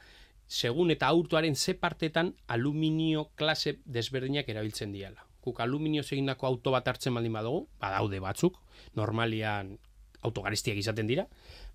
Segun 0.46 0.90
eta 0.90 1.06
autoaren 1.06 1.54
ze 1.56 1.74
partetan 1.74 2.35
aluminio 2.48 3.30
klase 3.37 3.78
desberdinak 3.85 4.48
erabiltzen 4.48 4.92
diala. 4.92 5.26
Guk 5.42 5.61
aluminio 5.61 6.02
egindako 6.02 6.46
auto 6.46 6.70
bat 6.74 6.88
hartzen 6.88 7.14
baldin 7.14 7.33
badugu, 7.33 7.68
badaude 7.80 8.18
batzuk, 8.20 8.59
normalian 8.94 9.78
autogarestiak 10.22 10.76
izaten 10.76 11.06
dira, 11.06 11.26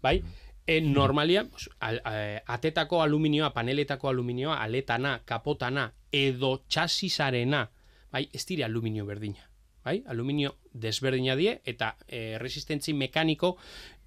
bai? 0.04 0.20
E, 0.68 0.82
normalian, 0.82 1.50
pues, 1.50 1.70
al, 1.80 2.02
a- 2.06 2.42
atetako 2.54 3.02
aluminioa, 3.02 3.54
paneletako 3.54 4.10
aluminioa, 4.10 4.62
aletana, 4.62 5.22
kapotana, 5.26 5.94
edo 6.16 6.56
txasisarena, 6.70 7.66
bai, 8.12 8.28
ez 8.32 8.46
dire 8.48 8.64
aluminio 8.64 9.06
berdina. 9.06 9.50
Bai? 9.86 10.00
Aluminio 10.10 10.56
desberdina 10.74 11.36
die 11.38 11.60
eta 11.70 11.92
e, 12.08 12.40
resistentzi 12.42 12.96
mekaniko 12.98 13.52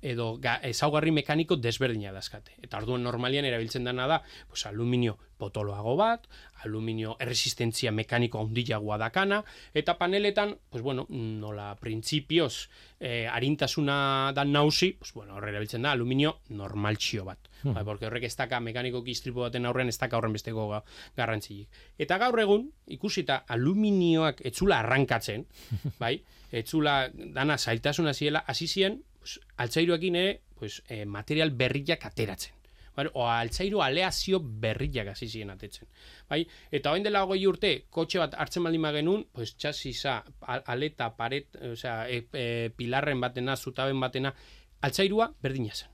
edo 0.03 0.33
ga, 0.43 0.57
ezaugarri 0.67 1.13
mekaniko 1.15 1.59
desberdina 1.59 2.11
dazkate. 2.15 2.57
Eta 2.63 2.81
orduan 2.81 3.05
normalian 3.07 3.47
erabiltzen 3.47 3.87
dana 3.87 4.09
da, 4.11 4.23
pues, 4.51 4.65
aluminio 4.67 5.19
potoloago 5.39 5.95
bat, 5.97 6.27
aluminio 6.65 7.15
erresistentzia 7.23 7.93
mekaniko 7.95 8.41
handiagoa 8.43 8.99
dakana, 8.99 9.43
eta 9.75 9.97
paneletan, 9.99 10.57
pues 10.71 10.83
bueno, 10.83 11.07
nola 11.09 11.71
printzipioz 11.81 12.69
eh, 13.01 13.27
arintasuna 13.31 14.33
dan 14.35 14.53
nausi, 14.53 14.93
pues 14.99 15.13
bueno, 15.15 15.37
horre 15.37 15.53
erabiltzen 15.55 15.87
da 15.87 15.93
aluminio 15.93 16.39
normaltxio 16.51 17.25
bat. 17.25 17.49
Bai, 17.63 17.83
porque 17.85 18.07
horrek 18.07 18.29
ez 18.29 18.37
daka 18.39 18.61
mekanikoki 18.63 19.11
istripu 19.17 19.43
baten 19.43 19.67
aurrean 19.67 19.91
ez 19.91 19.99
daka 19.99 20.19
horren 20.19 20.35
besteko 20.37 20.69
ga, 20.71 20.83
garrantzilik. 21.17 21.81
Eta 21.99 22.19
gaur 22.23 22.39
egun, 22.43 22.69
ikusita 22.99 23.43
aluminioak 23.55 24.45
etzula 24.47 24.83
arrankatzen, 24.83 25.47
bai, 26.03 26.17
etzula 26.53 27.01
dana 27.15 27.59
zailtasuna 27.59 28.15
ziela, 28.15 28.45
hasi 28.47 28.69
zien, 28.69 29.03
pues, 29.19 29.41
altzairuakin 29.57 30.23
ere, 30.23 30.39
pues, 30.59 30.83
eh, 30.89 31.05
material 31.07 31.51
berriak 31.51 32.07
ateratzen. 32.07 32.58
Bai, 32.99 33.05
o 33.15 33.29
altzairu 33.31 33.79
aleazio 33.85 34.41
berriak 34.43 35.13
hasi 35.13 35.29
ziren 35.31 35.53
atetzen. 35.53 35.87
Bai? 36.29 36.41
Eta 36.75 36.91
orain 36.91 37.05
dela 37.07 37.21
hogei 37.23 37.45
urte, 37.47 37.69
kotxe 37.95 38.19
bat 38.19 38.33
hartzen 38.35 38.65
baldin 38.67 38.83
genuen, 38.97 39.21
pues 39.33 39.53
txasisa, 39.55 40.25
al- 40.41 40.65
aleta, 40.67 41.13
paret, 41.17 41.55
osea, 41.73 42.09
e, 42.11 42.25
e, 42.33 42.71
pilarren 42.75 43.21
batena, 43.23 43.55
zutaben 43.57 44.01
batena, 44.03 44.33
altzairua 44.81 45.29
berdina 45.41 45.75
zen. 45.77 45.93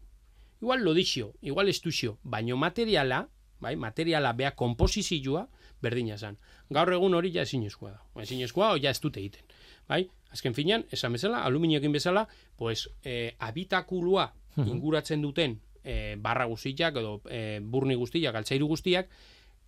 Igual 0.62 0.80
lodixio, 0.82 1.34
igual 1.42 1.68
estuxio, 1.68 2.16
baino 2.22 2.56
materiala, 2.56 3.28
bai, 3.60 3.76
materiala 3.76 4.32
bea 4.32 4.54
komposizioa 4.56 5.44
berdina 5.82 6.16
zen. 6.16 6.38
Gaur 6.70 6.92
egun 6.96 7.12
hori 7.14 7.34
ja 7.34 7.42
ezinezkoa 7.42 7.90
da. 7.90 8.00
Ezinezkoa, 8.22 8.70
o 8.72 8.80
ja 8.80 8.88
ez 8.96 9.00
dute 9.04 9.20
egiten. 9.20 9.44
Bai? 9.86 10.06
Azken 10.32 10.54
finean, 10.56 10.86
esan 10.90 11.12
bezala, 11.12 11.44
aluminioekin 11.44 11.92
bezala, 11.92 12.24
pues, 12.56 12.88
eh, 13.04 13.36
habitakulua 13.38 14.30
inguratzen 14.56 15.20
duten 15.20 15.60
e, 15.84 16.16
barra 16.18 16.48
guztiak 16.50 16.96
edo 16.96 17.20
e, 17.30 17.60
burni 17.60 17.94
guztiak, 17.94 18.34
altzairu 18.34 18.66
guztiak, 18.70 19.10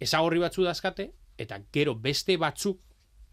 ezagorri 0.01 0.41
batzu 0.43 0.65
dazkate, 0.65 1.11
eta 1.39 1.61
gero 1.73 1.95
beste 1.95 2.37
batzuk 2.41 2.81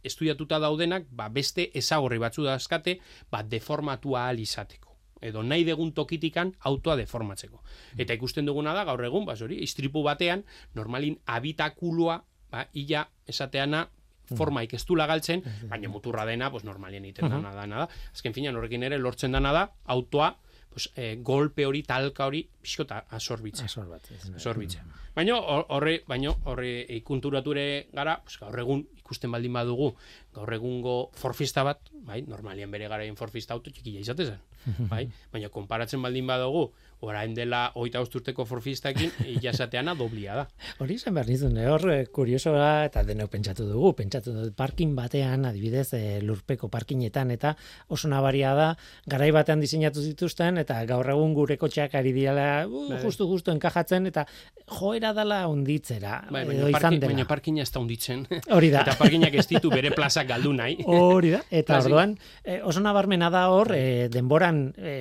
estudiatuta 0.03 0.59
daudenak, 0.59 1.07
ba 1.09 1.29
beste 1.29 1.69
ezagorri 1.73 2.19
batzu 2.19 2.43
dazkate, 2.43 2.99
ba 3.31 3.43
deformatua 3.43 4.25
ahal 4.25 4.43
izateko. 4.43 4.91
Edo 5.23 5.39
nahi 5.43 5.63
degun 5.63 5.93
tokitikan 5.95 6.51
autoa 6.67 6.97
deformatzeko. 6.99 7.61
Eta 7.97 8.13
ikusten 8.13 8.45
duguna 8.45 8.73
da, 8.75 8.83
gaur 8.83 9.03
egun, 9.07 9.23
ba, 9.25 9.37
hori, 9.39 9.61
istripu 9.63 10.03
batean, 10.03 10.43
normalin 10.75 11.15
habitakulua, 11.25 12.17
ba, 12.51 12.65
illa 12.73 13.05
esateana, 13.27 13.85
forma 14.35 14.63
ikestula 14.63 15.07
galtzen, 15.07 15.43
baina 15.71 15.89
muturra 15.91 16.25
dena, 16.27 16.49
pues 16.51 16.63
normalien 16.63 17.05
egiten 17.05 17.31
dana 17.31 17.53
da, 17.55 17.65
nada. 17.67 17.87
Azken 18.11 18.35
fina, 18.35 18.51
horrekin 18.51 18.83
ere, 18.83 18.99
lortzen 18.99 19.31
dana 19.35 19.51
da, 19.55 19.63
autoa, 19.95 20.33
pues, 20.73 20.89
eh, 20.95 21.17
golpe 21.21 21.65
hori, 21.65 21.83
talka 21.87 22.27
hori, 22.27 22.43
pixkota 22.61 23.05
asorbitzen. 23.09 23.69
Asorbitzen. 24.35 24.91
Baina 25.15 25.37
horre, 25.37 25.99
baina 26.07 26.33
horre 26.49 26.73
ikunturature 26.97 27.65
gara, 27.93 28.17
pues, 28.25 28.39
gaur 28.41 28.59
egun 28.59 28.87
ikusten 29.13 29.31
baldin 29.31 29.53
badugu, 29.53 29.93
gaur 30.33 30.53
egungo 30.57 30.97
forfista 31.19 31.63
bat, 31.63 31.93
bai, 32.07 32.23
normalian 32.27 32.73
bere 32.73 32.89
garaien 32.91 33.15
forfista 33.19 33.53
auto 33.53 33.71
txikia 33.71 34.01
izatezen. 34.01 34.41
bai? 34.91 35.05
Baina 35.31 35.51
konparatzen 35.53 36.01
baldin 36.01 36.27
badugu, 36.27 36.71
orain 37.03 37.33
dela 37.35 37.65
oita 37.79 38.01
usturteko 38.03 38.45
forfistakin, 38.47 39.11
jasateana 39.43 39.95
doblia 39.99 40.37
da. 40.39 40.45
Hori 40.83 40.97
zen 40.97 41.15
behar 41.17 41.29
nizun, 41.29 41.57
eh? 41.59 41.67
hor, 41.71 41.85
eh, 41.91 42.05
kurioso 42.15 42.53
da, 42.55 42.85
eta 42.87 43.03
denok 43.07 43.31
pentsatu 43.33 43.67
dugu, 43.67 43.93
pentsatu 43.99 44.33
dugu, 44.35 44.53
parkin 44.57 44.93
batean, 44.95 45.45
adibidez, 45.49 45.89
e, 45.97 46.21
lurpeko 46.23 46.69
parkinetan, 46.71 47.33
eta 47.35 47.53
oso 47.91 48.11
nabaria 48.11 48.53
da, 48.57 48.69
garai 49.09 49.31
batean 49.35 49.63
diseinatu 49.63 50.03
zituzten, 50.03 50.61
eta 50.63 50.79
gaur 50.89 51.11
egun 51.13 51.35
gure 51.35 51.57
kotxeak 51.59 51.97
ari 51.99 52.13
diala, 52.15 52.47
uh, 52.67 52.85
bai. 52.93 53.01
justu, 53.03 53.27
justu, 53.29 53.51
enkajatzen, 53.51 54.07
eta 54.13 54.25
joera 54.79 55.11
dala 55.15 55.43
onditzera, 55.51 56.21
bai, 56.31 56.45
edo 56.55 56.71
izan 56.71 56.99
dela. 57.01 57.11
Baina 57.11 57.27
parkina 57.27 57.65
ez 57.65 57.71
da 57.73 57.83
onditzen. 57.83 58.25
Hori 58.55 58.71
da. 58.73 58.85
eta 58.87 58.95
parkinak 59.03 59.35
ez 59.35 59.47
ditu 59.51 59.71
bere 59.73 59.91
plazak 59.95 60.27
galdu 60.31 60.53
nahi. 60.55 60.79
Hori 60.87 61.33
da, 61.35 61.43
eta 61.51 61.79
orduan, 61.83 62.15
oso 62.63 62.83
nabarmena 62.83 63.29
da 63.33 63.45
hor, 63.53 63.73
e, 63.75 64.07
denboran 64.13 64.63
e, 64.77 64.93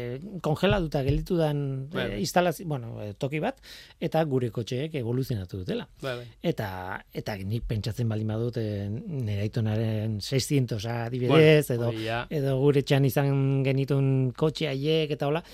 kongelatuta 0.44 1.02
gelditu 1.06 1.36
dan 1.38 1.62
bai, 1.92 2.08
bai. 2.08 2.20
instalazio, 2.20 2.66
bueno, 2.68 2.94
eh, 3.02 3.12
toki 3.18 3.40
bat 3.42 3.58
eta 4.02 4.22
gure 4.28 4.50
kotxeek 4.54 4.94
evoluzionatu 5.00 5.62
dutela. 5.62 5.86
Bai. 6.02 6.26
Eta 6.42 6.68
eta 7.12 7.36
nik 7.42 7.66
pentsatzen 7.68 8.08
baldin 8.10 8.32
badut 8.32 8.58
e, 8.60 8.66
nire 8.88 9.46
aitonaren 9.46 10.18
600 10.20 10.80
adibidez 11.06 11.70
edo 11.74 11.92
edo 11.92 12.56
gure 12.60 12.82
txan 12.82 13.06
izan 13.08 13.62
genitun 13.66 14.32
kotxe 14.36 14.70
haiek 14.70 15.14
eta 15.16 15.30
hola 15.30 15.44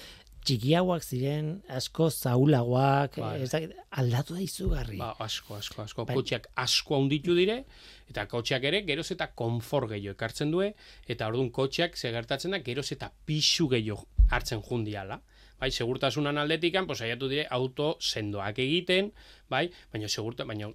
txikiagoak 0.48 1.04
ziren, 1.04 1.50
asko 1.78 2.08
zaulagoak, 2.08 3.18
bai. 3.20 3.62
aldatu 4.00 4.37
da 4.38 4.42
izugarri. 4.44 4.98
Ba, 5.00 5.12
asko, 5.24 5.58
asko, 5.58 5.84
asko. 5.84 6.06
Bai. 6.08 6.16
Kotxeak 6.18 6.48
asko 6.64 6.96
handitu 6.96 7.37
dire, 7.37 7.62
eta 8.08 8.24
kotxeak 8.30 8.64
ere 8.70 8.82
geroz 8.88 9.11
eta 9.14 9.30
konfor 9.38 9.88
gehiago 9.92 10.16
ekartzen 10.16 10.54
due, 10.54 10.72
eta 11.08 11.28
orduan 11.28 11.50
kotxeak 11.54 11.98
segertatzen 12.00 12.56
da 12.56 12.62
geroz 12.64 12.88
eta 12.96 13.11
pixu 13.28 13.68
gehiago 13.74 14.06
hartzen 14.32 14.64
jundiala 14.64 15.20
bai, 15.59 15.71
segurtasunan 15.71 16.38
aldetikan, 16.38 16.87
pues 16.87 17.01
saiatu 17.03 17.29
dire 17.29 17.47
auto 17.51 17.97
sendoak 18.01 18.59
egiten, 18.62 19.12
bai, 19.51 19.68
baina 19.92 20.09
segurta, 20.09 20.47
baina 20.47 20.71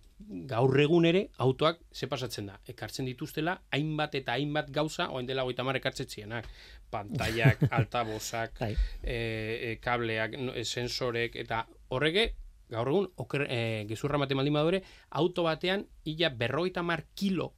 gaur 0.50 0.80
egun 0.80 1.06
ere 1.06 1.28
autoak 1.43 1.80
ze 1.91 2.08
pasatzen 2.12 2.52
da. 2.52 2.60
Ekartzen 2.67 3.08
dituztela 3.08 3.60
hainbat 3.72 4.15
eta 4.19 4.36
hainbat 4.36 4.72
gauza, 4.76 5.10
oen 5.12 5.28
dela 5.28 5.46
30 5.48 5.80
ekartzen 5.80 6.10
zienak. 6.10 6.48
Pantaiak, 6.91 7.63
altabozak, 7.78 8.60
bai. 8.60 8.76
e, 9.02 9.17
e, 9.17 9.76
kableak, 9.82 10.38
e, 10.54 10.63
sensorek 10.63 11.36
eta 11.41 11.65
horrege 11.89 12.34
gaur 12.74 12.89
egun 12.89 13.10
oker, 13.22 13.46
e, 13.50 13.86
gezurra 13.89 14.17
matemaldin 14.17 14.56
badure, 14.58 14.84
auto 15.12 15.46
batean 15.46 15.86
illa 16.10 16.30
berroita 16.30 16.84
mar 16.84 17.06
kilo 17.15 17.54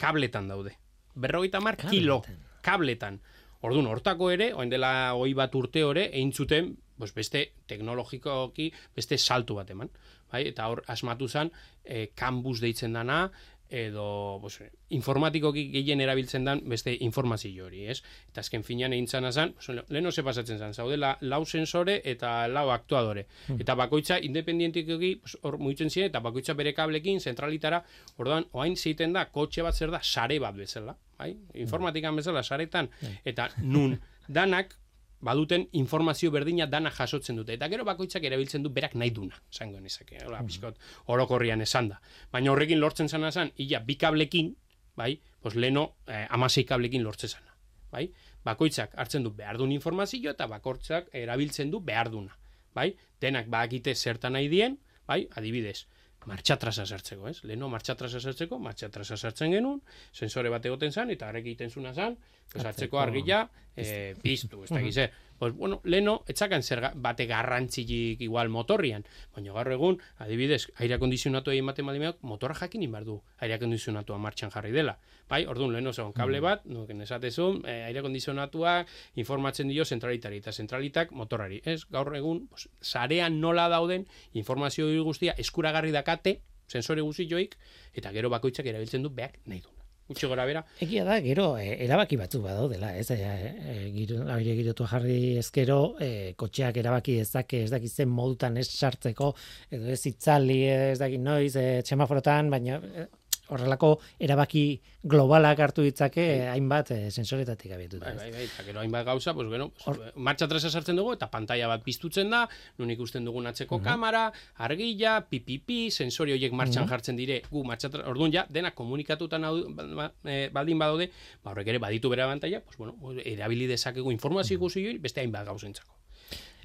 kabletan 0.00 0.48
daude. 0.48 0.76
Berroita 1.14 1.60
mar 1.60 1.76
kilo 1.76 2.22
kabletan. 2.62 3.20
Orduan, 3.60 3.88
hortako 3.92 4.30
ere, 4.32 4.52
oen 4.56 4.70
dela 4.72 4.90
hoi 5.12 5.34
bat 5.36 5.54
urte 5.58 5.82
ore, 5.84 6.06
egin 6.08 6.32
zuten, 6.32 6.70
pues 7.00 7.12
beste 7.16 7.42
teknologikoki, 7.68 8.70
beste 8.96 9.18
saltu 9.18 9.56
bat 9.58 9.70
eman. 9.74 9.90
Bai? 10.32 10.46
Eta 10.48 10.68
hor, 10.70 10.80
asmatu 10.88 11.28
zen, 11.28 11.50
e, 11.84 12.06
kanbus 12.16 12.60
deitzen 12.62 12.96
dana, 12.96 13.26
edo 13.70 14.38
pues, 14.40 14.60
informatikoki 14.90 15.68
gehien 15.72 16.00
erabiltzen 16.00 16.44
dan 16.44 16.62
beste 16.68 16.96
informazio 17.00 17.66
hori, 17.66 17.86
ez? 17.90 18.00
Eta 18.30 18.44
azken 18.44 18.64
finean 18.66 18.92
egin 18.92 19.08
zan 19.08 19.24
azan, 19.24 19.54
pues, 19.54 19.70
leheno 19.88 20.12
ze 20.12 20.24
pasatzen 20.26 20.58
zan, 20.58 20.74
zaude 20.74 20.96
la, 20.96 21.16
lau 21.20 21.44
sensore 21.46 22.00
eta 22.04 22.48
lau 22.48 22.70
aktuadore. 22.70 23.26
Hmm. 23.48 23.60
Eta 23.60 23.74
bakoitza 23.74 24.18
independientikoki 24.18 25.14
pues, 25.22 25.38
hor 25.42 25.58
muitzen 25.58 25.90
ziren, 25.90 26.10
eta 26.10 26.20
bakoitza 26.20 26.54
bere 26.54 26.74
kablekin, 26.74 27.20
zentralitara, 27.20 27.84
orduan, 28.18 28.46
oain 28.52 28.76
zeiten 28.76 29.12
da, 29.12 29.26
kotxe 29.30 29.62
bat 29.62 29.74
zer 29.74 29.94
da, 29.94 30.02
sare 30.02 30.40
bat 30.40 30.56
bezala 30.56 30.96
bai? 31.20 31.34
Informatikan 31.60 32.16
bezala 32.16 32.42
saretan 32.42 32.90
bai. 33.00 33.14
eta 33.32 33.50
nun 33.62 33.98
danak 34.40 34.76
baduten 35.20 35.68
informazio 35.72 36.30
berdina 36.30 36.66
dana 36.66 36.90
jasotzen 36.90 37.36
dute. 37.36 37.54
Eta 37.54 37.68
gero 37.68 37.84
bakoitzak 37.84 38.24
erabiltzen 38.24 38.64
du 38.64 38.72
berak 38.72 38.94
nahi 38.94 39.12
duna, 39.14 39.36
zango 39.52 39.80
nizake, 39.80 40.18
hola, 40.26 40.40
bizkot, 40.46 40.80
orokorrian 41.12 41.60
esan 41.60 41.92
da. 41.92 42.00
Baina 42.32 42.52
horrekin 42.52 42.80
lortzen 42.80 43.08
zana 43.08 43.30
zan, 43.30 43.52
illa, 43.56 43.82
bi 43.84 43.96
kablekin, 44.00 44.54
bai, 44.96 45.12
pos 45.40 45.54
leno, 45.54 45.96
eh, 46.06 46.26
amasei 46.30 46.64
kablekin 46.64 47.04
lortzen 47.04 47.36
zana, 47.36 47.54
bai? 47.92 48.08
Bakoitzak 48.44 48.96
hartzen 48.96 49.24
du 49.26 49.34
behar 49.36 49.60
duen 49.60 49.72
informazio 49.72 50.32
eta 50.32 50.48
bakoitzak 50.48 51.12
erabiltzen 51.12 51.70
du 51.70 51.80
behar 51.84 52.10
duna, 52.10 52.36
bai? 52.74 52.94
Denak 53.20 53.48
bakite 53.52 53.94
zertan 53.94 54.38
nahi 54.38 54.48
dien, 54.48 54.78
bai? 55.06 55.26
Adibidez, 55.36 55.84
martxatrasa 56.28 56.86
sartzeko, 56.86 57.28
ez? 57.28 57.40
Leno 57.48 57.68
martxatrasa 57.72 58.20
sartzeko, 58.20 58.58
martxatrasa 58.58 59.16
sartzen 59.16 59.52
genuen, 59.56 59.80
sensore 60.12 60.52
bat 60.52 60.64
egoten 60.66 60.92
zan, 60.92 61.10
eta 61.10 61.28
arek 61.28 61.46
egiten 61.46 61.70
zuna 61.70 61.92
zan, 61.94 62.16
pues, 62.52 62.64
hartzeko 62.64 63.00
argila, 63.00 63.48
e, 63.76 64.14
piztu, 64.22 64.64
ez 64.64 64.70
da 64.70 64.80
gize. 64.80 65.10
Pues, 65.40 65.54
bueno, 65.54 65.80
leno, 65.84 66.18
etzakan 66.28 66.62
zer 66.62 66.82
bate 67.00 67.24
garrantzilik 67.24 68.20
igual 68.20 68.50
motorrian, 68.52 69.06
baina 69.32 69.54
gaur 69.54 69.70
egun, 69.72 69.96
adibidez, 70.20 70.66
aire 70.84 70.98
kondizionatu 71.00 71.54
egin 71.54 71.70
bate 71.70 71.82
motorra 72.20 72.54
jakin 72.54 72.82
inbar 72.82 73.06
du 73.06 73.22
aire 73.38 73.58
kondizionatua 73.58 74.18
martxan 74.18 74.50
jarri 74.50 74.70
dela. 74.70 74.98
Bai, 75.30 75.46
orduan, 75.46 75.72
leno, 75.72 75.94
zegoen, 75.94 76.12
kable 76.12 76.40
bat, 76.40 76.66
no, 76.66 76.84
esatezun, 76.84 77.62
e, 77.64 77.84
aire 77.88 78.02
kondizionatua 78.02 78.84
informatzen 79.14 79.68
dio 79.68 79.84
zentralitari, 79.84 80.42
eta 80.44 80.52
zentralitak 80.52 81.12
motorari. 81.12 81.62
Ez, 81.64 81.86
gaur 81.88 82.14
egun, 82.14 82.46
pues, 82.48 82.68
sarean 82.82 83.40
nola 83.40 83.68
dauden, 83.68 84.06
informazio 84.34 84.92
guztia 85.04 85.32
eskuragarri 85.38 85.90
dakate, 85.90 86.42
sensore 86.68 87.00
guzti 87.00 87.26
joik, 87.26 87.56
eta 87.94 88.12
gero 88.12 88.28
bakoitzak 88.28 88.66
erabiltzen 88.66 89.02
du 89.02 89.08
beak 89.08 89.40
nahi 89.46 89.60
du 89.60 89.79
gutxi 90.10 90.28
gora 90.30 90.46
bera. 90.48 90.64
Egia 90.82 91.04
da, 91.06 91.20
gero, 91.22 91.46
e, 91.60 91.76
erabaki 91.86 92.18
batzu 92.20 92.42
badu 92.42 92.66
dela, 92.72 92.90
ez, 92.98 93.06
e, 93.14 93.18
e, 93.20 93.76
giro, 93.94 94.24
aire 94.34 94.56
girotu 94.58 94.86
jarri 94.90 95.20
ezkero, 95.42 95.78
e, 96.02 96.10
kotxeak 96.40 96.82
erabaki 96.82 97.20
ezake, 97.22 97.64
ez 97.66 97.70
dakit 97.70 97.94
zen 98.02 98.10
modutan 98.10 98.58
ez 98.60 98.66
sartzeko, 98.68 99.32
edo 99.70 99.94
ez 99.94 100.02
itzali, 100.10 100.60
ez 100.74 100.98
dakit 101.02 101.22
noiz, 101.22 101.54
e, 101.56 101.66
txemaforotan, 101.86 102.50
baina 102.50 102.80
e, 102.82 103.06
horrelako 103.50 103.90
erabaki 104.18 104.64
globalak 105.02 105.60
hartu 105.66 105.84
ditzake 105.84 106.24
bai. 106.26 106.48
hainbat 106.54 106.92
e, 106.94 106.98
sensoretatik 107.10 107.72
abiatu. 107.76 108.00
Bai, 108.02 108.14
bai, 108.16 108.30
bai, 108.34 108.44
eta 108.46 108.64
gero 108.66 108.80
hainbat 108.82 109.06
gauza, 109.06 109.34
pues, 109.34 109.48
bueno, 109.48 109.70
Or... 109.86 109.98
martxa 110.14 110.48
tresa 110.48 110.70
sartzen 110.70 110.98
dugu, 111.00 111.14
eta 111.16 111.30
pantalla 111.32 111.68
bat 111.70 111.84
piztutzen 111.84 112.30
da, 112.30 112.46
nun 112.78 112.92
ikusten 112.96 113.24
dugun 113.24 113.48
atzeko 113.50 113.80
uh 113.80 113.86
kamera, 113.90 114.26
argila, 114.60 115.14
pipipi, 115.30 115.90
sensori 115.90 116.34
horiek 116.34 116.52
martxan 116.52 116.88
jartzen 116.88 117.16
dire, 117.16 117.40
gu 117.50 117.64
martxa 117.64 117.88
orduan 118.04 118.32
ja, 118.34 118.44
dena 118.48 118.74
komunikatutan 118.76 119.48
ba, 119.76 119.86
ba, 119.96 120.10
e, 120.24 120.50
baldin 120.52 120.78
badaude, 120.78 121.10
ba, 121.42 121.54
horrek 121.54 121.72
ere 121.72 121.80
baditu 121.82 122.12
bera 122.12 122.28
pantalla, 122.28 122.60
pues, 122.60 122.76
bueno, 122.76 123.16
erabili 123.24 123.66
dezakegu 123.66 124.12
informazio 124.12 124.60
uh 124.60 124.68
-huh. 124.68 125.00
beste 125.00 125.20
hainbat 125.20 125.46
gauzentzako. 125.46 125.99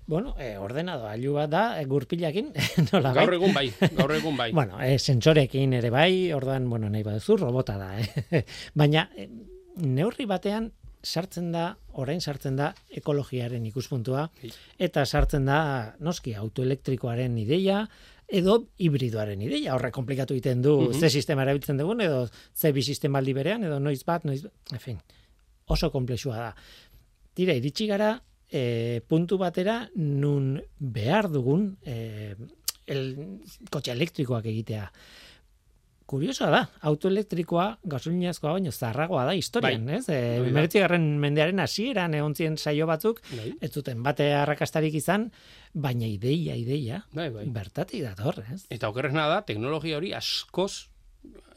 Bueno, 0.07 0.35
e, 0.37 0.57
ordenado 0.61 1.07
ailu 1.09 1.33
bat 1.33 1.49
da, 1.49 1.63
e, 1.81 1.85
gurpilakin, 1.89 2.51
nola 2.91 3.09
bai? 3.09 3.23
Gaur 3.23 3.35
egun 3.39 3.53
bai, 3.57 3.65
gaur 3.97 4.13
egun 4.13 4.37
bai. 4.37 4.51
bueno, 4.59 4.77
e, 4.81 4.99
sentsorekin 4.99 5.73
ere 5.73 5.89
bai, 5.89 6.31
ordan, 6.33 6.69
bueno, 6.69 6.89
nahi 6.93 7.01
baduzu, 7.03 7.39
robota 7.41 7.77
da, 7.81 7.93
eh? 7.99 8.43
Baina, 8.81 9.07
e, 9.17 9.29
neurri 9.81 10.27
batean, 10.29 10.69
sartzen 11.05 11.51
da, 11.53 11.71
orain 12.01 12.21
sartzen 12.21 12.57
da, 12.57 12.71
ekologiaren 13.01 13.65
ikuspuntua, 13.69 14.27
eta 14.77 15.05
sartzen 15.05 15.49
da, 15.49 15.59
noski, 16.05 16.35
autoelektrikoaren 16.37 17.37
ideia, 17.41 17.83
edo 18.25 18.59
hibridoaren 18.81 19.41
ideia, 19.45 19.73
horre 19.75 19.91
komplikatu 19.93 20.33
egiten 20.37 20.61
du, 20.65 20.77
mm 20.89 21.01
ze 21.01 21.09
sistema 21.09 21.45
erabiltzen 21.45 21.77
dugun, 21.81 22.01
edo 22.01 22.27
ze 22.53 22.71
bi 22.73 22.81
sistema 22.81 23.21
aldi 23.21 23.33
berean, 23.37 23.65
edo 23.65 23.79
noiz 23.79 24.03
bat, 24.05 24.25
noiz, 24.25 24.43
en 24.73 24.81
fin, 24.81 25.01
oso 25.65 25.91
komplexua 25.93 26.37
da. 26.37 26.55
Tira, 27.35 27.53
iritsi 27.53 27.87
gara, 27.89 28.15
e, 28.51 29.01
puntu 29.07 29.37
batera 29.41 29.89
nun 29.95 30.55
behar 30.79 31.29
dugun 31.31 31.75
e, 31.85 32.35
el 32.87 33.15
kotxe 33.73 33.93
elektrikoak 33.95 34.45
egitea. 34.51 34.89
Kuriosoa 36.05 36.51
da, 36.53 36.59
auto 36.85 37.09
elektrikoa 37.09 37.79
gasolinazkoa 37.89 38.51
baino 38.59 38.69
zarragoa 38.69 39.23
da 39.25 39.33
historian, 39.33 39.87
ez? 39.89 40.03
E, 40.13 40.19
Hori 40.37 40.51
da. 40.53 40.61
19. 40.67 40.99
mendearen 41.23 41.63
hasieran 41.63 42.13
egon 42.13 42.35
ziren 42.37 42.59
saio 42.61 42.85
batzuk, 42.85 43.23
Bai. 43.31 43.55
ez 43.65 43.71
zuten 43.73 44.03
bate 44.05 44.27
arrakastarik 44.37 44.93
izan, 45.01 45.31
baina 45.73 46.05
ideia, 46.05 46.53
ideia, 46.61 47.01
Bai, 47.11 47.31
bai. 47.33 47.47
bertatik 47.49 48.03
dator, 48.05 48.43
ez? 48.53 48.67
Eta 48.69 48.93
okerrena 48.93 49.25
da, 49.31 49.41
teknologia 49.49 49.97
hori 49.97 50.13
askoz 50.13 50.85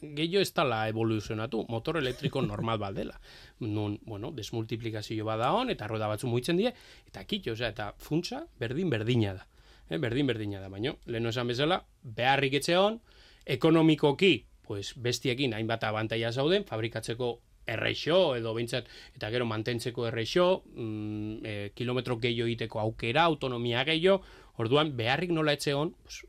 gehiago 0.01 0.43
ez 0.43 0.53
dala 0.55 0.81
evoluzionatu, 0.89 1.65
motor 1.69 1.99
elektriko 1.99 2.43
normal 2.43 2.79
bat 2.79 2.95
dela. 2.95 3.19
Nun, 3.61 3.99
bueno, 4.07 4.31
desmultiplikazio 4.33 5.25
bat 5.27 5.41
da 5.43 5.53
hon, 5.53 5.71
eta 5.75 5.89
roda 5.91 6.09
batzu 6.11 6.31
muitzen 6.31 6.59
die, 6.61 6.73
eta 7.09 7.25
kitxo, 7.25 7.57
osea, 7.57 7.73
eta 7.75 7.93
funtsa 7.99 8.45
berdin 8.61 8.91
berdina 8.91 9.35
da. 9.35 9.47
Eh, 9.89 9.99
berdin 9.99 10.29
berdina 10.29 10.61
da, 10.61 10.69
baina, 10.69 10.95
lehen 11.07 11.27
esan 11.31 11.49
bezala, 11.49 11.83
beharrik 12.03 12.59
etxe 12.61 12.77
hon, 12.77 13.01
ekonomikoki, 13.49 14.33
pues, 14.69 14.93
bestiekin 15.01 15.55
hainbat 15.57 15.85
abantaia 15.89 16.33
zauden, 16.33 16.67
fabrikatzeko 16.69 17.39
erreixo, 17.69 18.37
edo 18.37 18.53
behintzat, 18.57 18.89
eta 19.17 19.31
gero 19.33 19.47
mantentzeko 19.49 20.07
erreixo, 20.09 20.63
mm, 20.75 21.33
e, 21.45 21.55
kilometro 21.77 22.19
gehiago 22.21 22.49
egiteko 22.49 22.81
aukera, 22.81 23.25
autonomia 23.25 23.85
gehiago, 23.89 24.23
orduan, 24.57 24.95
beharrik 24.97 25.33
nola 25.33 25.57
etxe 25.57 25.75
hon, 25.77 25.95
pues, 26.05 26.23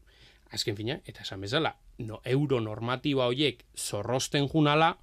azken 0.56 0.76
fina, 0.76 1.00
eta 1.06 1.24
esan 1.28 1.42
bezala, 1.42 1.76
no, 2.00 2.22
euro 2.26 2.60
normatiba 2.64 3.28
horiek 3.28 3.66
zorrosten 3.76 4.48
junala, 4.48 4.98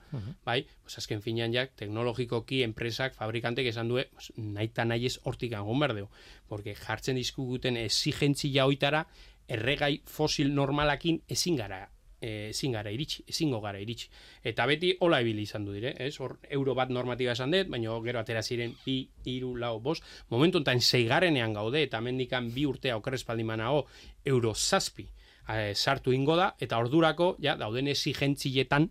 bai, 0.44 0.64
pues 0.82 0.98
azken 0.98 1.22
finean 1.22 1.52
jak, 1.52 1.74
teknologikoki 1.76 2.62
enpresak, 2.64 3.14
fabrikantek 3.14 3.68
esan 3.70 3.92
due, 3.92 4.06
pues, 4.12 4.32
nahi 4.36 4.72
eta 4.72 4.86
nahi 4.88 5.06
ez 5.06 5.18
hortik 5.24 5.54
angon 5.54 5.78
berdeu. 5.84 6.08
Porque 6.48 6.74
jartzen 6.74 7.20
dizkuguten 7.20 7.76
exigentzia 7.76 8.64
hoitara, 8.66 9.06
erregai 9.46 10.00
fosil 10.10 10.54
normalakin 10.54 11.20
ezin 11.28 11.60
gara 11.60 11.84
eh, 12.20 12.48
ezin 12.50 12.72
gara 12.72 12.90
iritsi, 12.90 13.22
ezingo 13.28 13.60
gara 13.60 13.78
iritsi. 13.78 14.08
Eta 14.42 14.64
beti 14.66 14.94
hola 15.04 15.20
ibili 15.20 15.44
izan 15.44 15.66
du 15.66 15.74
dire, 15.76 15.92
ez? 16.00 16.16
Hor 16.18 16.38
euro 16.58 16.74
bat 16.74 16.90
normatiba 16.90 17.36
esan 17.36 17.52
dut, 17.52 17.68
baina 17.70 17.92
gero 18.02 18.22
atera 18.22 18.42
ziren 18.42 18.72
bi, 18.86 19.02
hiru, 19.28 19.52
lau, 19.60 19.76
bost. 19.84 20.04
Momentu 20.32 20.64
enten 20.64 20.80
seigarrenean 20.80 21.52
gaude, 21.54 21.84
eta 21.84 22.00
mendikan 22.00 22.48
bi 22.54 22.64
urtea 22.66 22.96
okerrespaldimanago 22.96 23.84
euro 24.24 24.54
zazpi 24.54 25.06
eh, 25.48 25.74
sartu 25.74 26.12
ingo 26.12 26.36
da, 26.36 26.54
eta 26.60 26.78
ordurako, 26.78 27.36
ja, 27.42 27.56
dauden 27.56 27.88
exigentzietan, 27.88 28.90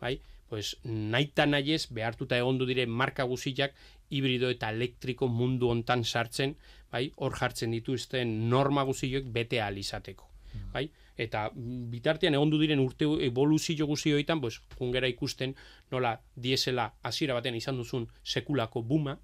bai, 0.00 0.18
pues, 0.48 0.76
naita 0.84 1.46
nahiez 1.46 1.86
behartuta 1.90 2.38
egondu 2.38 2.66
dire 2.66 2.86
marka 2.86 3.24
guziak 3.24 3.74
hibrido 4.10 4.50
eta 4.50 4.70
elektriko 4.70 5.28
mundu 5.28 5.70
hontan 5.70 6.04
sartzen, 6.04 6.54
bai, 6.92 7.10
hor 7.16 7.34
jartzen 7.34 7.74
dituzten 7.74 8.48
norma 8.50 8.84
guzioek 8.86 9.26
bete 9.32 9.60
ahal 9.60 9.78
izateko. 9.78 10.30
Bai? 10.72 10.86
Eta 11.20 11.50
mm, 11.50 11.88
bitartean 11.92 12.36
egondu 12.38 12.56
diren 12.60 12.80
urte 12.80 13.04
evoluzio 13.26 13.86
guzioetan, 13.88 14.40
pues, 14.40 14.60
jungera 14.78 15.08
ikusten 15.10 15.52
nola 15.92 16.14
diesela 16.34 16.86
hasiera 17.02 17.36
batean 17.36 17.58
izan 17.58 17.76
duzun 17.76 18.06
sekulako 18.24 18.82
buma, 18.82 19.18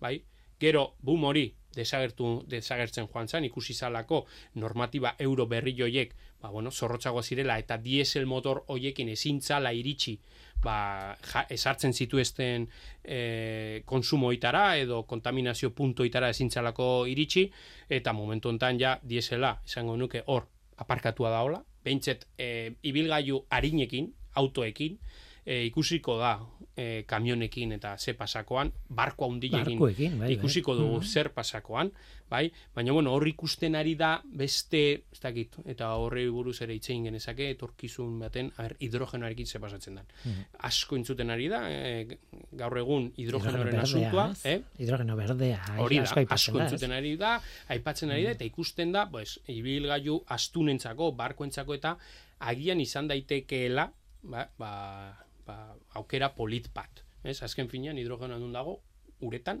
bai? 0.00 0.20
Gero 0.60 0.94
boom 1.00 1.24
hori 1.24 1.46
desagertu 1.76 2.42
desagertzen 2.50 3.08
joan 3.12 3.28
zen 3.28 3.44
ikusi 3.44 3.74
zalako 3.74 4.24
normatiba 4.54 5.14
euro 5.18 5.46
berri 5.46 5.74
joiek, 5.78 6.14
ba 6.40 6.50
bueno, 6.50 6.70
zorrotzagoa 6.70 7.22
zirela 7.22 7.58
eta 7.58 7.76
diesel 7.78 8.26
motor 8.26 8.64
hoiekin 8.68 9.08
ezin 9.08 9.40
zala 9.40 9.72
iritsi, 9.72 10.18
ba 10.62 11.16
ja, 11.32 11.44
esartzen 11.48 11.92
zituzten 11.92 12.66
e, 13.04 13.82
konsumoitara 13.86 14.76
edo 14.76 15.02
kontaminazio 15.08 15.70
puntoitara 15.74 16.30
ezin 16.30 16.50
zalako 16.50 17.06
iritsi 17.06 17.50
eta 17.88 18.12
momentu 18.12 18.48
hontan 18.48 18.80
ja 18.80 18.98
diesela 19.02 19.58
esango 19.64 19.96
nuke 19.96 20.24
hor 20.26 20.48
aparkatua 20.80 21.30
daola, 21.30 21.62
behintzet 21.84 22.26
e, 22.38 22.72
ibilgailu 22.82 23.44
arinekin, 23.50 24.12
autoekin, 24.40 24.98
e, 25.44 25.64
ikusiko 25.68 26.16
da 26.20 26.38
e, 26.80 27.04
kamionekin 27.06 27.72
eta 27.76 27.96
ze 27.98 28.14
pasakoan, 28.16 28.72
barko 28.88 29.28
Barkuekin, 29.30 30.18
bai, 30.18 30.28
bai. 30.28 30.32
ikusiko 30.38 30.74
dugu 30.74 30.96
Mhm. 31.00 31.04
zer 31.12 31.30
pasakoan, 31.34 31.92
bai? 32.30 32.52
Baina 32.74 32.92
bueno, 32.92 33.12
hor 33.12 33.26
ikusten 33.28 33.74
ari 33.76 33.94
da 33.98 34.22
beste, 34.24 34.80
ez 35.12 35.20
dakit, 35.20 35.56
eta 35.66 35.90
horri 35.98 36.28
buruz 36.30 36.60
ere 36.62 36.74
itzein 36.74 37.04
genezake, 37.04 37.50
etorkizun 37.50 38.18
baten, 38.22 38.52
ber, 38.56 38.76
hidrogenoarekin 38.80 39.46
ze 39.46 39.58
pasatzen 39.60 39.96
den. 39.96 40.06
Mhm. 40.24 40.44
Asko 40.70 40.96
entzuten 40.96 41.30
ari 41.30 41.48
da, 41.48 41.60
e, 41.70 42.18
gaur 42.52 42.78
egun 42.78 43.12
hidrogenoaren 43.16 43.74
Hidrogeno 43.74 43.82
asuntua, 43.82 44.34
eh? 44.44 44.62
Hidrogeno 44.78 45.16
berdea, 45.16 45.60
Hori 45.78 45.96
da, 45.96 46.02
asko 46.02 46.24
asko 46.28 46.60
entzuten 46.60 46.92
ari 46.92 47.16
da, 47.16 47.40
aipatzen 47.68 48.10
ari 48.10 48.24
da, 48.24 48.30
eta 48.38 48.44
ikusten 48.44 48.92
da, 48.92 49.04
pues, 49.10 49.38
ibilgailu 49.48 50.22
astunentzako, 50.28 51.12
barkoentzako 51.12 51.74
eta 51.74 51.96
agian 52.40 52.80
izan 52.80 53.08
daitekeela, 53.08 53.90
ba, 54.22 54.48
ba, 54.58 55.26
ba, 55.50 55.74
aukera 55.98 56.30
polit 56.38 56.70
bat. 56.74 57.02
Ez? 57.26 57.40
Azken 57.42 57.68
finean, 57.68 57.98
hidrogenoa 58.00 58.38
nun 58.40 58.54
dago, 58.56 58.78
uretan, 59.20 59.60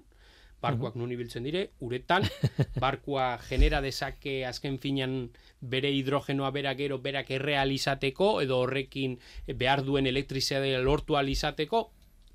barkuak 0.60 0.96
nun 1.00 1.12
ibiltzen 1.12 1.44
dire, 1.44 1.70
uretan, 1.80 2.24
barkua 2.84 3.38
genera 3.48 3.80
dezake 3.80 4.42
azken 4.48 4.78
finean 4.80 5.30
bere 5.60 5.90
hidrogenoa 5.92 6.50
berak 6.52 6.76
gero 6.82 6.98
berak 7.00 7.30
errealizateko, 7.36 8.28
edo 8.44 8.58
horrekin 8.64 9.18
behar 9.56 9.82
duen 9.86 10.06
elektrizitatea 10.06 10.82
lortu 10.84 11.16
alizateko, 11.16 11.86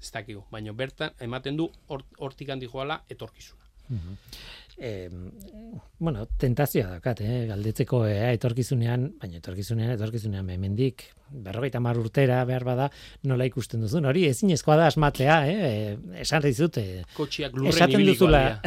ez 0.01 0.11
dakigu, 0.11 0.43
baina 0.51 0.73
bertan 0.73 1.13
ematen 1.21 1.57
du 1.57 1.69
hor- 1.87 2.05
hortik 2.17 2.49
handi 2.53 2.67
joala 2.69 3.03
etorkizuna. 3.09 3.61
Eh, 4.77 5.09
bueno, 5.99 6.25
tentazioa 6.37 6.89
daukat, 6.97 7.21
eh, 7.21 7.45
galdetzeko 7.49 8.05
ea 8.07 8.31
etorkizunean, 8.35 9.13
baina 9.21 9.37
etorkizunean, 9.41 9.91
etorkizunean 9.95 10.49
hemendik 10.49 11.05
berrogeita 11.35 11.79
mar 11.81 11.97
urtera 11.97 12.43
behar 12.45 12.63
bada 12.63 12.89
nola 13.25 13.45
ikusten 13.49 13.81
duzun. 13.81 14.05
Hori 14.05 14.25
ezin 14.29 14.51
da 14.53 14.85
asmatzea, 14.87 15.37
eh, 15.49 15.97
esan 16.21 16.41
dizut, 16.43 16.77
eh, 16.77 17.03
Kotxiak 17.15 17.53
lurren 17.55 17.69
Esaten 17.73 17.95
ibiliko 17.99 18.25
duzula. 18.25 18.61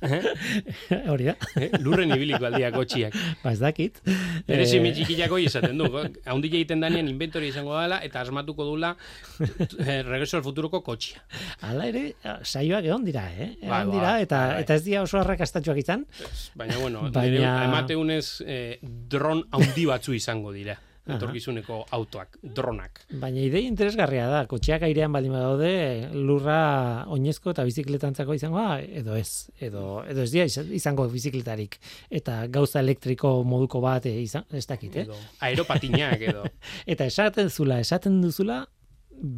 aldia. 0.00 1.08
hori 1.12 1.24
da, 1.24 1.34
Eh? 1.56 1.70
Lurren 1.80 2.10
ibiliko 2.14 2.46
aldia 2.46 2.70
kotxiak. 2.72 3.14
ba 3.42 3.52
ez 3.52 3.58
dakit. 3.58 4.00
Ere 4.46 4.62
Eh, 4.62 4.66
simi 4.66 4.92
txikiak 4.92 5.30
hoi 5.30 5.46
esaten 5.46 5.76
du. 5.78 5.88
Haundile 6.26 6.56
egiten 6.60 6.80
danean 6.80 7.08
inventori 7.08 7.48
izango 7.48 7.74
dela 7.80 7.98
eta 8.04 8.20
asmatuko 8.20 8.64
dula 8.64 8.94
eh, 9.40 10.02
Regreso 10.02 10.36
al 10.36 10.42
futuroko 10.44 10.80
kotxia. 10.82 11.22
Hala 11.60 11.88
ere, 11.88 12.14
saioak 12.42 12.84
egon 12.84 13.04
dira, 13.04 13.26
eh? 13.32 13.50
Egon 13.60 13.68
Bai, 13.70 13.84
bai, 13.86 13.92
dira, 13.98 14.20
eta, 14.20 14.38
bai, 14.38 14.54
bai. 14.54 14.62
eta 14.62 14.74
ez 14.74 14.84
dira 14.84 15.02
oso 15.02 15.13
arrakastatxoak 15.20 15.78
izan. 15.78 16.06
Baina, 16.54 16.78
bueno, 16.78 17.06
Baina- 17.12 17.64
emateunez 17.68 18.40
eh, 18.46 18.78
dron 18.82 19.44
haundi 19.50 19.86
batzu 19.86 20.12
izango 20.14 20.52
dira. 20.52 20.78
Etorkizuneko 21.04 21.82
autoak, 21.92 22.38
dronak. 22.40 23.02
Baina 23.20 23.42
idei 23.44 23.66
interesgarria 23.68 24.24
da, 24.32 24.38
kotxeak 24.48 24.86
airean 24.86 25.12
baldin 25.12 25.34
badaude, 25.36 25.72
lurra 26.16 27.04
oinezko 27.12 27.52
eta 27.52 27.66
bizikletantzako 27.68 28.32
izango 28.38 28.56
da, 28.56 28.78
edo 28.80 29.12
ez, 29.20 29.50
edo, 29.60 29.82
edo 30.08 30.22
ez 30.24 30.30
dira 30.32 30.46
izan- 30.48 30.70
izango 30.72 31.04
bizikletarik. 31.12 31.76
Eta 32.08 32.46
gauza 32.48 32.80
elektriko 32.80 33.34
moduko 33.44 33.82
bat 33.84 34.06
eh, 34.08 34.14
izan, 34.22 34.46
ez 34.50 34.64
dakit, 34.66 34.96
eh? 34.96 35.04
Edo, 35.04 35.18
aeropatinak 35.44 36.24
edo. 36.24 36.46
Eta 36.96 37.04
esaten 37.12 37.50
zula, 37.52 37.82
esaten 37.84 38.22
duzula, 38.24 38.62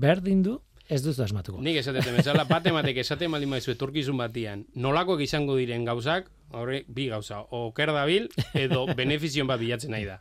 berdin 0.06 0.44
du, 0.46 0.60
ez 0.88 1.02
duzu 1.02 1.22
asmatuko. 1.24 1.60
Nik 1.62 1.76
esaten 1.80 2.14
bezala, 2.16 2.44
bat 2.46 2.66
ematek 2.70 2.96
esaten 3.02 3.30
baldin 3.34 3.50
maizu 3.50 3.72
etorkizun 3.72 4.16
batian, 4.20 4.66
nolakoak 4.74 5.20
izango 5.24 5.56
diren 5.58 5.84
gauzak, 5.84 6.28
horre 6.54 6.84
bi 6.86 7.08
gauza, 7.10 7.40
oker 7.50 7.90
dabil 7.90 8.28
edo 8.54 8.84
benefizion 8.98 9.48
bat 9.50 9.58
bilatzen 9.58 9.90
nahi 9.90 10.04
da. 10.06 10.20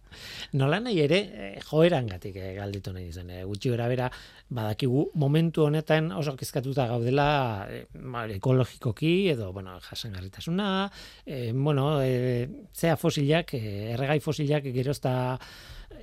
Nola 0.58 0.80
nahi 0.82 1.00
ere, 1.04 1.20
eh, 1.32 1.60
joerangatik 1.70 2.36
eh, 2.42 2.56
galditu 2.58 2.94
nahi 2.96 3.12
izan. 3.12 3.30
Eh, 3.30 3.44
gutxi 3.46 3.70
gara 3.76 3.86
bera, 3.92 4.10
badakigu 4.50 5.12
momentu 5.22 5.68
honetan 5.68 6.10
oso 6.18 6.34
kezkatuta 6.36 6.88
gaudela 6.90 7.28
eh, 7.70 7.86
ba, 7.94 8.26
ekologikoki 8.34 9.14
edo, 9.36 9.52
bueno, 9.54 9.78
jasangarritasuna, 9.86 10.90
eh, 11.28 11.52
bueno, 11.54 12.02
eh, 12.02 12.50
zea 12.74 12.98
fosilak, 12.98 13.54
eh, 13.54 13.94
erregai 13.94 14.20
fosilak 14.20 14.66
gerozta 14.74 15.38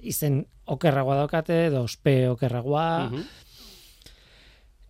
izen 0.03 0.41
okerragoa 0.73 1.17
daukate, 1.19 1.67
edo 1.67 1.83
ospe 1.87 2.29
okerragoa, 2.31 3.09
Mhm. 3.11 3.23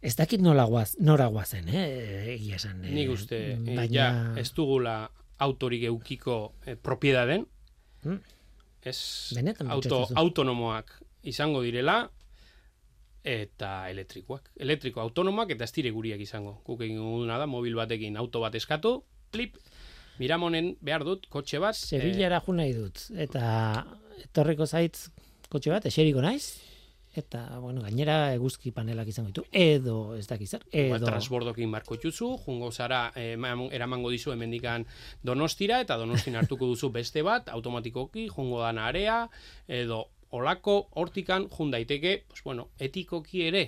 Ez 0.02 0.14
dakit 0.18 0.40
nola 0.42 0.64
guaz, 0.66 0.96
nora 1.00 1.26
guazen, 1.30 1.68
eh, 1.68 2.34
egia 2.34 2.56
esan. 2.56 2.84
eh, 2.84 2.90
Nik 2.90 3.10
uste, 3.14 3.38
eh, 3.52 3.58
baina... 3.76 3.92
ja, 3.94 4.08
ez 4.40 4.48
dugula 4.54 4.96
autorik 5.38 5.84
eukiko 5.84 6.54
eh, 6.66 6.76
propiedaden, 6.76 7.46
Hmm. 8.02 8.18
ez 8.82 9.30
Benetan 9.36 9.70
auto, 9.70 10.08
autonomoak 10.18 10.88
izango 11.22 11.60
direla, 11.62 12.10
eta 13.22 13.88
elektrikoak. 13.92 14.48
Elektriko 14.58 15.00
autonomoak 15.00 15.52
eta 15.54 15.62
ez 15.68 15.72
dire 15.76 15.92
guriak 15.94 16.20
izango. 16.24 16.56
Guk 16.66 16.80
egin 16.82 16.96
duguna 16.98 17.36
da, 17.38 17.46
mobil 17.46 17.76
batekin 17.78 18.16
auto 18.18 18.40
bat 18.42 18.54
eskatu, 18.58 18.96
plip, 19.30 19.54
miramonen 20.18 20.72
behar 20.82 21.04
dut, 21.06 21.28
kotxe 21.30 21.60
bat, 21.62 21.78
eh, 21.78 21.86
Sevillara 21.92 22.40
jo 22.44 22.52
nahi 22.58 22.74
dut, 22.74 23.04
eta 23.14 23.86
etorriko 24.24 24.66
zaitz 24.66 25.10
kotxe 25.48 25.70
bat, 25.70 25.86
eseriko 25.86 26.20
naiz, 26.20 26.58
eta, 27.14 27.58
bueno, 27.60 27.82
gainera 27.82 28.32
eguzki 28.34 28.72
panelak 28.72 29.08
izango 29.08 29.28
ditu, 29.32 29.44
edo, 29.52 30.14
ez 30.16 30.26
dakiz 30.30 30.50
zer, 30.50 30.64
Edo... 30.70 30.96
edo, 30.96 31.06
transbordokin 31.06 31.70
marko 31.70 31.98
txuzu, 32.00 32.30
jungo 32.46 32.70
zara 32.72 33.12
eh, 33.16 33.36
eramango 33.70 34.10
dizu 34.10 34.32
hemendikan 34.32 34.86
donostira, 35.22 35.80
eta 35.84 35.98
donostin 36.00 36.36
hartuko 36.40 36.70
duzu 36.70 36.90
beste 36.90 37.22
bat, 37.22 37.52
automatikoki, 37.52 38.28
jungo 38.32 38.62
dana 38.64 38.88
area, 38.88 39.26
edo 39.68 40.06
olako 40.32 40.88
hortikan 40.96 41.48
jun 41.52 41.70
daiteke, 41.70 42.24
pues 42.28 42.42
bueno, 42.44 42.70
etikoki 42.80 43.46
ere, 43.46 43.66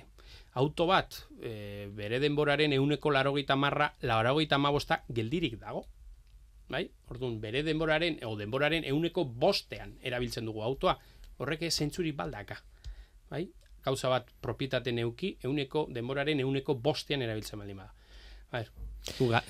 auto 0.55 0.87
bat, 0.87 1.15
e, 1.43 1.91
bere 1.93 2.21
denboraren 2.23 2.73
euneko 2.73 3.13
larogeita 3.13 3.57
marra, 3.57 3.93
larogeita 4.01 4.59
mabosta 4.59 5.03
geldirik 5.13 5.59
dago. 5.61 5.85
Bai? 6.71 6.87
Orduan, 7.13 7.41
bere 7.43 7.63
denboraren, 7.67 8.17
o 8.25 8.37
denboraren 8.41 8.87
euneko 8.89 9.27
bostean 9.27 9.99
erabiltzen 10.01 10.47
dugu 10.49 10.63
autoa, 10.65 10.97
horrek 11.37 11.67
zentzuri 11.71 12.15
baldaka. 12.17 12.63
Bai? 13.35 13.49
Gauza 13.85 14.09
bat 14.13 14.31
propietate 14.41 14.95
neuki, 14.95 15.35
euneko, 15.45 15.89
denboraren 15.93 16.41
euneko 16.47 16.79
bostean 16.87 17.25
erabiltzen 17.27 17.61
baldin 17.61 17.83
bada. 17.83 17.93
Bai, 18.55 18.63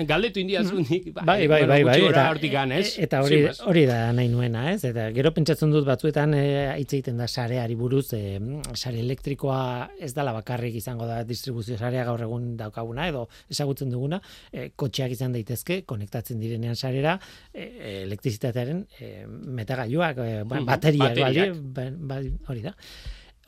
galdetu 0.08 0.40
india 0.40 0.62
nik, 0.64 1.10
bai, 1.14 1.24
bai, 1.24 1.46
bai, 1.46 1.66
bai, 1.68 1.78
bai 1.86 1.96
eta, 2.08 2.22
hortikan, 2.32 2.72
ez? 2.72 2.96
E, 2.96 3.04
eta 3.04 3.20
hori, 3.22 3.42
hori 3.68 3.82
da 3.86 3.98
nahi 4.16 4.30
nuena, 4.32 4.62
ez? 4.72 4.80
Eta 4.88 5.10
gero 5.14 5.30
pentsatzen 5.36 5.70
dut 5.74 5.84
batzuetan 5.86 6.34
e, 6.34 6.44
hitz 6.80 6.88
egiten 6.96 7.20
da 7.20 7.28
sareari 7.28 7.76
buruz, 7.78 8.06
e, 8.16 8.40
sare 8.72 9.02
elektrikoa 9.04 9.60
ez 10.00 10.10
dala 10.16 10.32
bakarrik 10.34 10.78
izango 10.80 11.06
da 11.06 11.20
distribuzio 11.28 11.76
sarea 11.76 12.06
gaur 12.08 12.24
egun 12.26 12.54
daukaguna, 12.58 13.06
edo 13.12 13.26
ezagutzen 13.52 13.92
duguna, 13.92 14.22
e, 14.50 14.70
kotxeak 14.74 15.14
izan 15.14 15.36
daitezke, 15.36 15.82
konektatzen 15.86 16.40
direnean 16.42 16.74
sarera, 16.74 17.18
e, 17.52 17.68
elektrizitatearen 18.06 18.86
e, 18.98 19.12
metagailuak, 19.60 20.24
e, 20.24 20.64
bateriak, 20.72 21.60
bai, 22.08 22.24
hori 22.48 22.66
da. 22.66 22.74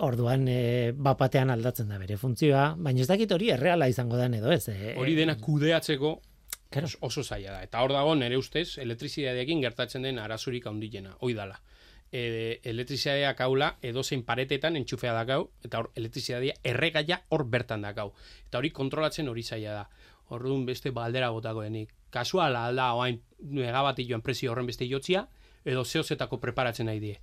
Orduan 0.04 0.44
e, 0.52 0.92
bapatean 0.92 1.50
aldatzen 1.50 1.88
da 1.88 1.96
bere 1.98 2.18
funtzioa, 2.20 2.74
baina 2.76 3.00
ez 3.00 3.08
dakit 3.08 3.30
hori 3.32 3.48
erreala 3.54 3.88
izango 3.88 4.18
den 4.20 4.34
edo 4.36 4.50
ez. 4.52 4.68
E, 4.68 4.92
hori 5.00 5.14
dena 5.16 5.36
kudeatzeko 5.40 6.18
oso 7.00 7.22
zaila 7.22 7.52
da. 7.52 7.62
Eta 7.64 7.80
hor 7.80 7.94
dago 7.94 8.14
nere 8.14 8.36
ustez 8.36 8.78
elektrizidadeekin 8.82 9.62
gertatzen 9.64 10.02
den 10.02 10.18
arazurik 10.18 10.66
handiena, 10.66 11.16
hoi 11.20 11.32
dala. 11.34 11.56
E, 12.12 12.60
elektrizidadea 12.64 13.32
kaula 13.34 13.72
edozein 13.82 14.22
paretetan 14.24 14.76
entxufea 14.76 15.14
dakau, 15.16 15.48
eta 15.64 15.80
hor 15.80 15.90
elektrizidadea 15.96 16.60
erregaia 16.64 17.22
hor 17.30 17.46
bertan 17.48 17.88
dakau. 17.88 18.12
Eta 18.46 18.60
hori 18.60 18.70
kontrolatzen 18.70 19.28
hori 19.32 19.42
zaila 19.42 19.80
da. 19.80 19.86
Orduan 20.36 20.66
beste 20.66 20.90
baldera 20.90 21.30
botako 21.30 21.62
denik. 21.62 21.94
Kasuala 22.10 22.66
alda, 22.66 22.92
oain 22.98 23.20
megabatioan 23.40 24.22
presio 24.22 24.52
horren 24.52 24.66
beste 24.66 24.88
jotzia, 24.90 25.26
edo 25.64 25.84
zehozetako 25.84 26.40
preparatzen 26.42 26.90
nahi 26.90 27.00
die. 27.00 27.18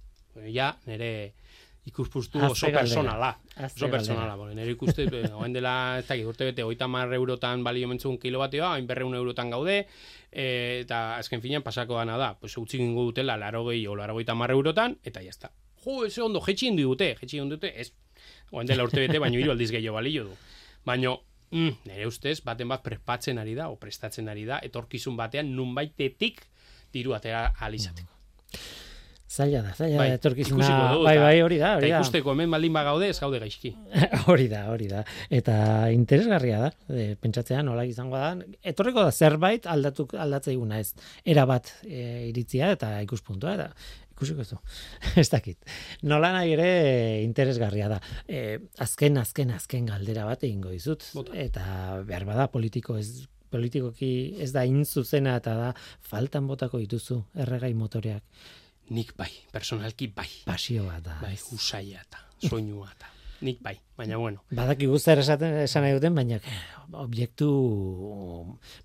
Ja, 0.49 0.74
nire 0.88 1.34
ikuspuntu 1.86 2.39
oso 2.45 2.67
personala. 2.71 3.38
Oso 3.65 3.89
personala, 3.91 4.36
bueno, 4.36 4.53
nire 4.55 4.71
ikuste, 4.71 5.05
oen 5.36 5.53
dela, 5.53 5.99
ez 5.99 6.05
dakit, 6.07 6.25
urte 6.27 6.47
bete, 6.47 6.63
oita 6.63 6.88
mar 6.88 7.11
eurotan 7.13 7.63
balio 7.63 7.89
mentzun 7.91 8.17
kilobatioa, 8.21 8.73
hain 8.77 8.88
berreun 8.88 9.15
eurotan 9.17 9.51
gaude, 9.51 9.81
e, 10.31 10.45
eta 10.84 11.17
azken 11.17 11.43
finean 11.43 11.65
pasako 11.65 11.99
gana 11.99 12.15
da, 12.17 12.34
pues 12.39 12.55
utzi 12.57 12.79
gingo 12.79 13.03
dutela, 13.09 13.36
laro 13.38 13.65
gehi 13.67 13.86
o 13.88 13.97
laro 13.99 14.15
goita 14.15 14.36
mar 14.36 14.51
eurotan, 14.51 14.97
eta 15.03 15.23
jazta. 15.25 15.51
Jo, 15.84 16.05
eze 16.07 16.23
ondo, 16.23 16.39
jetxi 16.45 16.71
indi 16.71 16.88
dute, 16.88 17.11
jetxi 17.19 17.41
indi 17.41 17.57
dute, 17.57 17.73
ez, 17.75 17.91
oen 18.51 18.69
dela 18.69 18.88
urte 18.88 19.03
bete, 19.03 19.19
baino 19.19 19.41
hiru 19.41 19.51
aldiz 19.51 19.69
gehiago 19.75 19.99
balio 19.99 20.29
du. 20.29 20.38
Baino, 20.88 21.17
mm, 21.51 21.84
nire 21.89 22.07
ustez, 22.07 22.39
baten 22.47 22.71
bat 22.71 22.84
prepatzen 22.86 23.43
ari 23.43 23.57
da, 23.59 23.67
o 23.67 23.75
prestatzen 23.81 24.31
ari 24.31 24.47
da, 24.47 24.61
etorkizun 24.63 25.19
batean, 25.19 25.51
nunbaitetik 25.57 26.45
diru 26.95 27.15
atera 27.17 27.49
alizateko. 27.59 28.07
Mm. 28.07 28.82
Zaila 29.34 29.63
da, 29.65 29.71
zaila 29.73 29.97
bai, 29.97 30.09
da, 30.11 30.17
etorkizuna. 30.19 30.67
bai, 31.01 31.15
bai, 31.17 31.38
hori 31.41 31.57
da, 31.57 31.71
hori 31.79 31.88
da. 31.89 32.01
ikusteko 32.03 32.36
hemen 32.36 32.51
baldin 32.53 32.75
bagaude, 32.75 33.07
ez 33.09 33.17
gaude 33.17 33.39
gaizki. 33.41 33.71
hori 34.29 34.45
da, 34.51 34.67
hori 34.69 34.89
da. 34.91 35.01
Eta 35.34 35.55
interesgarria 35.89 36.59
da, 36.67 36.69
e, 36.93 37.07
pentsatzea 37.17 37.63
nola 37.65 37.88
izango 37.89 38.19
da. 38.21 38.36
Etorriko 38.73 39.01
da 39.01 39.09
zerbait 39.09 39.65
aldatu, 39.65 40.05
aldatze 40.21 40.53
ez. 40.77 40.93
Era 41.25 41.47
bat 41.49 41.73
e, 41.81 42.29
iritzia 42.29 42.69
eta 42.77 42.93
ikuspuntua, 43.07 43.55
eta 43.57 43.71
ikusiko 44.13 44.45
zu. 44.45 44.61
ez 45.21 45.29
dakit. 45.34 45.57
Nola 46.03 46.29
nahi 46.38 46.53
ere 46.53 46.69
interesgarria 47.23 47.89
da. 47.89 48.01
E, 48.29 48.59
azken, 48.77 49.17
azken, 49.17 49.57
azken 49.57 49.89
galdera 49.89 50.29
bat 50.29 50.45
egingo 50.45 50.69
dizut. 50.69 51.09
Eta 51.34 52.03
behar 52.05 52.29
bada 52.29 52.51
politiko 52.53 53.01
ez 53.01 53.25
politikoki 53.53 54.36
ez 54.41 54.51
da 54.53 54.63
inzuzena 54.65 55.36
eta 55.38 55.53
da 55.57 55.69
faltan 56.01 56.45
botako 56.49 56.79
dituzu 56.81 57.23
erregai 57.38 57.73
motoreak 57.77 58.23
Nik 58.91 59.13
bai, 59.17 59.31
personalki 59.51 60.09
bai. 60.11 60.27
Pasio 60.45 60.84
bat 60.89 61.03
da. 61.05 61.17
Bai, 61.21 61.36
usaia 61.55 62.03
eta 62.03 62.19
soinua 62.49 62.91
eta. 62.91 63.09
Nik 63.43 63.59
bai, 63.63 63.75
baina 63.97 64.17
bueno. 64.17 64.43
Badaki 64.55 64.88
guztar 64.88 65.19
esaten 65.19 65.57
esan 65.63 65.84
nahi 65.84 65.95
duten, 65.97 66.15
baina 66.15 66.39
objektu 66.99 67.47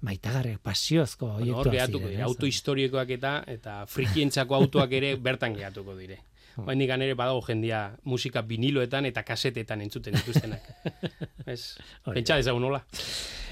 maitagarriak 0.07 0.62
pasiozko 0.62 1.28
bueno, 1.36 1.61
objektuak 1.62 2.07
ziren. 2.07 2.24
Auto 2.26 2.46
historikoak 2.46 3.12
eta 3.18 3.34
eta 3.46 3.82
frikientzako 3.90 4.59
autoak 4.59 4.94
ere 4.99 5.14
bertan 5.16 5.55
gehatuko 5.55 5.94
dire. 5.99 6.22
Baina 6.66 6.80
nik 6.80 6.90
ere 6.90 7.14
badago 7.14 7.42
jendia 7.46 7.84
musika 8.03 8.42
viniloetan 8.42 9.07
eta 9.07 9.22
kasetetan 9.22 9.84
entzuten 9.84 10.16
dituztenak. 10.18 10.64
Ez, 11.55 11.78
pentsa 12.03 12.40
dezagun 12.40 12.66
nola. 12.66 12.82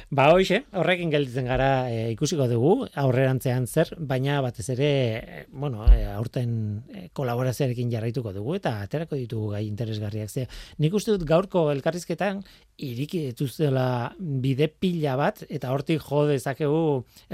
Ba 0.07 0.29
hoxe, 0.31 0.61
horrekin 0.71 1.11
gelditzen 1.11 1.49
gara 1.51 1.89
e, 1.91 2.13
ikusiko 2.13 2.45
dugu, 2.47 2.87
aurrerantzean 3.03 3.65
zer, 3.67 3.89
baina 3.99 4.37
batez 4.45 4.69
ere, 4.77 4.91
e, 5.19 5.41
bueno, 5.51 5.83
e, 5.91 6.05
aurten 6.13 6.53
e, 6.87 7.09
kolaborazioarekin 7.11 7.91
jarraituko 7.91 8.31
dugu 8.37 8.55
eta 8.55 8.77
aterako 8.85 9.19
ditugu 9.19 9.51
gai 9.57 9.65
interesgarriak. 9.67 10.31
Ze, 10.31 10.47
nik 10.79 10.95
uste 10.95 11.17
dut 11.17 11.27
gaurko 11.27 11.65
elkarrizketan 11.75 12.45
iriki 12.87 13.25
dituzela 13.33 14.15
bide 14.21 14.71
pila 14.71 15.17
bat 15.19 15.43
eta 15.49 15.75
hortik 15.75 16.07
jo 16.07 16.23
dezakegu 16.31 16.83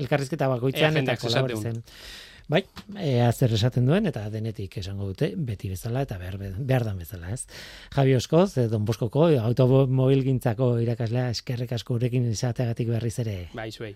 elkarrizketa 0.01 0.49
bakoitzean 0.57 0.97
eta 1.03 1.21
kolaboratzen. 1.21 1.83
Bai, 2.53 2.67
ea 3.01 3.31
zer 3.33 3.55
esaten 3.57 3.87
duen 3.89 4.05
eta 4.11 4.27
denetik 4.33 4.75
esango 4.83 5.07
dute 5.09 5.31
beti 5.51 5.71
bezala 5.73 6.03
eta 6.05 6.19
behar, 6.21 6.37
behar 6.59 6.85
dan 6.85 7.01
bezala, 7.01 7.33
ez? 7.33 7.47
Javi 7.97 8.19
Oskoz, 8.19 8.51
Don 8.69 8.85
Boskoko, 8.85 9.25
automobil 9.41 10.21
gintzako 10.29 10.75
irakaslea 10.85 11.31
eskerrek 11.33 11.73
asko 11.79 11.97
urekin 11.97 12.29
izateagatik 12.29 12.93
berriz 12.93 13.19
ere. 13.25 13.39
Bai, 13.57 13.71
zuei. 13.73 13.95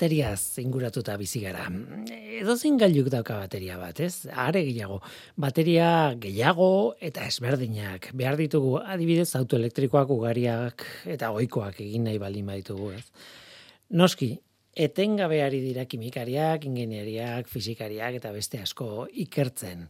Bateriaz 0.00 0.56
inguratuta 0.56 1.12
bizi 1.20 1.42
gara. 1.44 1.66
Edozein 2.40 2.78
gailuk 2.80 3.10
dauka 3.12 3.34
bateria 3.36 3.74
bat, 3.76 3.98
ez? 4.00 4.30
Are 4.32 4.62
gehiago. 4.64 4.96
Bateria 5.36 5.88
gehiago 6.16 6.68
eta 7.04 7.26
ezberdinak. 7.28 8.08
Behar 8.16 8.38
ditugu 8.40 8.78
adibidez 8.80 9.34
autoelektrikoak 9.36 10.08
ugariak 10.14 10.86
eta 11.04 11.28
ohikoak 11.36 11.82
egin 11.84 12.08
nahi 12.08 12.16
baldin 12.22 12.48
baditugu, 12.48 12.94
ez? 12.96 13.02
Noski, 14.00 14.30
etengabe 14.72 15.42
ari 15.44 15.60
dira 15.66 15.84
kimikariak, 15.84 16.64
ingenieriak, 16.70 17.50
fisikariak 17.52 18.16
eta 18.22 18.32
beste 18.32 18.62
asko 18.64 19.04
ikertzen. 19.26 19.84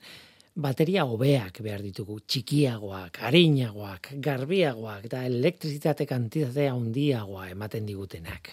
Bateria 0.59 1.05
hobeak 1.07 1.63
behar 1.63 1.85
ditugu, 1.87 2.19
txikiagoak, 2.27 3.23
arinagoak, 3.31 4.11
garbiagoak 4.19 5.07
eta 5.07 5.23
elektrizitate 5.31 6.09
kantitatea 6.11 6.75
handiagoa 6.75 7.47
ematen 7.55 7.87
digutenak. 7.87 8.51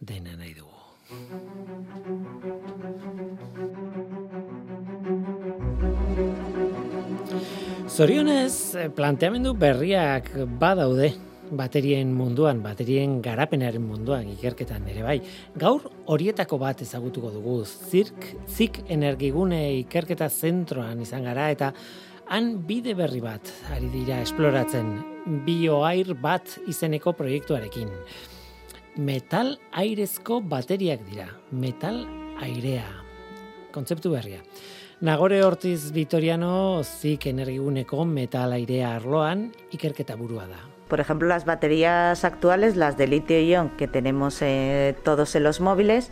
Dena 0.00 0.36
nahi 0.36 0.54
dugu. 0.54 0.72
Zorionez, 7.88 8.74
eh, 8.74 8.88
planteamendu 8.90 9.54
berriak 9.54 10.30
badaude 10.60 11.14
baterien 11.50 12.12
munduan, 12.12 12.62
baterien 12.62 13.20
garapenaren 13.22 13.82
munduan, 13.82 14.28
ikerketan 14.34 14.88
ere 14.90 15.02
bai. 15.06 15.20
Gaur 15.56 15.86
horietako 16.06 16.58
bat 16.58 16.82
ezagutuko 16.82 17.30
dugu, 17.30 17.60
zirk, 17.64 18.34
zik 18.48 18.82
energigune 18.88 19.78
ikerketa 19.82 20.28
zentroan 20.28 21.00
izan 21.00 21.24
gara, 21.24 21.50
eta 21.50 21.72
han 22.28 22.66
bide 22.66 22.94
berri 22.98 23.20
bat 23.22 23.52
ari 23.70 23.88
dira 23.92 24.20
esploratzen, 24.20 24.96
bioair 25.46 26.14
bat 26.20 26.58
izeneko 26.66 27.14
proiektuarekin. 27.14 27.92
Metal 28.96 29.58
airezko 29.76 30.38
bateriak 30.40 31.02
dira, 31.04 31.26
metal 31.52 31.98
airea, 32.40 32.86
kontzeptu 33.74 34.08
berria. 34.14 34.38
Nagore 35.04 35.42
Ortiz 35.44 35.92
Vitoriano 35.92 36.80
zik 36.82 37.26
energiguneko 37.28 38.06
metal 38.08 38.54
airea 38.56 38.94
arloan 38.96 39.50
ikerketa 39.76 40.16
burua 40.16 40.46
da. 40.48 40.62
Por 40.88 41.00
ejemplo, 41.00 41.28
las 41.28 41.44
baterías 41.44 42.24
actuales, 42.24 42.76
las 42.76 42.96
de 42.96 43.06
litio-ion 43.06 43.76
que 43.76 43.86
tenemos 43.86 44.40
eh, 44.40 44.96
todos 45.04 45.34
en 45.36 45.42
los 45.42 45.60
móviles, 45.60 46.10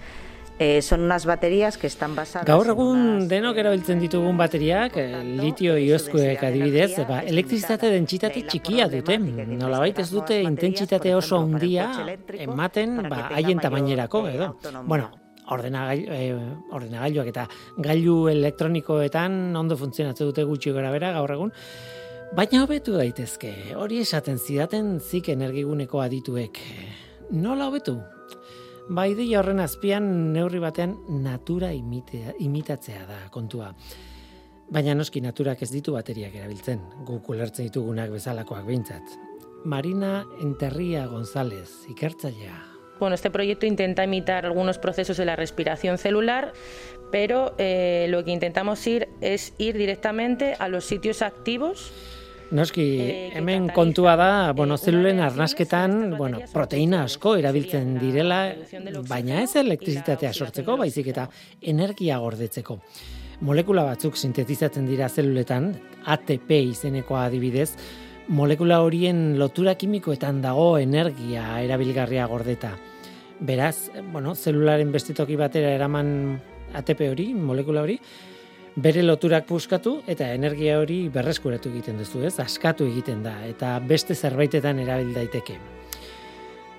eh, 0.59 0.83
son 0.83 1.03
unas 1.03 1.27
baterías 1.27 1.79
que 1.79 1.87
están 1.87 2.15
basadas 2.15 2.47
Gaur 2.47 2.69
egun 2.69 2.99
unas, 2.99 3.29
denok 3.29 3.57
eh, 3.57 3.61
erabiltzen 3.65 4.01
ditugun 4.03 4.37
bateriak, 4.39 4.97
eh, 4.97 5.25
litio 5.41 5.77
iozkoek 5.79 6.43
adibidez, 6.43 6.93
ba, 7.09 7.23
elektrizitate 7.23 7.91
dentsitate 7.91 8.45
txikia 8.47 8.89
dute. 8.93 9.19
Nolabait 9.19 9.99
ez 9.99 10.11
dute 10.11 10.41
intentsitate 10.43 11.15
oso 11.15 11.43
handia 11.43 11.91
ematen 12.39 13.03
ba, 13.09 13.29
haien 13.35 13.61
tamainerako 13.63 14.27
edo. 14.31 14.55
Bueno, 14.85 15.11
ordenagailu, 15.51 16.07
eh, 16.13 16.33
ordenagailuak 16.73 17.29
eta 17.33 17.49
gailu 17.79 18.29
elektronikoetan 18.33 19.57
ondo 19.57 19.77
funtzionatzen 19.77 20.31
dute 20.31 20.47
gutxi 20.49 20.73
gara 20.73 20.93
bera 20.95 21.13
gaur 21.17 21.35
egun. 21.37 21.53
Baina 22.35 22.65
hobetu 22.65 22.97
daitezke, 22.97 23.53
hori 23.79 24.01
esaten 24.03 24.39
zidaten 24.39 24.99
zik 24.99 25.29
energiguneko 25.31 26.01
adituek. 26.03 26.59
Nola 27.31 27.69
hobetu? 27.69 27.99
Ba, 28.89 29.07
ideia 29.09 29.39
horren 29.41 29.63
azpian 29.65 30.05
neurri 30.35 30.59
batean 30.61 30.99
natura 31.25 31.71
imitea, 31.73 32.35
imitatzea 32.45 33.07
da 33.09 33.21
kontua. 33.33 33.71
Baina 34.69 34.93
noski 34.97 35.23
naturak 35.25 35.63
ez 35.65 35.71
ditu 35.73 35.95
bateriak 35.97 36.35
erabiltzen, 36.37 36.83
guk 37.09 37.31
ulertzen 37.33 37.71
ditugunak 37.71 38.13
bezalakoak 38.13 38.67
behintzat. 38.69 39.17
Marina 39.65 40.27
Enterria 40.45 41.07
González, 41.07 41.71
ikertzailea. 41.89 42.59
Bueno, 43.01 43.15
este 43.15 43.31
proyecto 43.31 43.65
intenta 43.65 44.05
imitar 44.05 44.45
algunos 44.45 44.79
procesos 44.79 45.17
de 45.17 45.25
la 45.25 45.37
respiración 45.37 45.97
celular, 45.97 46.53
pero 47.11 47.55
eh, 47.57 48.07
lo 48.11 48.23
que 48.23 48.33
intentamos 48.33 48.87
ir 48.87 49.09
es 49.23 49.55
ir 49.57 49.79
directamente 49.79 50.57
a 50.59 50.69
los 50.69 50.85
sitios 50.85 51.23
activos. 51.23 51.93
Noski, 52.51 53.01
Eh, 53.01 53.31
hemen 53.35 53.69
kontua 53.69 54.17
da, 54.17 54.51
eh, 54.51 54.53
bueno, 54.53 54.77
zelulen 54.77 55.21
arnasketan, 55.21 56.17
bueno, 56.17 56.41
proteina 56.53 57.05
asko 57.05 57.37
erabiltzen 57.37 57.95
la 57.95 58.01
direla, 58.01 58.55
baina 59.09 59.43
ez 59.43 59.57
elektrizitatea 59.57 60.33
sortzeko, 60.33 60.77
baizik 60.77 61.07
eta 61.09 61.29
energia 61.61 62.19
gordetzeko. 62.19 62.79
Molekula 63.41 63.83
batzuk 63.85 64.17
sintetizatzen 64.17 64.87
dira 64.87 65.09
zeluletan, 65.09 65.75
ATP 66.05 66.51
izenekoa 66.71 67.25
adibidez, 67.25 67.77
molekula 68.29 68.81
horien 68.83 69.39
lotura 69.39 69.75
kimikoetan 69.75 70.41
dago 70.43 70.79
energia 70.79 71.61
erabilgarria 71.63 72.27
gordeta. 72.27 72.77
Beraz, 73.41 73.91
bueno, 74.13 74.35
zelularen 74.35 74.93
beste 74.93 75.13
toki 75.15 75.37
batera 75.37 75.73
eraman 75.75 76.41
ATP 76.73 77.09
hori, 77.11 77.35
molekula 77.35 77.83
hori, 77.83 77.99
bere 78.77 79.05
loturak 79.05 79.47
puskatu 79.47 80.01
eta 80.11 80.33
energia 80.35 80.81
hori 80.81 81.09
berreskuratu 81.13 81.71
egiten 81.71 81.99
duzu, 82.01 82.25
ez? 82.27 82.35
Askatu 82.43 82.87
egiten 82.91 83.23
da 83.23 83.37
eta 83.47 83.77
beste 83.87 84.15
zerbaitetan 84.15 84.81
erabil 84.83 85.15
daiteke. 85.15 85.59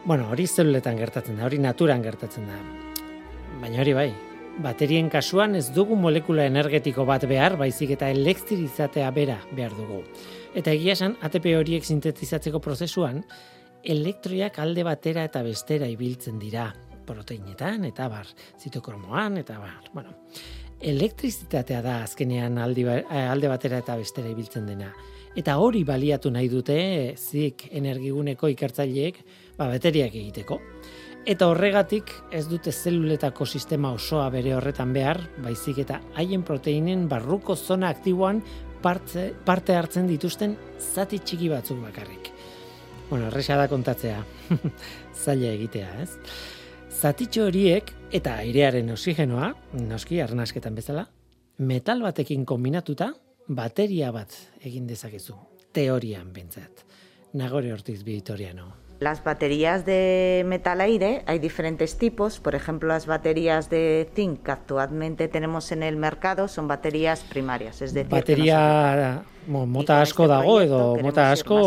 Bueno, 0.06 0.30
hori 0.30 0.46
zeluletan 0.46 1.00
gertatzen 1.00 1.40
da, 1.40 1.46
hori 1.48 1.58
naturan 1.58 2.04
gertatzen 2.04 2.46
da. 2.52 2.60
Baina 3.62 3.80
hori 3.82 3.94
bai, 3.98 4.10
baterien 4.62 5.10
kasuan 5.10 5.56
ez 5.56 5.70
dugu 5.74 5.96
molekula 5.96 6.46
energetiko 6.46 7.06
bat 7.08 7.26
behar, 7.30 7.56
baizik 7.58 7.96
eta 7.96 8.12
elektrizatea 8.14 9.10
bera 9.16 9.40
behar 9.56 9.74
dugu. 9.74 10.04
Eta 10.56 10.76
egia 10.76 10.94
esan, 10.94 11.16
ATP 11.24 11.56
horiek 11.58 11.88
sintetizatzeko 11.88 12.60
prozesuan, 12.60 13.24
elektroiak 13.86 14.60
alde 14.60 14.84
batera 14.84 15.24
eta 15.26 15.42
bestera 15.46 15.88
ibiltzen 15.88 16.38
dira, 16.40 16.70
proteinetan 17.06 17.86
eta 17.88 18.08
bar, 18.12 18.28
zitokromoan 18.60 19.40
eta 19.42 19.58
bar. 19.62 19.90
Bueno, 19.94 20.16
elektrizitatea 20.86 21.82
da 21.82 21.96
azkenean 22.04 22.58
aldi, 22.62 22.84
ba- 22.86 23.02
eh, 23.02 23.26
alde 23.30 23.50
batera 23.50 23.80
eta 23.82 23.96
bestera 23.98 24.30
ibiltzen 24.30 24.68
dena. 24.70 24.92
Eta 25.36 25.58
hori 25.60 25.84
baliatu 25.84 26.32
nahi 26.32 26.48
dute 26.48 26.78
zik 27.18 27.68
energiguneko 27.72 28.48
ikertzaileek 28.54 29.18
ba, 29.58 29.68
bateriak 29.68 30.14
egiteko. 30.16 30.60
Eta 31.26 31.48
horregatik 31.50 32.12
ez 32.32 32.46
dute 32.48 32.72
zeluletako 32.72 33.46
sistema 33.46 33.92
osoa 33.92 34.30
bere 34.30 34.54
horretan 34.54 34.94
behar, 34.94 35.24
baizik 35.42 35.80
eta 35.82 36.00
haien 36.16 36.44
proteinen 36.46 37.08
barruko 37.10 37.56
zona 37.56 37.90
aktiboan 37.90 38.44
parte, 38.82 39.32
parte 39.46 39.74
hartzen 39.74 40.06
dituzten 40.08 40.56
zati 40.78 41.20
txiki 41.20 41.50
batzuk 41.50 41.82
bakarrik. 41.82 42.30
Bueno, 43.10 43.28
erresa 43.28 43.58
da 43.58 43.68
kontatzea. 43.68 44.22
Zaila 45.24 45.50
egitea, 45.58 45.90
ez? 46.04 46.12
Zatitxo 47.06 47.44
horiek 47.46 47.92
eta 48.18 48.32
airearen 48.42 48.88
oxigenoa, 48.90 49.52
noski 49.86 50.18
arnasketan 50.24 50.74
bezala, 50.74 51.04
metal 51.70 52.00
batekin 52.02 52.48
kombinatuta 52.50 53.12
bateria 53.60 54.10
bat 54.16 54.34
egin 54.66 54.88
dezakezu. 54.90 55.36
Teorian 55.76 56.32
bentzat. 56.34 56.82
Nagore 57.38 57.76
Ortiz 57.76 58.00
Vitoriano. 58.08 58.72
Las 59.00 59.24
baterías 59.24 59.86
de 59.86 60.44
metal 60.46 60.80
aire 60.80 61.24
hay 61.26 61.40
diferentes 61.40 61.98
tipos. 61.98 62.40
Por 62.40 62.56
ejemplo, 62.56 62.88
las 62.90 63.06
baterías 63.08 63.70
de 63.70 64.10
zinc 64.16 64.44
que 64.44 64.52
actualmente 64.52 65.28
tenemos 65.28 65.72
en 65.74 65.84
el 65.84 65.98
mercado 65.98 66.48
son 66.48 66.68
baterías 66.68 67.22
primarias. 67.22 67.82
Es 67.82 67.94
decir, 67.94 68.10
no 68.10 68.16
Bateria 68.16 69.24
mo, 69.48 69.66
mota 69.66 70.02
asko 70.02 70.28
dago 70.28 70.62
edo 70.62 70.96
mota 71.04 71.28
asko 71.32 71.58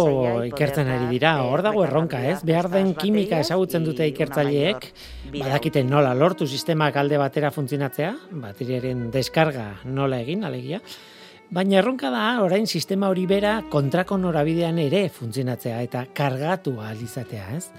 ikertzen 0.48 0.88
ari 0.88 1.06
dira. 1.12 1.42
Hor 1.44 1.62
dago 1.62 1.84
erronka, 1.84 2.22
ez? 2.30 2.40
Behar 2.42 2.70
den 2.72 2.94
kimika 2.94 3.42
ezagutzen 3.44 3.84
dute 3.84 4.08
ikertzaileek, 4.08 4.88
badakite 5.36 5.84
nola 5.84 6.14
lortu 6.14 6.48
sistemak 6.48 6.96
alde 6.96 7.20
batera 7.20 7.52
funtzionatzea, 7.54 8.14
bateriaren 8.48 9.10
deskarga 9.14 9.68
nola 9.84 10.22
egin, 10.24 10.48
alegia. 10.48 10.80
Baina 11.48 11.78
erronka 11.80 12.10
da, 12.12 12.42
orain 12.44 12.66
sistema 12.68 13.08
hori 13.08 13.22
bera 13.24 13.54
kontrako 13.72 14.18
norabidean 14.20 14.76
ere 14.82 15.06
funtzionatzea 15.08 15.78
eta 15.80 16.02
kargatu 16.12 16.74
ahal 16.82 17.00
izatea, 17.00 17.46
ez? 17.56 17.70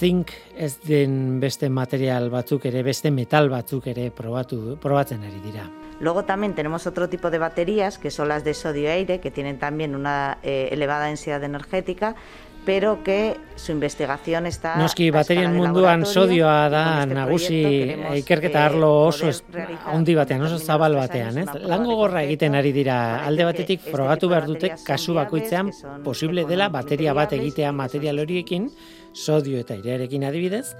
Zink 0.00 0.32
ez 0.58 0.72
den 0.82 1.38
beste 1.38 1.68
material 1.70 2.26
batzuk 2.32 2.66
ere, 2.66 2.82
beste 2.82 3.12
metal 3.14 3.46
batzuk 3.52 3.86
ere 3.92 4.08
probatu, 4.10 4.74
probatzen 4.82 5.22
ari 5.22 5.38
dira. 5.44 5.68
Luego 6.00 6.24
también 6.24 6.56
tenemos 6.56 6.88
otro 6.88 7.08
tipo 7.08 7.30
de 7.30 7.38
baterías, 7.38 7.98
que 7.98 8.10
son 8.10 8.26
las 8.26 8.42
de 8.42 8.54
sodio-aire, 8.54 9.20
que 9.20 9.30
tienen 9.30 9.60
también 9.60 9.94
una 9.94 10.38
eh, 10.42 10.70
elevada 10.72 11.06
densidad 11.06 11.44
energética, 11.44 12.16
pero 12.64 13.02
que 13.02 13.36
su 13.56 13.72
investigación 13.72 14.46
está 14.46 14.76
Noski 14.76 15.10
baterien 15.10 15.56
munduan 15.56 16.04
sodioa 16.06 16.68
da 16.68 17.06
nagusi 17.06 17.60
ikerketa 18.20 18.60
eh, 18.60 18.66
arlo 18.68 19.06
oso 19.06 19.28
ez- 19.28 19.42
realizar 19.50 19.94
handi 19.94 20.14
batean, 20.14 20.42
oso 20.42 20.58
zabal 20.58 20.94
batean, 20.94 21.38
ez? 21.38 21.44
una 21.44 21.52
prueba 21.52 21.68
Lan 21.68 21.82
de 21.82 21.86
gogorra 21.88 22.22
egiten 22.22 22.54
ari 22.54 22.72
dira 22.72 23.24
alde 23.26 23.44
batetik 23.44 23.80
frogatu 23.80 24.28
behar 24.28 24.46
dute 24.46 24.74
kasu 24.86 25.14
bakoitzean 25.14 25.70
posible 26.04 26.44
dela 26.44 26.68
bateria 26.68 27.12
bat 27.12 27.32
egitea 27.32 27.72
material 27.72 28.18
horiekin, 28.18 28.70
sodio 29.12 29.58
eta 29.58 29.74
airearekin 29.74 30.24
adibidez, 30.24 30.76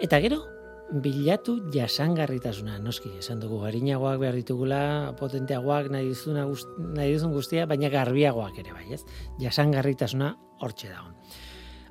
eta 0.00 0.20
gero 0.20 0.53
bilatu 0.92 1.56
jasangarritasuna, 1.72 2.78
noski, 2.78 3.10
esan 3.18 3.40
dugu 3.40 3.60
garinagoak 3.64 4.18
behar 4.20 4.36
ditugula, 4.36 5.14
potenteagoak 5.18 5.88
nahi 5.90 6.08
duzuna 6.08 6.44
guz- 6.46 6.68
nahi 6.78 7.14
duzun 7.14 7.32
guztia, 7.32 7.66
baina 7.66 7.88
garbiagoak 7.88 8.58
ere 8.58 8.72
bai, 8.72 8.92
ez? 8.92 9.02
Jasangarritasuna 9.40 10.36
hortxe 10.60 10.90
dago. 10.92 11.14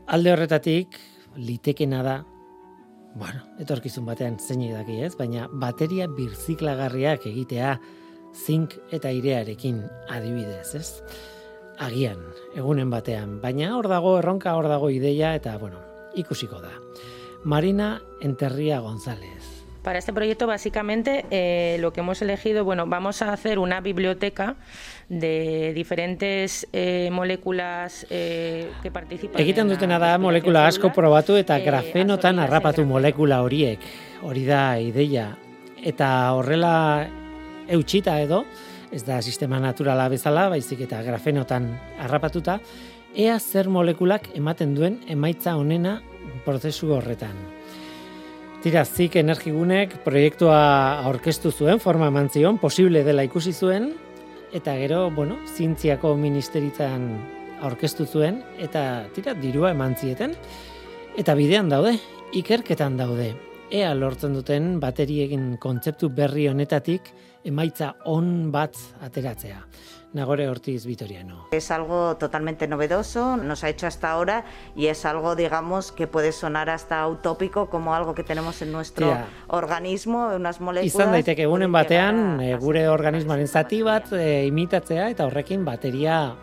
Alde 0.08 0.32
horretatik, 0.32 1.00
litekena 1.36 2.04
da, 2.04 2.16
bueno, 3.16 3.42
etorkizun 3.60 4.06
batean 4.06 4.38
zeinik 4.40 4.74
daki 4.74 5.02
ez, 5.02 5.16
baina 5.18 5.48
bateria 5.52 6.08
birziklagarriak 6.08 7.26
egitea 7.30 7.80
zink 8.34 8.78
eta 8.92 9.10
airearekin 9.10 9.84
adibidez, 10.10 10.76
ez? 10.76 11.04
Agian, 11.82 12.22
egunen 12.56 12.90
batean, 12.94 13.40
baina 13.42 13.76
hor 13.76 13.88
dago 13.90 14.18
erronka, 14.20 14.54
hor 14.56 14.68
dago 14.70 14.90
ideia 14.94 15.34
eta, 15.36 15.58
bueno, 15.58 15.82
ikusiko 16.16 16.62
da. 16.62 16.83
Marina 17.44 18.02
Enterría 18.22 18.80
González. 18.80 19.54
Para 19.84 20.00
este 20.00 20.14
proyecto, 20.14 20.48
básicamente, 20.48 21.26
eh, 21.30 21.78
lo 21.82 21.92
que 21.92 22.00
hemos 22.00 22.22
elegido, 22.22 22.64
bueno, 22.64 22.88
vamos 22.88 23.22
a 23.22 23.34
hacer 23.34 23.60
una 23.60 23.82
biblioteca 23.82 24.56
de 25.10 25.74
diferentes 25.76 26.66
eh, 26.72 27.10
moléculas 27.12 28.08
eh, 28.10 28.72
que 28.82 28.92
participan. 28.92 29.42
Egiten 29.42 29.68
dutena 29.68 30.00
da 30.00 30.16
molekula 30.18 30.64
asko 30.70 30.94
probatu 30.96 31.36
eta 31.36 31.60
eh, 31.60 31.66
grafenotan 31.68 32.40
harrapatu 32.40 32.86
molekula 32.88 33.42
horiek. 33.44 33.84
Hori 34.24 34.46
da 34.48 34.80
ideia. 34.80 35.34
Eta 35.84 36.32
horrela 36.32 37.10
eutxita 37.68 38.22
edo, 38.24 38.46
ez 38.88 39.04
da 39.04 39.20
sistema 39.22 39.60
naturala 39.60 40.08
bezala, 40.08 40.48
baizik 40.48 40.88
eta 40.88 41.04
grafenotan 41.04 41.74
harrapatuta, 42.00 42.62
ea 43.14 43.36
zer 43.40 43.68
molekulak 43.68 44.32
ematen 44.34 44.80
duen 44.80 45.02
emaitza 45.12 45.58
onena 45.60 46.00
prozesu 46.46 46.94
horretan. 46.96 47.36
Tira, 48.64 48.86
zik 48.86 49.18
energigunek 49.20 49.98
proiektua 50.06 50.58
aurkeztu 51.04 51.52
zuen, 51.52 51.82
forma 51.84 52.08
eman 52.08 52.30
zion, 52.32 52.58
posible 52.62 53.02
dela 53.04 53.26
ikusi 53.28 53.52
zuen, 53.52 53.90
eta 54.56 54.78
gero, 54.80 55.10
bueno, 55.12 55.36
zientziako 55.58 56.14
ministeritzan 56.16 57.10
aurkeztu 57.64 58.06
zuen, 58.08 58.40
eta 58.64 59.10
tira, 59.16 59.34
dirua 59.36 59.74
eman 59.76 59.98
zieten, 60.00 60.38
eta 61.20 61.36
bidean 61.36 61.68
daude, 61.74 61.98
ikerketan 62.40 62.96
daude. 62.98 63.34
Ea 63.74 63.92
lortzen 63.98 64.36
duten 64.38 64.78
bateriekin 64.80 65.58
kontzeptu 65.60 66.10
berri 66.14 66.48
honetatik 66.48 67.10
emaitza 67.44 67.94
on 68.06 68.52
bat 68.54 68.78
ateratzea. 69.04 69.60
Nagore 70.14 70.48
Ortiz 70.48 70.86
Vitoriano. 70.86 71.48
Es 71.52 71.72
algo 71.72 72.18
totalmente 72.18 72.68
novedoso, 72.68 73.38
nos 73.38 73.64
ha 73.64 73.70
hecho 73.70 73.88
hasta 73.88 74.12
ahora 74.12 74.46
y 74.76 74.88
es 74.88 75.06
algo, 75.06 75.36
digamos, 75.36 75.92
que 75.92 76.08
puede 76.08 76.32
sonar 76.32 76.70
hasta 76.70 77.06
utópico 77.08 77.70
como 77.70 77.96
algo 77.96 78.14
que 78.14 78.24
tenemos 78.24 78.62
en 78.62 78.72
nuestro 78.72 79.08
Tira. 79.08 79.28
organismo, 79.48 80.30
unas 80.36 80.62
moléculas. 80.62 80.94
Izan 80.96 81.12
daiteke 81.12 81.44
egunen 81.44 81.72
llegar 81.72 81.84
batean 81.84 82.42
e, 82.42 82.54
gure 82.62 82.88
organismoaren 82.88 83.48
zati 83.48 83.82
bat 83.82 84.14
e, 84.14 84.46
imitatzea 84.46 85.10
eta 85.10 85.26
horrekin 85.26 85.66
bateria 85.66 86.36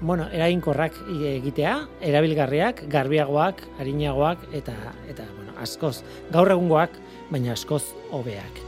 bueno, 0.00 0.28
eraginkorrak 0.28 0.92
egitea, 1.08 1.76
erabilgarriak, 2.04 2.84
garbiagoak, 2.92 3.64
arinagoak 3.80 4.44
eta 4.52 4.76
eta 5.08 5.24
bueno, 5.36 5.56
askoz 5.62 6.02
gaur 6.30 6.52
egungoak, 6.52 7.00
baina 7.30 7.56
askoz 7.56 7.94
hobeak. 8.12 8.65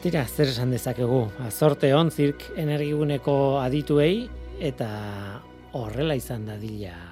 Tira, 0.00 0.22
zer 0.24 0.48
esan 0.48 0.70
dezakegu? 0.72 1.26
Azorte 1.44 1.90
on 1.92 2.08
zirk 2.08 2.46
energiguneko 2.56 3.34
adituei 3.60 4.30
eta 4.56 4.88
horrela 5.76 6.16
izan 6.16 6.48
dadila. 6.48 7.09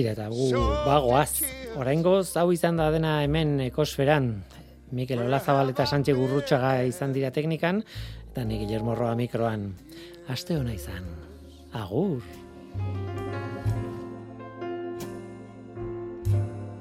Tira, 0.00 0.14
eta 0.16 0.30
gu 0.32 0.46
bagoaz. 0.86 1.42
Oraingoz 1.76 2.32
hau 2.40 2.48
izan 2.54 2.78
da 2.80 2.86
dena 2.88 3.18
hemen 3.20 3.58
ekosferan. 3.66 4.30
Mikel 4.96 5.20
Olazabal 5.26 5.74
eta 5.74 5.84
Sánchez 5.84 6.16
Gurrutxaga 6.16 6.86
izan 6.88 7.12
dira 7.12 7.28
teknikan, 7.30 7.82
eta 8.30 8.44
ni 8.48 8.56
Guillermo 8.62 8.94
Roa 8.96 9.12
mikroan. 9.18 9.74
Aste 10.32 10.56
hona 10.56 10.72
izan. 10.72 11.04
Agur. 11.76 12.24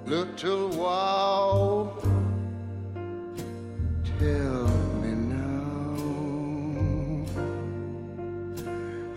Little 0.07 0.69
while. 0.79 1.91
Tell 4.17 4.71
me 5.03 5.11
now. 5.27 5.99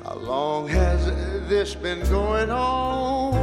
How 0.03 0.19
long 0.19 0.67
has 0.69 1.07
this 1.49 1.75
been 1.75 2.01
going 2.11 2.51
on, 2.51 3.42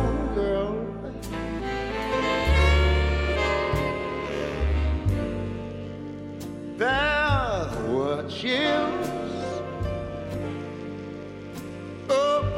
There 6.79 7.67
were 7.89 8.23
chills 8.29 9.09
up 12.09 12.57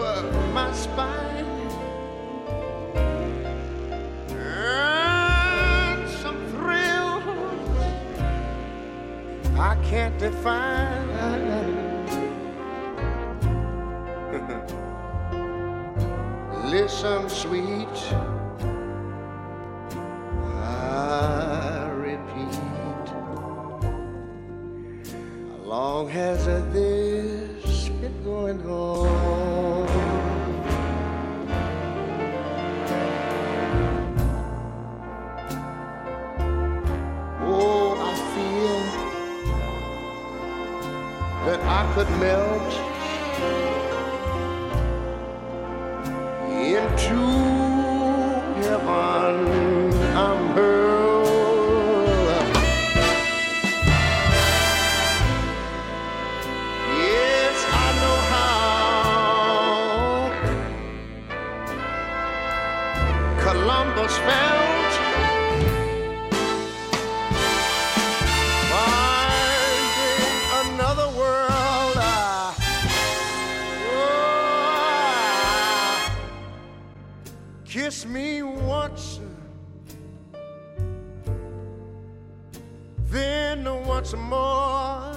my 0.54 0.72
spine. 0.74 1.46
and 4.30 6.08
some 6.22 6.38
thrills 6.52 7.24
I 9.58 9.76
can't 9.90 10.20
define. 10.20 11.08
Listen, 16.70 17.28
sweet, 17.28 17.98
long 26.02 26.10
has 26.10 26.46
this 26.74 27.90
been 27.90 28.24
going 28.24 28.60
on? 28.66 29.88
Oh, 37.44 37.94
I 38.10 38.14
feel 38.34 38.82
that 41.46 41.60
I 41.62 41.94
could 41.94 42.10
melt 42.20 42.91
Me 78.08 78.42
once, 78.42 79.20
then 83.06 83.64
once 83.86 84.14
more. 84.14 85.16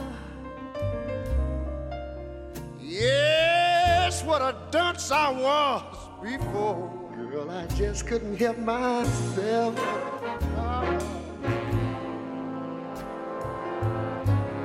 Yes, 2.80 4.22
what 4.22 4.42
a 4.42 4.54
dunce 4.70 5.10
I 5.10 5.30
was 5.30 5.82
before. 6.22 6.92
Girl, 7.16 7.50
I 7.50 7.66
just 7.68 8.06
couldn't 8.06 8.36
help 8.36 8.58
myself. 8.58 9.74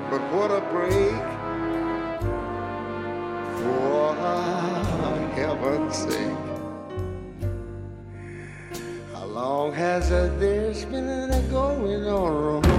But 0.09 0.21
what 0.33 0.51
a 0.51 0.61
break. 0.71 1.23
For 3.59 4.15
heaven's 5.35 5.95
sake. 5.95 6.48
Has 9.71 10.11
uh, 10.11 10.33
this 10.37 10.85
been 10.85 11.29
going 11.49 12.05
on? 12.05 12.78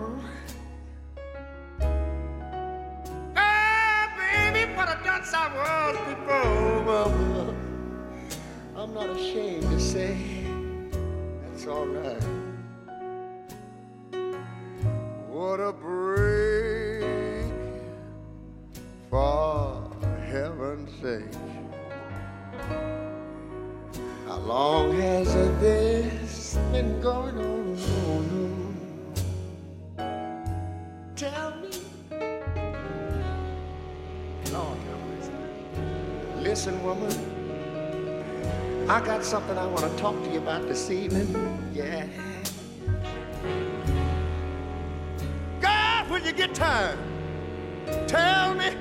I 38.91 38.99
got 38.99 39.23
something 39.23 39.57
I 39.57 39.65
want 39.67 39.89
to 39.89 39.97
talk 39.97 40.21
to 40.21 40.29
you 40.29 40.39
about 40.39 40.67
this 40.67 40.91
evening. 40.91 41.33
Yeah. 41.73 42.05
God, 45.61 46.09
when 46.09 46.25
you 46.25 46.33
get 46.33 46.53
time, 46.53 46.99
tell 48.05 48.53
me 48.53 48.75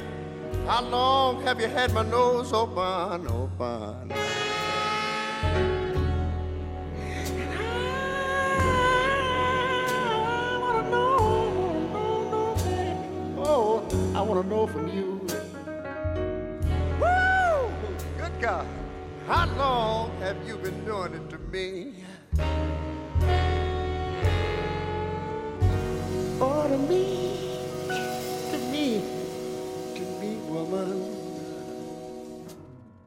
how 0.66 0.82
long 0.82 1.44
have 1.44 1.61
you 1.61 1.68
had 1.68 1.92
my 1.92 2.02
nose 2.02 2.52
open, 2.52 3.28
open? 3.28 4.11
I. 4.11 4.16
Oh, 13.38 13.86
want 14.22 14.42
to 14.42 14.48
know 14.48 14.66
from 14.66 14.88
you. 14.88 15.19